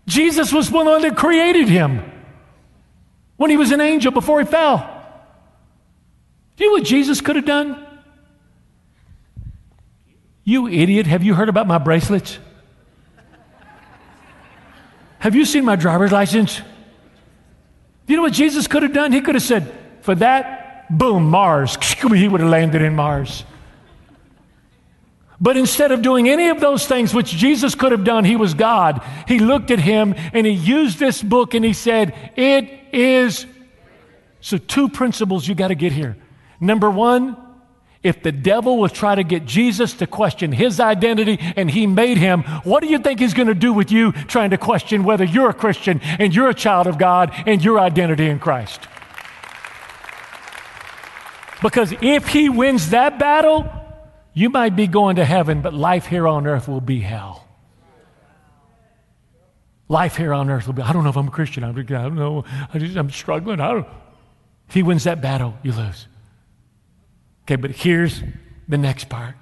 Jesus 0.05 0.51
was 0.51 0.69
the 0.69 0.75
one 0.75 1.01
that 1.01 1.15
created 1.15 1.69
him 1.69 2.11
when 3.37 3.49
he 3.49 3.55
was 3.55 3.71
an 3.71 3.79
angel 3.79 4.11
before 4.11 4.41
he 4.41 4.45
fell. 4.45 4.79
Do 6.57 6.65
you 6.65 6.71
know 6.71 6.73
what 6.73 6.83
Jesus 6.83 7.21
could 7.21 7.37
have 7.37 7.45
done? 7.45 7.87
You 10.43 10.67
idiot, 10.67 11.07
have 11.07 11.23
you 11.23 11.33
heard 11.33 11.47
about 11.47 11.67
my 11.67 11.77
bracelets? 11.77 12.37
Have 15.23 15.35
you 15.35 15.45
seen 15.45 15.63
my 15.63 15.77
driver's 15.77 16.11
license? 16.11 16.61
You 18.07 18.17
know 18.17 18.23
what 18.23 18.33
Jesus 18.33 18.67
could 18.67 18.83
have 18.83 18.91
done? 18.91 19.13
He 19.13 19.21
could 19.21 19.35
have 19.35 19.43
said, 19.43 19.73
For 20.01 20.15
that, 20.15 20.97
boom, 20.97 21.29
Mars. 21.29 21.77
He 22.13 22.27
would 22.27 22.41
have 22.41 22.49
landed 22.49 22.81
in 22.81 22.93
Mars. 22.93 23.45
But 25.39 25.55
instead 25.55 25.93
of 25.93 26.01
doing 26.01 26.27
any 26.27 26.49
of 26.49 26.59
those 26.59 26.85
things 26.87 27.13
which 27.13 27.29
Jesus 27.29 27.73
could 27.73 27.93
have 27.93 28.03
done, 28.03 28.25
he 28.25 28.35
was 28.35 28.53
God. 28.53 29.01
He 29.25 29.39
looked 29.39 29.71
at 29.71 29.79
him 29.79 30.13
and 30.33 30.45
he 30.45 30.51
used 30.51 30.99
this 30.99 31.23
book 31.23 31.53
and 31.53 31.63
he 31.63 31.71
said, 31.71 32.13
It 32.35 32.69
is. 32.91 33.45
So, 34.41 34.57
two 34.57 34.89
principles 34.89 35.47
you 35.47 35.55
got 35.55 35.69
to 35.69 35.75
get 35.75 35.93
here. 35.93 36.17
Number 36.59 36.89
one, 36.89 37.37
if 38.03 38.21
the 38.21 38.31
devil 38.31 38.77
was 38.77 38.91
try 38.91 39.15
to 39.15 39.23
get 39.23 39.45
Jesus 39.45 39.93
to 39.93 40.07
question 40.07 40.51
his 40.51 40.79
identity 40.79 41.37
and 41.55 41.71
he 41.71 41.87
made 41.87 42.17
him, 42.17 42.43
what 42.63 42.81
do 42.81 42.89
you 42.89 42.99
think 42.99 43.19
he's 43.19 43.33
going 43.33 43.47
to 43.47 43.55
do 43.55 43.71
with 43.71 43.91
you 43.91 44.11
trying 44.11 44.49
to 44.49 44.57
question 44.57 45.03
whether 45.03 45.23
you're 45.23 45.49
a 45.49 45.53
Christian 45.53 46.01
and 46.01 46.35
you're 46.35 46.49
a 46.49 46.53
child 46.53 46.87
of 46.87 46.97
God 46.97 47.31
and 47.47 47.63
your 47.63 47.79
identity 47.79 48.27
in 48.27 48.39
Christ? 48.39 48.81
Because 51.61 51.93
if 52.01 52.27
he 52.27 52.49
wins 52.49 52.89
that 52.89 53.17
battle, 53.17 53.71
you 54.33 54.49
might 54.49 54.75
be 54.75 54.85
going 54.85 55.15
to 55.15 55.23
heaven, 55.23 55.61
but 55.61 55.73
life 55.73 56.05
here 56.05 56.27
on 56.27 56.45
earth 56.45 56.67
will 56.67 56.81
be 56.81 56.99
hell. 56.99 57.47
Life 59.87 60.17
here 60.17 60.33
on 60.33 60.49
earth 60.49 60.67
will 60.67 60.73
be, 60.73 60.81
I 60.81 60.91
don't 60.91 61.03
know 61.03 61.09
if 61.09 61.15
I'm 61.15 61.29
a 61.29 61.31
Christian. 61.31 61.63
I 61.63 61.71
don't 61.71 62.15
know. 62.15 62.43
I 62.73 62.77
am 62.77 63.09
struggling. 63.11 63.61
I 63.61 63.71
don't. 63.71 63.87
If 64.67 64.73
he 64.73 64.83
wins 64.83 65.05
that 65.05 65.21
battle, 65.21 65.57
you 65.63 65.71
lose. 65.71 66.07
Okay, 67.43 67.55
but 67.55 67.71
here's 67.71 68.23
the 68.67 68.77
next 68.77 69.09
part. 69.09 69.35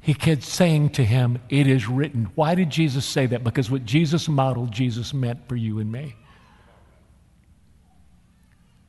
He 0.00 0.14
kept 0.14 0.42
saying 0.42 0.90
to 0.90 1.04
him, 1.04 1.40
It 1.48 1.66
is 1.66 1.88
written. 1.88 2.30
Why 2.34 2.54
did 2.54 2.70
Jesus 2.70 3.04
say 3.04 3.26
that? 3.26 3.44
Because 3.44 3.70
what 3.70 3.84
Jesus 3.84 4.28
modeled, 4.28 4.72
Jesus 4.72 5.12
meant 5.12 5.48
for 5.48 5.56
you 5.56 5.78
and 5.78 5.90
me. 5.90 6.16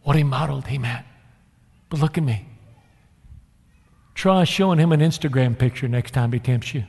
What 0.03 0.15
he 0.15 0.23
modeled, 0.23 0.67
he 0.67 0.77
meant. 0.77 1.05
But 1.89 1.99
look 1.99 2.17
at 2.17 2.23
me. 2.23 2.47
Try 4.15 4.43
showing 4.43 4.79
him 4.79 4.91
an 4.91 4.99
Instagram 4.99 5.57
picture 5.57 5.87
next 5.87 6.11
time 6.11 6.31
he 6.31 6.39
tempts 6.39 6.73
you. 6.73 6.83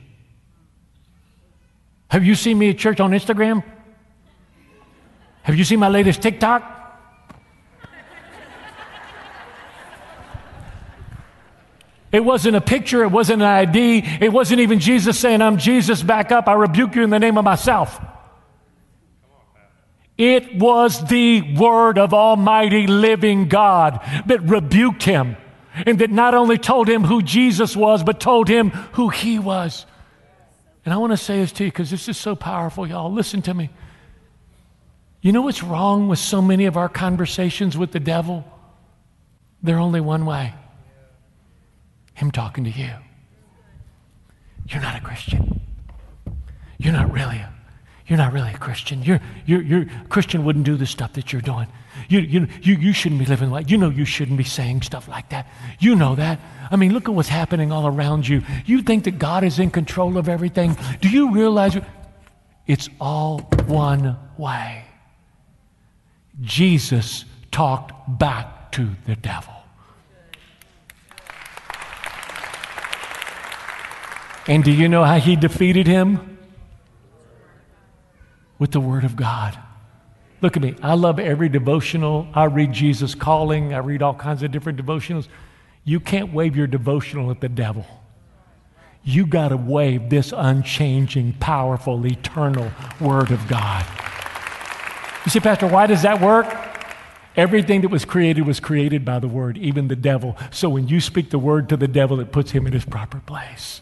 Have 2.08 2.24
you 2.24 2.34
seen 2.34 2.58
me 2.58 2.70
at 2.70 2.78
church 2.78 3.00
on 3.00 3.10
Instagram? 3.12 3.64
Have 5.42 5.56
you 5.56 5.64
seen 5.64 5.78
my 5.78 5.88
latest 5.88 6.22
TikTok? 6.22 6.71
It 12.12 12.22
wasn't 12.22 12.56
a 12.56 12.60
picture, 12.60 13.02
it 13.02 13.10
wasn't 13.10 13.40
an 13.40 13.48
ID, 13.48 14.04
it 14.20 14.30
wasn't 14.30 14.60
even 14.60 14.78
Jesus 14.78 15.18
saying, 15.18 15.40
I'm 15.40 15.56
Jesus, 15.56 16.02
back 16.02 16.30
up, 16.30 16.46
I 16.46 16.52
rebuke 16.52 16.94
you 16.94 17.02
in 17.02 17.10
the 17.10 17.18
name 17.18 17.38
of 17.38 17.44
myself. 17.44 17.98
It 20.18 20.58
was 20.58 21.02
the 21.08 21.56
word 21.56 21.98
of 21.98 22.12
Almighty 22.12 22.86
living 22.86 23.48
God 23.48 24.00
that 24.26 24.42
rebuked 24.42 25.02
him 25.02 25.38
and 25.74 25.98
that 26.00 26.10
not 26.10 26.34
only 26.34 26.58
told 26.58 26.86
him 26.86 27.02
who 27.02 27.22
Jesus 27.22 27.74
was, 27.74 28.02
but 28.02 28.20
told 28.20 28.46
him 28.46 28.70
who 28.92 29.08
he 29.08 29.38
was. 29.38 29.86
And 30.84 30.92
I 30.92 30.98
want 30.98 31.12
to 31.12 31.16
say 31.16 31.38
this 31.38 31.50
to 31.52 31.64
you 31.64 31.70
because 31.70 31.90
this 31.90 32.10
is 32.10 32.18
so 32.18 32.36
powerful, 32.36 32.86
y'all. 32.86 33.10
Listen 33.10 33.40
to 33.42 33.54
me. 33.54 33.70
You 35.22 35.32
know 35.32 35.40
what's 35.40 35.62
wrong 35.62 36.08
with 36.08 36.18
so 36.18 36.42
many 36.42 36.66
of 36.66 36.76
our 36.76 36.90
conversations 36.90 37.78
with 37.78 37.92
the 37.92 38.00
devil? 38.00 38.44
They're 39.62 39.78
only 39.78 40.00
one 40.00 40.26
way 40.26 40.52
Him 42.14 42.30
talking 42.30 42.64
to 42.64 42.70
you. 42.70 42.90
You're 44.68 44.82
not 44.82 44.96
a 44.96 45.00
Christian. 45.00 45.60
You're 46.78 46.92
not 46.92 47.12
really 47.12 47.36
a, 47.36 47.52
you're 48.06 48.18
not 48.18 48.32
really 48.32 48.50
a 48.52 48.58
Christian. 48.58 49.02
You're, 49.02 49.20
you're, 49.46 49.62
you're, 49.62 49.86
Christian 50.08 50.44
wouldn't 50.44 50.64
do 50.64 50.76
the 50.76 50.86
stuff 50.86 51.12
that 51.14 51.32
you're 51.32 51.42
doing. 51.42 51.68
You, 52.08 52.20
you, 52.20 52.48
you, 52.60 52.74
you 52.74 52.92
shouldn't 52.92 53.20
be 53.20 53.26
living 53.26 53.50
like, 53.50 53.70
you 53.70 53.76
know 53.76 53.90
you 53.90 54.04
shouldn't 54.04 54.38
be 54.38 54.44
saying 54.44 54.82
stuff 54.82 55.08
like 55.08 55.30
that. 55.30 55.46
You 55.78 55.94
know 55.94 56.14
that. 56.16 56.40
I 56.70 56.76
mean, 56.76 56.92
look 56.92 57.08
at 57.08 57.14
what's 57.14 57.28
happening 57.28 57.70
all 57.70 57.86
around 57.86 58.26
you. 58.26 58.42
You 58.66 58.82
think 58.82 59.04
that 59.04 59.18
God 59.18 59.44
is 59.44 59.58
in 59.58 59.70
control 59.70 60.18
of 60.18 60.28
everything. 60.28 60.76
Do 61.00 61.08
you 61.08 61.32
realize 61.32 61.76
it's 62.66 62.88
all 63.00 63.40
one 63.66 64.16
way? 64.36 64.84
Jesus 66.40 67.24
talked 67.50 67.92
back 68.18 68.72
to 68.72 68.90
the 69.06 69.16
devil. 69.16 69.54
And 74.46 74.64
do 74.64 74.72
you 74.72 74.88
know 74.88 75.04
how 75.04 75.18
he 75.18 75.36
defeated 75.36 75.86
him? 75.86 76.38
With 78.58 78.72
the 78.72 78.80
Word 78.80 79.04
of 79.04 79.16
God. 79.16 79.58
Look 80.40 80.56
at 80.56 80.62
me. 80.62 80.74
I 80.82 80.94
love 80.94 81.20
every 81.20 81.48
devotional. 81.48 82.26
I 82.34 82.44
read 82.44 82.72
Jesus 82.72 83.14
Calling, 83.14 83.72
I 83.72 83.78
read 83.78 84.02
all 84.02 84.14
kinds 84.14 84.42
of 84.42 84.50
different 84.50 84.84
devotionals. 84.84 85.28
You 85.84 86.00
can't 86.00 86.32
wave 86.32 86.56
your 86.56 86.66
devotional 86.66 87.30
at 87.30 87.40
the 87.40 87.48
devil. 87.48 87.86
You 89.04 89.26
got 89.26 89.48
to 89.48 89.56
wave 89.56 90.10
this 90.10 90.32
unchanging, 90.36 91.34
powerful, 91.34 92.04
eternal 92.06 92.70
Word 93.00 93.30
of 93.30 93.46
God. 93.48 93.84
You 95.24 95.30
see, 95.30 95.40
Pastor, 95.40 95.66
why 95.66 95.86
does 95.86 96.02
that 96.02 96.20
work? 96.20 96.46
Everything 97.36 97.80
that 97.80 97.88
was 97.88 98.04
created 98.04 98.46
was 98.46 98.60
created 98.60 99.04
by 99.04 99.18
the 99.18 99.28
Word, 99.28 99.56
even 99.58 99.88
the 99.88 99.96
devil. 99.96 100.36
So 100.50 100.68
when 100.68 100.88
you 100.88 101.00
speak 101.00 101.30
the 101.30 101.38
Word 101.38 101.68
to 101.70 101.76
the 101.76 101.88
devil, 101.88 102.20
it 102.20 102.30
puts 102.30 102.50
him 102.50 102.66
in 102.66 102.72
his 102.72 102.84
proper 102.84 103.20
place. 103.20 103.80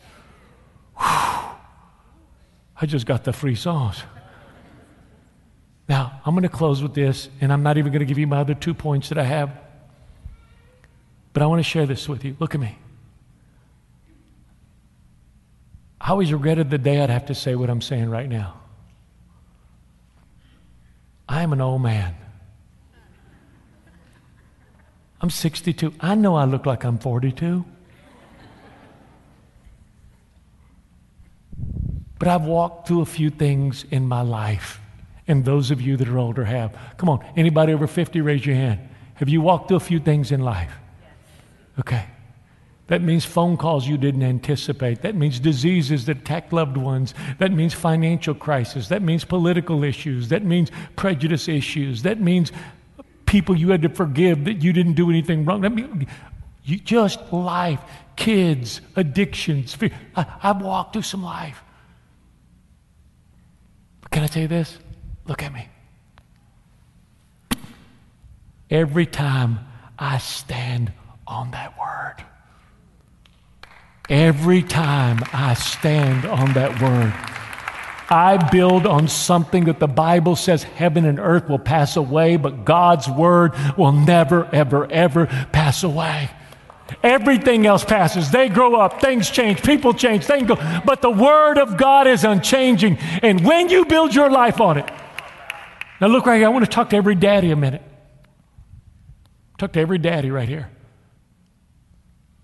I 1.01 2.87
just 2.87 3.07
got 3.07 3.25
the 3.25 3.33
free 3.33 3.55
sauce. 3.55 4.03
Now, 5.89 6.21
I'm 6.25 6.35
going 6.35 6.43
to 6.43 6.49
close 6.49 6.83
with 6.83 6.95
this, 6.95 7.29
and 7.41 7.53
I'm 7.53 7.63
not 7.63 7.77
even 7.77 7.91
going 7.91 8.01
to 8.01 8.07
give 8.07 8.19
you 8.19 8.27
my 8.27 8.39
other 8.39 8.55
two 8.55 8.75
points 8.75 9.09
that 9.09 9.19
I 9.19 9.25
have. 9.25 9.51
But 11.33 11.43
I 11.43 11.47
want 11.47 11.59
to 11.59 11.65
share 11.65 11.87
this 11.87 12.09
with 12.09 12.25
you. 12.25 12.37
Look 12.39 12.55
at 12.55 12.61
me. 12.61 12.79
I 16.01 16.11
always 16.11 16.33
regretted 16.33 16.71
the 16.71 16.79
day 16.79 17.03
I'd 17.03 17.11
have 17.11 17.27
to 17.27 17.35
say 17.35 17.55
what 17.55 17.69
I'm 17.69 17.81
saying 17.81 18.09
right 18.09 18.29
now. 18.29 18.61
I 21.29 21.43
am 21.43 21.53
an 21.53 21.61
old 21.61 21.83
man. 21.83 22.15
I'm 25.21 25.31
62. 25.31 25.93
I 26.01 26.15
know 26.15 26.35
I 26.35 26.45
look 26.45 26.67
like 26.67 26.85
I'm 26.85 26.99
42. 26.99 27.65
But 32.21 32.29
I've 32.29 32.45
walked 32.45 32.87
through 32.87 33.01
a 33.01 33.07
few 33.07 33.31
things 33.31 33.87
in 33.91 34.07
my 34.07 34.21
life, 34.21 34.79
and 35.27 35.45
those 35.45 35.71
of 35.71 35.81
you 35.81 35.97
that 35.97 36.07
are 36.07 36.19
older 36.19 36.45
have. 36.45 36.77
Come 36.99 37.09
on, 37.09 37.25
anybody 37.35 37.73
over 37.73 37.87
50, 37.87 38.21
raise 38.21 38.45
your 38.45 38.57
hand. 38.57 38.79
Have 39.15 39.31
you 39.31 39.41
walked 39.41 39.69
through 39.69 39.79
a 39.79 39.81
few 39.81 39.99
things 39.99 40.31
in 40.31 40.41
life? 40.43 40.73
Okay. 41.79 42.05
That 42.89 43.01
means 43.01 43.25
phone 43.25 43.57
calls 43.57 43.89
you 43.89 43.97
didn't 43.97 44.23
anticipate. 44.23 45.01
That 45.01 45.15
means 45.15 45.41
diseases 45.41 46.07
that 46.07 46.19
attack 46.19 46.53
loved 46.53 46.77
ones. 46.77 47.15
That 47.39 47.53
means 47.53 47.73
financial 47.73 48.35
crisis. 48.35 48.89
That 48.89 49.01
means 49.01 49.25
political 49.25 49.83
issues. 49.83 50.29
That 50.29 50.45
means 50.45 50.71
prejudice 50.97 51.49
issues. 51.49 52.03
That 52.03 52.21
means 52.21 52.53
people 53.25 53.57
you 53.57 53.71
had 53.71 53.81
to 53.83 53.89
forgive 53.89 54.45
that 54.45 54.63
you 54.63 54.73
didn't 54.75 54.95
do 54.95 55.09
anything 55.09 55.45
wrong. 55.45 55.63
That 55.63 55.71
means 55.71 56.05
you, 56.65 56.79
just 56.79 57.33
life, 57.33 57.81
kids, 58.17 58.81
addictions. 58.97 59.79
I, 60.17 60.27
I've 60.43 60.61
walked 60.61 60.93
through 60.93 61.03
some 61.03 61.23
life. 61.23 61.63
Can 64.11 64.25
I 64.25 64.27
tell 64.27 64.43
you 64.43 64.49
this? 64.49 64.79
Look 65.27 65.43
at 65.43 65.53
me. 65.53 65.69
Every 68.71 69.07
time 69.07 69.61
I 69.99 70.19
stand 70.19 70.93
on 71.27 71.53
that 71.53 71.79
word. 71.79 72.17
Every 74.09 74.63
time 74.63 75.21
I 75.33 75.55
stand 75.55 76.25
on 76.25 76.53
that 76.55 76.83
word, 76.83 77.15
I 78.13 78.49
build 78.51 78.87
on 78.87 79.07
something 79.07 79.67
that 79.67 79.79
the 79.79 79.87
Bible 79.87 80.35
says 80.35 80.65
heaven 80.65 81.05
and 81.05 81.21
earth 81.21 81.49
will 81.49 81.61
pass 81.61 81.97
away, 81.97 82.37
but 82.37 82.65
God's 82.65 83.09
word 83.09 83.53
will 83.77 83.93
never, 83.93 84.53
ever, 84.53 84.91
ever 84.91 85.27
pass 85.53 85.85
away. 85.85 86.31
Everything 87.03 87.67
else 87.67 87.85
passes. 87.85 88.31
They 88.31 88.49
grow 88.49 88.75
up, 88.77 89.01
things 89.01 89.31
change, 89.31 89.63
people 89.63 89.95
change, 89.95 90.25
things 90.25 90.49
go. 90.49 90.57
But 90.85 91.03
the 91.03 91.11
word 91.11 91.59
of 91.59 91.77
God 91.77 92.07
is 92.07 92.25
unchanging. 92.25 92.99
And 93.23 93.45
when 93.45 93.69
you 93.69 93.85
build 93.85 94.15
your 94.15 94.31
life 94.31 94.61
on 94.61 94.79
it, 94.79 94.91
now 96.01 96.07
look 96.07 96.27
right 96.27 96.39
here. 96.39 96.47
I 96.47 96.51
want 96.51 96.65
to 96.65 96.71
talk 96.71 96.91
to 96.91 96.97
every 96.97 97.15
daddy 97.15 97.51
a 97.51 97.57
minute. 97.57 97.83
Talk 99.59 99.73
to 99.73 99.81
every 99.81 99.99
daddy 99.99 100.31
right 100.31 100.49
here. 100.49 100.71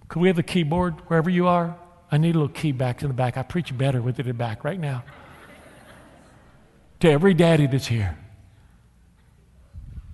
Could 0.09 0.21
we 0.21 0.29
have 0.29 0.37
the 0.37 0.43
keyboard 0.43 1.01
wherever 1.09 1.31
you 1.31 1.49
are? 1.49 1.77
I 2.11 2.19
need 2.19 2.35
a 2.35 2.39
little 2.39 2.55
key 2.55 2.73
back 2.73 3.03
in 3.03 3.09
the 3.09 3.15
back. 3.15 3.37
I 3.37 3.43
preach 3.43 3.77
better 3.77 4.01
with 4.01 4.21
it 4.21 4.27
in 4.27 4.29
the 4.29 4.35
back 4.35 4.65
right 4.65 4.79
now. 4.79 5.03
to 7.01 7.11
every 7.11 7.35
daddy 7.35 7.67
that's 7.67 7.87
here. 7.87 8.17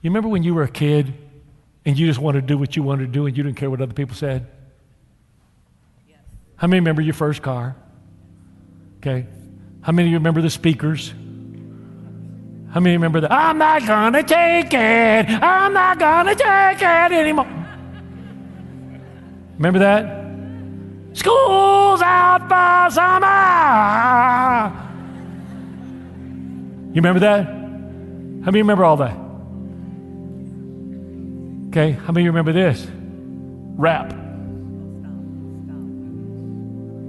You 0.01 0.11
remember 0.11 0.29
when 0.29 0.43
you 0.43 0.55
were 0.55 0.63
a 0.63 0.71
kid 0.71 1.15
and 1.85 1.99
you 1.99 2.07
just 2.07 2.19
wanted 2.21 2.43
to 2.43 2.47
do 2.47 2.59
what 2.59 2.77
you 2.77 2.83
wanted 2.83 3.07
to 3.07 3.13
do 3.13 3.27
and 3.27 3.37
you 3.37 3.43
didn't 3.43 3.57
care 3.57 3.71
what 3.71 3.81
other 3.81 3.95
people 3.95 4.15
said? 4.15 4.47
Yes. 6.09 6.19
How 6.57 6.67
many 6.67 6.81
remember 6.81 7.03
your 7.03 7.15
first 7.15 7.43
car? 7.43 7.77
Okay. 8.99 9.27
How 9.81 9.93
many 9.93 10.09
of 10.09 10.13
you 10.13 10.19
remember 10.19 10.43
the 10.43 10.51
speakers? 10.51 11.13
How 12.71 12.81
many 12.81 12.97
remember 12.97 13.21
the 13.21 13.33
I'm 13.33 13.59
not 13.59 13.87
gonna 13.87 14.23
take 14.23 14.73
it, 14.73 15.29
I'm 15.29 15.75
not 15.75 15.99
gonna 15.99 16.35
take 16.35 16.81
it 16.81 17.13
anymore? 17.13 17.47
Remember 19.59 19.81
that? 19.81 20.23
School's 21.15 22.01
out 22.01 22.49
for 22.49 22.95
summer. 22.95 24.73
You 26.89 26.97
remember 26.97 27.21
that? 27.21 27.45
How 27.47 28.51
many 28.51 28.63
remember 28.63 28.85
all 28.85 28.97
that? 28.99 29.17
Okay, 31.73 31.93
how 31.93 32.13
many 32.13 32.25
you 32.25 32.31
remember 32.31 32.53
this? 32.53 32.87
Rap. 33.79 34.13
How 34.13 34.19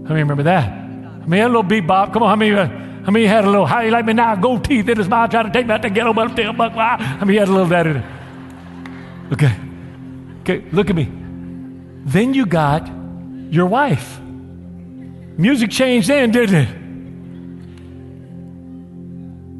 many 0.09 0.21
remember 0.21 0.43
that? 0.43 0.71
I 0.71 1.25
mean, 1.25 1.41
a 1.41 1.47
little 1.47 1.65
bebop? 1.65 2.13
Come 2.13 2.23
on, 2.23 2.29
how 2.29 2.37
many? 2.37 2.55
Uh, 2.55 2.67
how 3.03 3.11
many 3.11 3.25
had 3.25 3.43
a 3.43 3.49
little? 3.49 3.65
How 3.65 3.81
you 3.81 3.91
like 3.91 4.05
me 4.05 4.13
now? 4.13 4.37
Gold 4.37 4.63
teeth 4.63 4.87
in 4.87 4.97
his 4.97 5.09
mouth, 5.09 5.31
trying 5.31 5.47
to 5.47 5.51
take 5.51 5.67
me 5.67 5.73
out 5.73 5.81
the 5.81 5.89
ghetto, 5.89 6.13
but 6.13 6.31
still 6.31 6.53
buck. 6.53 6.71
How 6.71 7.25
many 7.25 7.37
had 7.37 7.49
a 7.49 7.51
little 7.51 7.67
that 7.67 7.87
in 7.87 7.97
it? 7.97 8.05
Okay, 9.33 9.53
okay, 10.43 10.63
look 10.71 10.89
at 10.89 10.95
me. 10.95 11.11
Then 12.05 12.33
you 12.33 12.45
got 12.45 12.89
your 13.49 13.65
wife. 13.65 14.17
Music 14.21 15.71
changed 15.71 16.07
then, 16.07 16.31
didn't 16.31 16.55
it? 16.55 16.69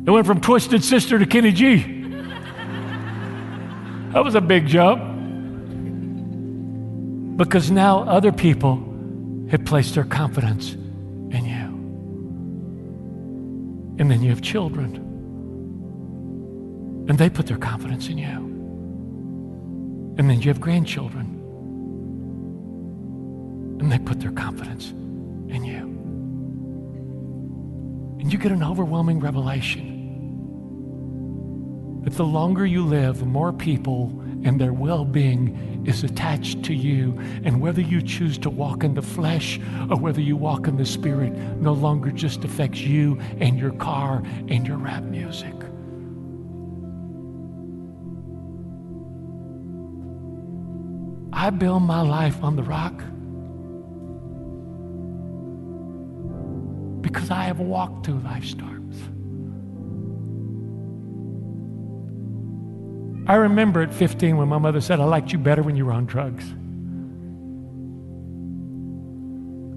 It 0.07 0.11
went 0.11 0.25
from 0.25 0.39
Twisted 0.39 0.81
Sister 0.81 1.19
to 1.19 1.25
Kenny 1.25 1.51
G. 1.51 2.02
That 4.13 4.23
was 4.23 4.35
a 4.35 4.41
big 4.41 4.67
jump. 4.67 5.01
Because 7.37 7.71
now 7.71 8.03
other 8.03 8.31
people 8.31 8.75
have 9.49 9.65
placed 9.65 9.95
their 9.95 10.03
confidence 10.03 10.73
in 10.73 11.45
you. 11.45 11.73
And 13.99 14.11
then 14.11 14.21
you 14.21 14.29
have 14.29 14.41
children. 14.41 14.95
And 17.09 17.17
they 17.17 17.29
put 17.29 17.47
their 17.47 17.57
confidence 17.57 18.07
in 18.07 18.17
you. 18.19 18.53
And 20.17 20.29
then 20.29 20.41
you 20.41 20.49
have 20.49 20.61
grandchildren 20.61 21.39
and 23.83 23.91
they 23.91 23.99
put 23.99 24.21
their 24.21 24.31
confidence 24.31 24.91
in 24.91 25.65
you. 25.65 25.83
And 28.21 28.31
you 28.31 28.39
get 28.39 28.53
an 28.53 28.63
overwhelming 28.63 29.19
revelation 29.19 29.92
that 32.03 32.13
the 32.13 32.25
longer 32.25 32.65
you 32.65 32.85
live, 32.85 33.25
more 33.25 33.53
people 33.53 34.07
and 34.43 34.59
their 34.59 34.73
well 34.73 35.05
being 35.05 35.83
is 35.85 36.03
attached 36.03 36.63
to 36.63 36.73
you. 36.73 37.17
And 37.43 37.61
whether 37.61 37.81
you 37.81 38.01
choose 38.01 38.37
to 38.39 38.49
walk 38.49 38.83
in 38.83 38.93
the 38.93 39.01
flesh 39.01 39.59
or 39.89 39.97
whether 39.97 40.21
you 40.21 40.35
walk 40.35 40.67
in 40.67 40.77
the 40.77 40.85
spirit 40.85 41.33
no 41.33 41.73
longer 41.73 42.11
just 42.11 42.43
affects 42.43 42.81
you 42.81 43.19
and 43.39 43.57
your 43.57 43.71
car 43.71 44.21
and 44.47 44.67
your 44.67 44.77
rap 44.77 45.03
music. 45.03 45.53
I 51.31 51.49
build 51.49 51.83
my 51.83 52.01
life 52.01 52.41
on 52.43 52.55
the 52.55 52.63
rock 52.63 52.93
because 57.01 57.29
I 57.31 57.43
have 57.43 57.59
walked 57.59 58.05
through 58.05 58.19
life's 58.19 58.51
storms. 58.51 58.82
I 63.25 63.35
remember 63.35 63.81
at 63.81 63.93
15 63.93 64.35
when 64.37 64.49
my 64.49 64.57
mother 64.57 64.81
said, 64.81 64.99
I 64.99 65.05
liked 65.05 65.31
you 65.31 65.39
better 65.39 65.63
when 65.63 65.77
you 65.77 65.85
were 65.85 65.93
on 65.93 66.05
drugs. 66.05 66.43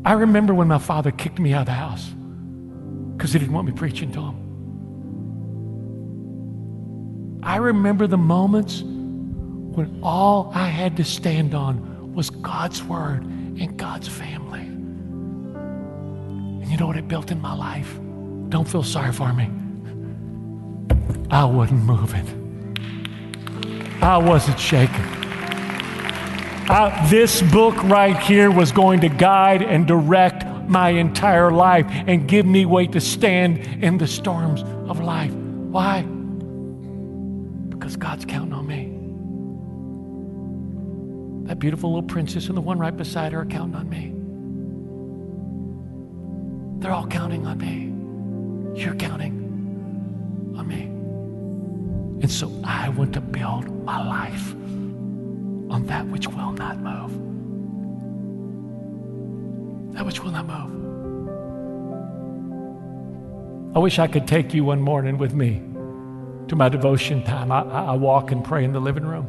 I 0.05 0.15
remember 0.15 0.53
when 0.55 0.67
my 0.69 0.79
father 0.79 1.13
kicked 1.13 1.39
me 1.39 1.53
out 1.53 1.61
of 1.61 1.67
the 1.67 1.73
house 1.73 2.13
because 3.17 3.33
he 3.33 3.39
didn't 3.39 3.55
want 3.55 3.67
me 3.67 3.73
preaching 3.73 4.11
to 4.13 4.21
him. 4.21 4.43
I 7.43 7.57
remember 7.57 8.07
the 8.07 8.19
moments 8.19 8.83
when 8.83 10.01
all 10.03 10.51
I 10.55 10.67
had 10.67 10.97
to 10.97 11.05
stand 11.05 11.55
on 11.55 12.15
was 12.15 12.31
God's 12.31 12.83
word 12.83 13.23
and 13.25 13.77
God's 13.77 14.09
family. 14.09 14.61
And 14.61 16.67
you 16.67 16.77
know 16.77 16.89
what 16.89 16.97
it 16.97 17.07
built 17.07 17.31
in 17.31 17.41
my 17.41 17.55
life? 17.55 17.97
Don't 18.49 18.67
feel 18.67 18.83
sorry 18.83 19.13
for 19.13 19.33
me. 19.33 19.49
I 21.31 21.45
wasn't 21.45 21.85
moving. 21.85 22.46
I 24.03 24.19
wasn't 24.19 24.59
shaken. 24.59 25.05
I, 26.69 27.07
this 27.09 27.43
book 27.43 27.81
right 27.85 28.19
here 28.19 28.51
was 28.51 28.73
going 28.73 29.01
to 29.01 29.09
guide 29.09 29.63
and 29.63 29.87
direct 29.87 30.45
my 30.69 30.91
entire 30.91 31.53
life 31.53 31.87
and 31.89 32.27
give 32.27 32.45
me 32.45 32.67
weight 32.67 32.93
to 32.93 33.01
stand 33.01 33.59
in 33.83 33.99
the 33.99 34.07
storms 34.07 34.63
of 34.91 35.01
life. 35.01 35.33
Why? 35.33 36.03
Because 37.69 37.97
God's 37.97 38.25
counting 38.25 38.53
on 38.53 38.67
me. 38.67 38.93
That 41.49 41.61
beautiful 41.61 41.93
little 41.95 42.09
princess 42.09 42.49
and 42.49 42.57
the 42.57 42.61
one 42.61 42.81
right 42.81 42.97
beside 42.97 43.33
her 43.33 43.43
are 43.43 43.47
counting 43.47 43.77
on 43.77 43.89
me. 43.89 44.13
They're 46.81 46.93
all 46.93 47.07
counting 47.07 47.47
on 47.47 47.59
me. 47.59 47.93
You're 48.83 48.97
counting 48.97 50.55
on 50.59 50.67
me. 50.67 50.96
And 52.23 52.31
so 52.31 52.51
I 52.64 52.89
want 52.89 53.12
to 53.14 53.21
build 53.21 53.69
my 53.85 54.05
life 54.05 54.53
on 55.71 55.85
that 55.87 56.07
which 56.07 56.27
will 56.29 56.53
not 56.53 56.79
move. 56.79 57.12
That 59.95 60.07
which 60.07 60.23
will 60.23 60.31
not 60.31 60.47
move. 60.47 60.73
I 63.77 63.79
wish 63.79 63.99
I 63.99 64.07
could 64.07 64.27
take 64.27 64.55
you 64.55 64.64
one 64.64 64.81
morning 64.81 65.19
with 65.19 65.35
me 65.35 65.61
to 66.49 66.57
my 66.57 66.71
devotion 66.71 67.23
time. 67.25 67.53
I, 67.53 67.61
I 67.61 67.93
walk 67.93 68.31
and 68.31 68.43
pray 68.43 68.64
in 68.64 68.73
the 68.73 68.81
living 68.81 69.05
room. 69.05 69.29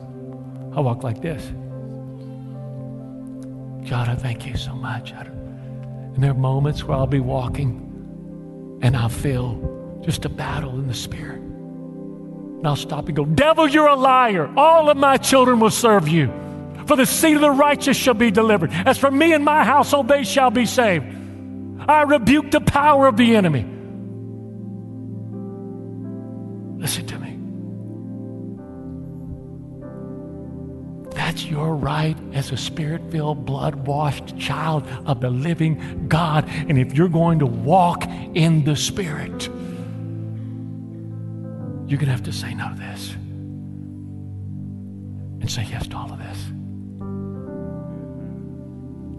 I 0.73 0.79
walk 0.79 1.03
like 1.03 1.21
this. 1.21 1.43
God, 3.89 4.07
I 4.09 4.15
thank 4.15 4.45
you 4.45 4.55
so 4.55 4.73
much. 4.73 5.11
And 5.11 6.23
there 6.23 6.31
are 6.31 6.33
moments 6.33 6.83
where 6.83 6.97
I'll 6.97 7.07
be 7.07 7.19
walking 7.19 8.79
and 8.81 8.95
I'll 8.95 9.09
feel 9.09 10.01
just 10.05 10.25
a 10.25 10.29
battle 10.29 10.71
in 10.79 10.87
the 10.87 10.93
spirit. 10.93 11.41
And 12.57 12.67
I'll 12.67 12.75
stop 12.75 13.07
and 13.07 13.15
go, 13.15 13.25
Devil, 13.25 13.67
you're 13.67 13.87
a 13.87 13.95
liar. 13.95 14.51
All 14.57 14.89
of 14.89 14.97
my 14.97 15.17
children 15.17 15.59
will 15.59 15.69
serve 15.69 16.07
you. 16.07 16.33
For 16.87 16.95
the 16.95 17.05
seed 17.05 17.35
of 17.35 17.41
the 17.41 17.51
righteous 17.51 17.97
shall 17.97 18.13
be 18.13 18.31
delivered. 18.31 18.71
As 18.71 18.97
for 18.97 19.11
me 19.11 19.33
and 19.33 19.45
my 19.45 19.63
household, 19.63 20.07
they 20.07 20.23
shall 20.23 20.49
be 20.49 20.65
saved. 20.65 21.05
I 21.87 22.01
rebuke 22.01 22.51
the 22.51 22.61
power 22.61 23.07
of 23.07 23.17
the 23.17 23.35
enemy. 23.35 23.65
Listen 26.79 27.05
to 27.07 27.19
me. 27.19 27.37
That's 31.13 31.45
your 31.45 31.75
right 31.75 32.15
as 32.33 32.51
a 32.51 32.57
spirit 32.57 33.11
filled, 33.11 33.45
blood 33.45 33.87
washed 33.87 34.37
child 34.37 34.87
of 35.05 35.19
the 35.19 35.29
living 35.29 36.07
God. 36.07 36.45
And 36.47 36.79
if 36.79 36.93
you're 36.93 37.09
going 37.09 37.39
to 37.39 37.45
walk 37.45 38.05
in 38.33 38.63
the 38.63 38.75
Spirit, 38.75 39.49
you're 41.87 41.97
going 41.97 42.07
to 42.07 42.11
have 42.11 42.23
to 42.23 42.33
say 42.33 42.53
no 42.53 42.69
to 42.69 42.75
this 42.75 43.13
and 45.39 45.49
say 45.49 45.65
yes 45.69 45.87
to 45.87 45.95
all 45.95 46.11
of 46.11 46.19
this. 46.19 46.37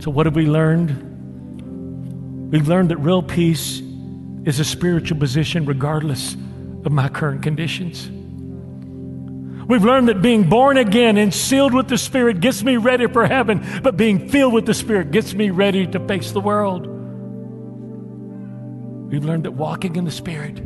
So, 0.05 0.11
what 0.11 0.27
have 0.27 0.37
we 0.37 0.47
learned? 0.47 2.51
We've 2.53 2.69
learned 2.69 2.91
that 2.91 2.99
real 2.99 3.23
peace 3.23 3.81
is 4.45 4.61
a 4.61 4.64
spiritual 4.64 5.19
position 5.19 5.64
regardless 5.64 6.35
of 6.35 6.93
my 6.93 7.09
current 7.09 7.43
conditions. 7.43 8.11
We've 9.66 9.85
learned 9.85 10.09
that 10.09 10.23
being 10.23 10.49
born 10.49 10.77
again 10.77 11.16
and 11.16 11.33
sealed 11.33 11.75
with 11.75 11.89
the 11.89 11.99
Spirit 11.99 12.41
gets 12.41 12.62
me 12.62 12.77
ready 12.77 13.07
for 13.07 13.27
heaven, 13.27 13.64
but 13.83 13.97
being 13.97 14.29
filled 14.29 14.53
with 14.53 14.66
the 14.66 14.75
Spirit 14.75 15.11
gets 15.11 15.35
me 15.35 15.51
ready 15.51 15.87
to 15.87 16.07
face 16.07 16.33
the 16.33 16.41
world. 16.41 16.87
We've 19.11 19.25
learned 19.25 19.45
that 19.45 19.53
walking 19.53 19.97
in 19.97 20.05
the 20.05 20.11
Spirit 20.11 20.61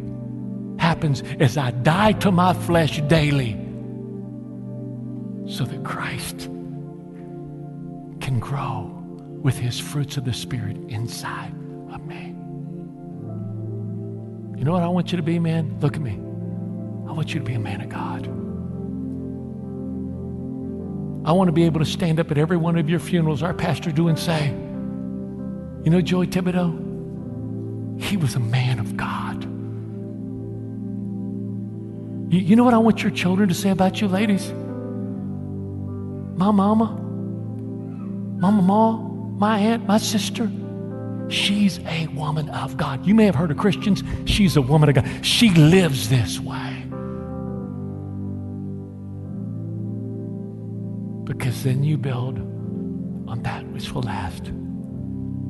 happens 0.82 1.22
as 1.38 1.56
I 1.56 1.70
die 1.70 2.10
to 2.24 2.32
my 2.32 2.52
flesh 2.52 3.00
daily 3.02 3.52
so 5.46 5.64
that 5.64 5.84
Christ 5.84 6.48
can 8.20 8.40
grow 8.40 8.90
with 9.42 9.56
his 9.56 9.78
fruits 9.78 10.16
of 10.16 10.24
the 10.24 10.32
Spirit 10.32 10.76
inside 10.88 11.54
of 11.92 12.04
me. 12.04 12.34
You 14.58 14.64
know 14.64 14.72
what 14.72 14.82
I 14.82 14.88
want 14.88 15.12
you 15.12 15.16
to 15.18 15.22
be, 15.22 15.38
man? 15.38 15.78
Look 15.80 15.94
at 15.94 16.02
me. 16.02 16.18
I 17.08 17.12
want 17.12 17.32
you 17.32 17.38
to 17.38 17.46
be 17.46 17.54
a 17.54 17.60
man 17.60 17.80
of 17.80 17.88
God. 17.88 18.26
I 21.24 21.30
want 21.30 21.46
to 21.46 21.52
be 21.52 21.62
able 21.62 21.78
to 21.78 21.86
stand 21.86 22.18
up 22.18 22.32
at 22.32 22.38
every 22.38 22.56
one 22.56 22.76
of 22.76 22.90
your 22.90 22.98
funerals, 22.98 23.44
our 23.44 23.54
pastor 23.54 23.92
do, 23.92 24.08
and 24.08 24.18
say, 24.18 24.48
You 25.84 25.90
know, 25.92 26.00
Joey 26.00 26.26
Thibodeau, 26.26 28.02
he 28.02 28.16
was 28.16 28.34
a 28.34 28.40
man 28.40 28.80
of 28.80 28.96
God. 28.96 29.51
You, 32.32 32.40
you 32.40 32.56
know 32.56 32.64
what 32.64 32.72
I 32.72 32.78
want 32.78 33.02
your 33.02 33.12
children 33.12 33.50
to 33.50 33.54
say 33.54 33.68
about 33.68 34.00
you, 34.00 34.08
ladies? 34.08 34.50
My 36.38 36.50
mama, 36.50 36.98
my 38.40 38.50
mama, 38.50 39.36
my 39.38 39.58
aunt, 39.58 39.86
my 39.86 39.98
sister, 39.98 40.50
she's 41.28 41.78
a 41.80 42.06
woman 42.06 42.48
of 42.48 42.78
God. 42.78 43.06
You 43.06 43.14
may 43.14 43.26
have 43.26 43.34
heard 43.34 43.50
of 43.50 43.58
Christians, 43.58 44.02
she's 44.24 44.56
a 44.56 44.62
woman 44.62 44.88
of 44.88 44.94
God. 44.94 45.06
She 45.24 45.50
lives 45.50 46.08
this 46.08 46.40
way. 46.40 46.84
Because 51.24 51.62
then 51.62 51.84
you 51.84 51.98
build 51.98 52.38
on 53.28 53.42
that 53.42 53.66
which 53.68 53.92
will 53.92 54.02
last 54.02 54.50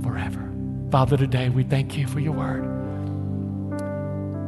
forever. 0.02 0.52
Father, 0.90 1.16
today 1.16 1.48
we 1.48 1.62
thank 1.62 1.96
you 1.96 2.08
for 2.08 2.18
your 2.18 2.32
word. 2.32 2.81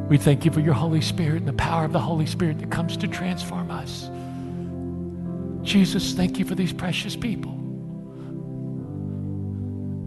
We 0.07 0.17
thank 0.17 0.45
you 0.45 0.51
for 0.51 0.59
your 0.59 0.75
Holy 0.75 1.01
Spirit 1.01 1.37
and 1.37 1.47
the 1.47 1.53
power 1.53 1.83
of 1.83 1.91
the 1.91 1.99
Holy 1.99 2.27
Spirit 2.27 2.59
that 2.59 2.69
comes 2.69 2.95
to 2.97 3.07
transform 3.07 3.71
us. 3.71 4.09
Jesus, 5.67 6.13
thank 6.13 6.37
you 6.37 6.45
for 6.45 6.53
these 6.53 6.71
precious 6.71 7.15
people. 7.15 7.51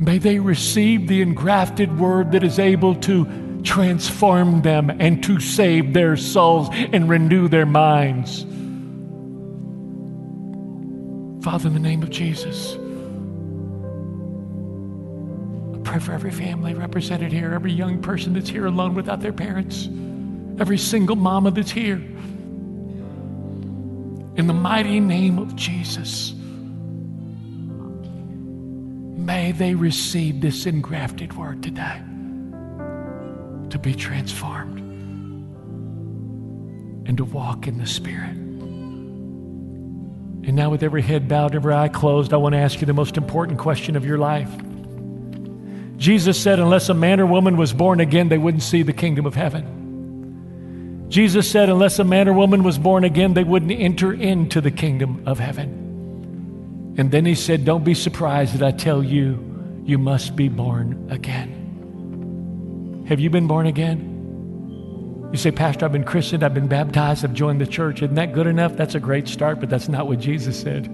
May 0.01 0.19
they 0.19 0.39
receive 0.39 1.09
the 1.09 1.21
engrafted 1.21 1.99
word 1.99 2.31
that 2.31 2.45
is 2.45 2.61
able 2.61 2.95
to 2.97 3.27
transform 3.65 4.63
them 4.63 4.91
and 5.01 5.23
to 5.25 5.41
save 5.41 5.93
their 5.93 6.17
souls 6.17 6.69
and 6.73 7.09
renew 7.09 7.49
their 7.49 7.67
minds. 7.67 8.45
Father, 11.45 11.67
in 11.67 11.75
the 11.75 11.81
name 11.81 12.05
of 12.05 12.11
Jesus, 12.11 12.77
for 16.01 16.13
every 16.13 16.31
family 16.31 16.75
represented 16.75 17.33
here, 17.33 17.53
every 17.53 17.73
young 17.73 18.01
person 18.01 18.33
that's 18.35 18.49
here 18.49 18.67
alone 18.67 18.95
without 18.95 19.21
their 19.21 19.33
parents, 19.33 19.89
every 20.61 20.79
single 20.79 21.17
mama 21.17 21.51
that's 21.51 21.71
here. 21.71 22.03
In 24.37 24.47
the 24.47 24.53
mighty 24.53 25.01
name 25.01 25.39
of 25.39 25.57
Jesus, 25.57 26.33
may 29.17 29.53
they 29.53 29.75
receive 29.75 30.41
this 30.41 30.67
engrafted 30.67 31.37
word 31.37 31.63
today 31.63 32.03
to 33.71 33.79
be 33.79 33.95
transformed 33.95 34.79
and 37.09 37.17
to 37.17 37.25
walk 37.25 37.67
in 37.67 37.79
the 37.79 37.87
Spirit. 37.87 38.37
And 40.47 40.55
now, 40.55 40.71
with 40.71 40.83
every 40.83 41.03
head 41.03 41.29
bowed, 41.29 41.55
every 41.55 41.75
eye 41.75 41.89
closed, 41.89 42.33
I 42.33 42.37
want 42.37 42.55
to 42.55 42.59
ask 42.59 42.81
you 42.81 42.87
the 42.87 42.95
most 42.95 43.17
important 43.17 43.59
question 43.59 43.97
of 43.97 44.05
your 44.07 44.19
life. 44.19 44.51
Jesus 45.99 46.41
said, 46.41 46.59
unless 46.59 46.89
a 46.89 46.95
man 46.95 47.21
or 47.21 47.27
woman 47.27 47.57
was 47.57 47.75
born 47.75 48.01
again, 48.01 48.29
they 48.29 48.39
wouldn't 48.39 48.63
see 48.63 48.83
the 48.83 48.93
kingdom 48.93 49.27
of 49.27 49.35
heaven. 49.35 51.07
Jesus 51.11 51.51
said, 51.51 51.69
unless 51.69 51.99
a 51.99 52.05
man 52.05 52.29
or 52.29 52.33
woman 52.33 52.63
was 52.63 52.79
born 52.79 53.05
again, 53.05 53.35
they 53.35 53.45
wouldn't 53.45 53.73
enter 53.73 54.13
into 54.13 54.61
the 54.61 54.71
kingdom 54.71 55.23
of 55.27 55.39
heaven. 55.39 55.89
And 56.99 57.11
then 57.13 57.25
he 57.25 57.35
said, 57.37 57.65
Don't 57.65 57.85
be 57.85 57.95
surprised 57.95 58.59
that 58.59 58.67
I 58.67 58.73
tell 58.77 59.05
you, 59.05 59.83
you 59.85 59.99
must 59.99 60.35
be 60.35 60.49
born 60.49 61.07
again. 61.11 63.05
Have 63.09 63.21
you 63.21 63.31
been 63.31 63.47
born 63.47 63.67
again? 63.67 65.29
You 65.31 65.39
say, 65.39 65.53
Pastor, 65.53 65.85
I've 65.85 65.93
been 65.93 66.03
christened, 66.03 66.43
I've 66.43 66.55
been 66.55 66.67
baptized, 66.67 67.25
I've 67.25 67.35
joined 67.35 67.61
the 67.61 67.69
church. 67.69 68.03
Isn't 68.03 68.17
that 68.17 68.33
good 68.33 68.49
enough? 68.49 68.77
That's 68.77 68.97
a 68.97 69.01
great 69.01 69.29
start, 69.29 69.61
but 69.61 69.71
that's 69.71 69.89
not 69.89 70.09
what 70.09 70.19
Jesus 70.19 70.61
said. 70.61 70.91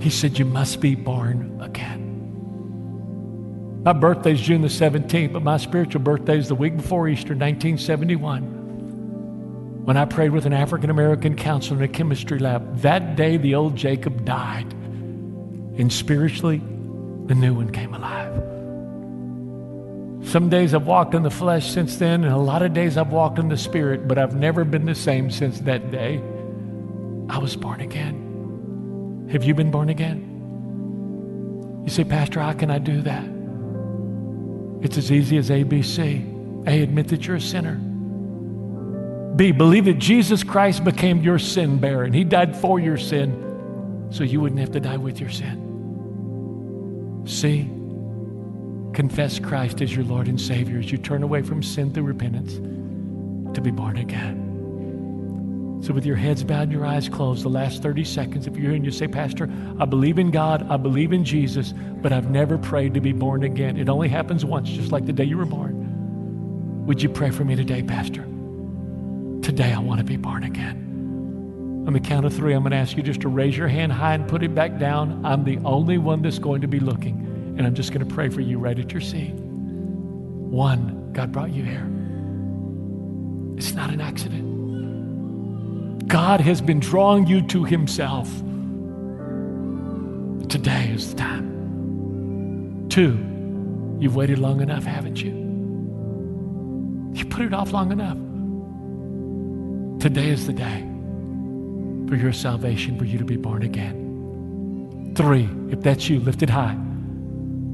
He 0.00 0.10
said, 0.10 0.38
You 0.38 0.44
must 0.44 0.80
be 0.80 0.94
born 0.94 1.60
again. 1.60 2.03
My 3.84 3.92
birthday's 3.92 4.40
June 4.40 4.62
the 4.62 4.68
17th, 4.68 5.34
but 5.34 5.42
my 5.42 5.58
spiritual 5.58 6.00
birthday 6.00 6.38
is 6.38 6.48
the 6.48 6.54
week 6.54 6.74
before 6.74 7.06
Easter, 7.06 7.34
1971, 7.34 9.84
when 9.84 9.98
I 9.98 10.06
prayed 10.06 10.30
with 10.30 10.46
an 10.46 10.54
African 10.54 10.88
American 10.88 11.36
counselor 11.36 11.84
in 11.84 11.90
a 11.90 11.92
chemistry 11.92 12.38
lab. 12.38 12.78
That 12.78 13.14
day, 13.14 13.36
the 13.36 13.56
old 13.56 13.76
Jacob 13.76 14.24
died, 14.24 14.72
and 14.72 15.92
spiritually, 15.92 16.62
the 17.26 17.34
new 17.34 17.52
one 17.52 17.72
came 17.72 17.92
alive. 17.92 18.32
Some 20.30 20.48
days 20.48 20.72
I've 20.72 20.86
walked 20.86 21.14
in 21.14 21.22
the 21.22 21.30
flesh 21.30 21.70
since 21.70 21.98
then, 21.98 22.24
and 22.24 22.32
a 22.32 22.38
lot 22.38 22.62
of 22.62 22.72
days 22.72 22.96
I've 22.96 23.12
walked 23.12 23.38
in 23.38 23.50
the 23.50 23.58
spirit, 23.58 24.08
but 24.08 24.16
I've 24.16 24.34
never 24.34 24.64
been 24.64 24.86
the 24.86 24.94
same 24.94 25.30
since 25.30 25.60
that 25.60 25.90
day. 25.90 26.22
I 27.28 27.36
was 27.36 27.54
born 27.54 27.82
again. 27.82 29.28
Have 29.30 29.44
you 29.44 29.52
been 29.52 29.70
born 29.70 29.90
again? 29.90 30.30
You 31.84 31.90
say, 31.90 32.04
Pastor, 32.04 32.40
how 32.40 32.54
can 32.54 32.70
I 32.70 32.78
do 32.78 33.02
that? 33.02 33.33
It's 34.84 34.98
as 34.98 35.10
easy 35.10 35.38
as 35.38 35.48
ABC. 35.48 36.66
A, 36.68 36.82
admit 36.82 37.08
that 37.08 37.26
you're 37.26 37.36
a 37.36 37.40
sinner. 37.40 37.76
B, 39.34 39.50
believe 39.50 39.86
that 39.86 39.98
Jesus 39.98 40.44
Christ 40.44 40.84
became 40.84 41.22
your 41.22 41.38
sin 41.38 41.78
bearer 41.78 42.04
and 42.04 42.14
he 42.14 42.22
died 42.22 42.54
for 42.54 42.78
your 42.78 42.98
sin 42.98 44.08
so 44.10 44.22
you 44.22 44.40
wouldn't 44.40 44.60
have 44.60 44.72
to 44.72 44.80
die 44.80 44.98
with 44.98 45.18
your 45.18 45.30
sin. 45.30 47.22
C, 47.26 47.64
confess 48.94 49.38
Christ 49.38 49.80
as 49.80 49.96
your 49.96 50.04
Lord 50.04 50.28
and 50.28 50.38
Savior 50.40 50.78
as 50.78 50.92
you 50.92 50.98
turn 50.98 51.22
away 51.22 51.40
from 51.42 51.62
sin 51.62 51.92
through 51.92 52.04
repentance 52.04 52.54
to 53.56 53.60
be 53.62 53.70
born 53.70 53.96
again. 53.96 54.43
So, 55.84 55.92
with 55.92 56.06
your 56.06 56.16
heads 56.16 56.42
bowed 56.42 56.62
and 56.62 56.72
your 56.72 56.86
eyes 56.86 57.10
closed, 57.10 57.42
the 57.42 57.50
last 57.50 57.82
30 57.82 58.04
seconds, 58.04 58.46
if 58.46 58.56
you're 58.56 58.68
here 58.68 58.74
and 58.74 58.86
you 58.86 58.90
say, 58.90 59.06
Pastor, 59.06 59.50
I 59.78 59.84
believe 59.84 60.18
in 60.18 60.30
God, 60.30 60.66
I 60.70 60.78
believe 60.78 61.12
in 61.12 61.26
Jesus, 61.26 61.74
but 61.76 62.10
I've 62.10 62.30
never 62.30 62.56
prayed 62.56 62.94
to 62.94 63.02
be 63.02 63.12
born 63.12 63.42
again. 63.42 63.76
It 63.76 63.90
only 63.90 64.08
happens 64.08 64.46
once, 64.46 64.70
just 64.70 64.92
like 64.92 65.04
the 65.04 65.12
day 65.12 65.24
you 65.24 65.36
were 65.36 65.44
born. 65.44 66.86
Would 66.86 67.02
you 67.02 67.10
pray 67.10 67.28
for 67.30 67.44
me 67.44 67.54
today, 67.54 67.82
Pastor? 67.82 68.22
Today, 69.42 69.74
I 69.74 69.78
want 69.78 69.98
to 69.98 70.04
be 70.04 70.16
born 70.16 70.44
again. 70.44 71.84
On 71.86 71.92
the 71.92 72.00
count 72.00 72.24
of 72.24 72.32
three, 72.32 72.54
I'm 72.54 72.62
going 72.62 72.70
to 72.70 72.78
ask 72.78 72.96
you 72.96 73.02
just 73.02 73.20
to 73.20 73.28
raise 73.28 73.54
your 73.54 73.68
hand 73.68 73.92
high 73.92 74.14
and 74.14 74.26
put 74.26 74.42
it 74.42 74.54
back 74.54 74.78
down. 74.78 75.22
I'm 75.22 75.44
the 75.44 75.58
only 75.66 75.98
one 75.98 76.22
that's 76.22 76.38
going 76.38 76.62
to 76.62 76.66
be 76.66 76.80
looking, 76.80 77.54
and 77.58 77.66
I'm 77.66 77.74
just 77.74 77.92
going 77.92 78.08
to 78.08 78.14
pray 78.14 78.30
for 78.30 78.40
you 78.40 78.58
right 78.58 78.78
at 78.78 78.90
your 78.92 79.02
seat. 79.02 79.34
One, 79.34 81.12
God 81.12 81.30
brought 81.30 81.50
you 81.52 81.62
here. 81.62 81.86
It's 83.58 83.74
not 83.74 83.90
an 83.90 84.00
accident. 84.00 84.53
God 86.06 86.40
has 86.40 86.60
been 86.60 86.80
drawing 86.80 87.26
you 87.26 87.42
to 87.48 87.64
Himself. 87.64 88.28
Today 90.48 90.90
is 90.90 91.10
the 91.10 91.16
time. 91.16 92.86
Two, 92.88 93.18
you've 93.98 94.14
waited 94.14 94.38
long 94.38 94.60
enough, 94.60 94.84
haven't 94.84 95.22
you? 95.22 95.32
You 97.14 97.24
put 97.26 97.42
it 97.42 97.54
off 97.54 97.72
long 97.72 97.90
enough. 97.90 98.18
Today 100.00 100.28
is 100.28 100.46
the 100.46 100.52
day 100.52 100.82
for 102.08 102.16
your 102.16 102.32
salvation, 102.32 102.98
for 102.98 103.04
you 103.04 103.18
to 103.18 103.24
be 103.24 103.36
born 103.36 103.62
again. 103.62 105.12
Three, 105.16 105.48
if 105.70 105.80
that's 105.80 106.08
you, 106.10 106.20
lift 106.20 106.42
it 106.42 106.50
high. 106.50 106.76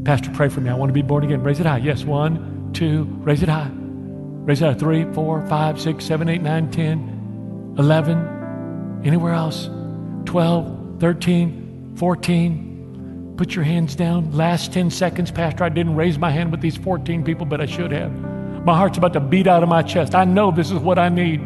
Pastor, 0.05 0.31
pray 0.31 0.49
for 0.49 0.61
me. 0.61 0.71
I 0.71 0.75
want 0.75 0.91
to 0.91 0.95
be 0.95 1.03
born 1.03 1.25
again. 1.25 1.43
Raise 1.43 1.59
it 1.59 1.67
high. 1.67 1.79
Yes, 1.79 2.05
one, 2.05 2.71
two, 2.73 3.05
raise 3.23 3.43
it 3.43 3.49
high. 3.49 3.71
Raise 3.73 4.63
it 4.63 4.67
high. 4.67 4.75
Three, 4.75 5.05
four, 5.13 5.45
five, 5.47 5.81
six, 5.81 6.05
seven, 6.05 6.29
eight, 6.29 6.43
nine, 6.43 6.71
ten. 6.71 7.20
11, 7.79 9.03
anywhere 9.05 9.33
else, 9.33 9.69
12, 10.27 11.01
13, 11.01 11.95
14. 11.97 13.35
Put 13.37 13.55
your 13.55 13.65
hands 13.65 13.95
down. 13.95 14.33
Last 14.33 14.73
10 14.73 14.91
seconds, 14.91 15.31
Pastor, 15.31 15.65
I 15.65 15.71
didn't 15.71 15.97
raise 15.97 16.19
my 16.19 16.31
hand 16.31 16.51
with 16.51 16.61
these 16.61 16.77
14 16.77 17.25
people, 17.25 17.47
but 17.47 17.61
I 17.61 17.67
should 17.67 17.91
have. 17.91 18.13
My 18.65 18.77
heart's 18.77 18.99
about 18.99 19.15
to 19.15 19.21
beat 19.21 19.47
out 19.47 19.63
of 19.63 19.69
my 19.69 19.83
chest. 19.83 20.15
I 20.15 20.25
know 20.25 20.51
this 20.51 20.71
is 20.71 20.79
what 20.79 20.99
I 20.99 21.09
need. 21.09 21.41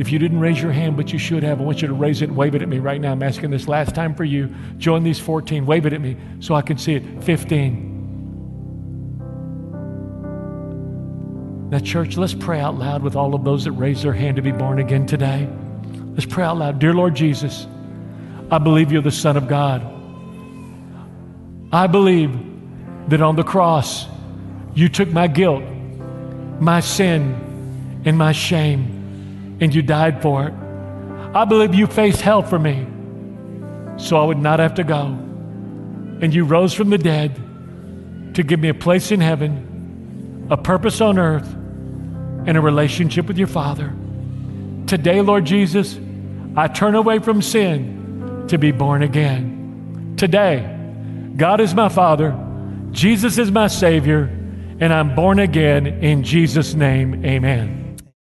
If 0.00 0.10
you 0.10 0.18
didn't 0.18 0.40
raise 0.40 0.60
your 0.60 0.72
hand, 0.72 0.96
but 0.96 1.12
you 1.12 1.18
should 1.18 1.42
have, 1.42 1.60
I 1.60 1.64
want 1.64 1.82
you 1.82 1.88
to 1.88 1.94
raise 1.94 2.22
it 2.22 2.28
and 2.28 2.36
wave 2.36 2.54
it 2.54 2.62
at 2.62 2.68
me 2.68 2.78
right 2.78 3.00
now. 3.00 3.12
I'm 3.12 3.22
asking 3.22 3.50
this 3.50 3.68
last 3.68 3.94
time 3.94 4.14
for 4.14 4.24
you. 4.24 4.54
Join 4.78 5.02
these 5.02 5.18
14. 5.18 5.66
Wave 5.66 5.84
it 5.86 5.92
at 5.92 6.00
me 6.00 6.16
so 6.40 6.54
I 6.54 6.62
can 6.62 6.78
see 6.78 6.94
it. 6.94 7.24
15. 7.24 7.91
Now, 11.72 11.78
church, 11.78 12.18
let's 12.18 12.34
pray 12.34 12.60
out 12.60 12.78
loud 12.78 13.02
with 13.02 13.16
all 13.16 13.34
of 13.34 13.44
those 13.44 13.64
that 13.64 13.72
raise 13.72 14.02
their 14.02 14.12
hand 14.12 14.36
to 14.36 14.42
be 14.42 14.52
born 14.52 14.78
again 14.78 15.06
today. 15.06 15.48
Let's 16.12 16.26
pray 16.26 16.44
out 16.44 16.58
loud. 16.58 16.78
Dear 16.78 16.92
Lord 16.92 17.14
Jesus, 17.14 17.66
I 18.50 18.58
believe 18.58 18.92
you're 18.92 19.00
the 19.00 19.10
Son 19.10 19.38
of 19.38 19.48
God. 19.48 19.80
I 21.72 21.86
believe 21.86 22.38
that 23.08 23.22
on 23.22 23.36
the 23.36 23.42
cross, 23.42 24.06
you 24.74 24.90
took 24.90 25.08
my 25.08 25.28
guilt, 25.28 25.64
my 26.60 26.80
sin, 26.80 28.02
and 28.04 28.18
my 28.18 28.32
shame, 28.32 29.56
and 29.62 29.74
you 29.74 29.80
died 29.80 30.20
for 30.20 30.48
it. 30.48 30.54
I 31.34 31.46
believe 31.46 31.74
you 31.74 31.86
faced 31.86 32.20
hell 32.20 32.42
for 32.42 32.58
me 32.58 32.86
so 33.96 34.18
I 34.18 34.26
would 34.26 34.36
not 34.36 34.58
have 34.58 34.74
to 34.74 34.84
go. 34.84 35.04
And 35.06 36.34
you 36.34 36.44
rose 36.44 36.74
from 36.74 36.90
the 36.90 36.98
dead 36.98 38.34
to 38.34 38.42
give 38.42 38.60
me 38.60 38.68
a 38.68 38.74
place 38.74 39.10
in 39.10 39.22
heaven, 39.22 40.48
a 40.50 40.58
purpose 40.58 41.00
on 41.00 41.18
earth, 41.18 41.60
and 42.46 42.56
a 42.56 42.60
relationship 42.60 43.26
with 43.26 43.38
your 43.38 43.48
Father. 43.48 43.92
Today, 44.86 45.20
Lord 45.20 45.44
Jesus, 45.44 45.98
I 46.56 46.68
turn 46.68 46.94
away 46.94 47.18
from 47.18 47.42
sin 47.42 48.44
to 48.48 48.58
be 48.58 48.72
born 48.72 49.02
again. 49.02 50.14
Today, 50.16 50.68
God 51.36 51.60
is 51.60 51.74
my 51.74 51.88
Father, 51.88 52.38
Jesus 52.90 53.38
is 53.38 53.50
my 53.50 53.68
Savior, 53.68 54.24
and 54.80 54.92
I'm 54.92 55.14
born 55.14 55.38
again 55.38 55.86
in 55.86 56.22
Jesus' 56.24 56.74
name. 56.74 57.24
Amen. 57.24 57.81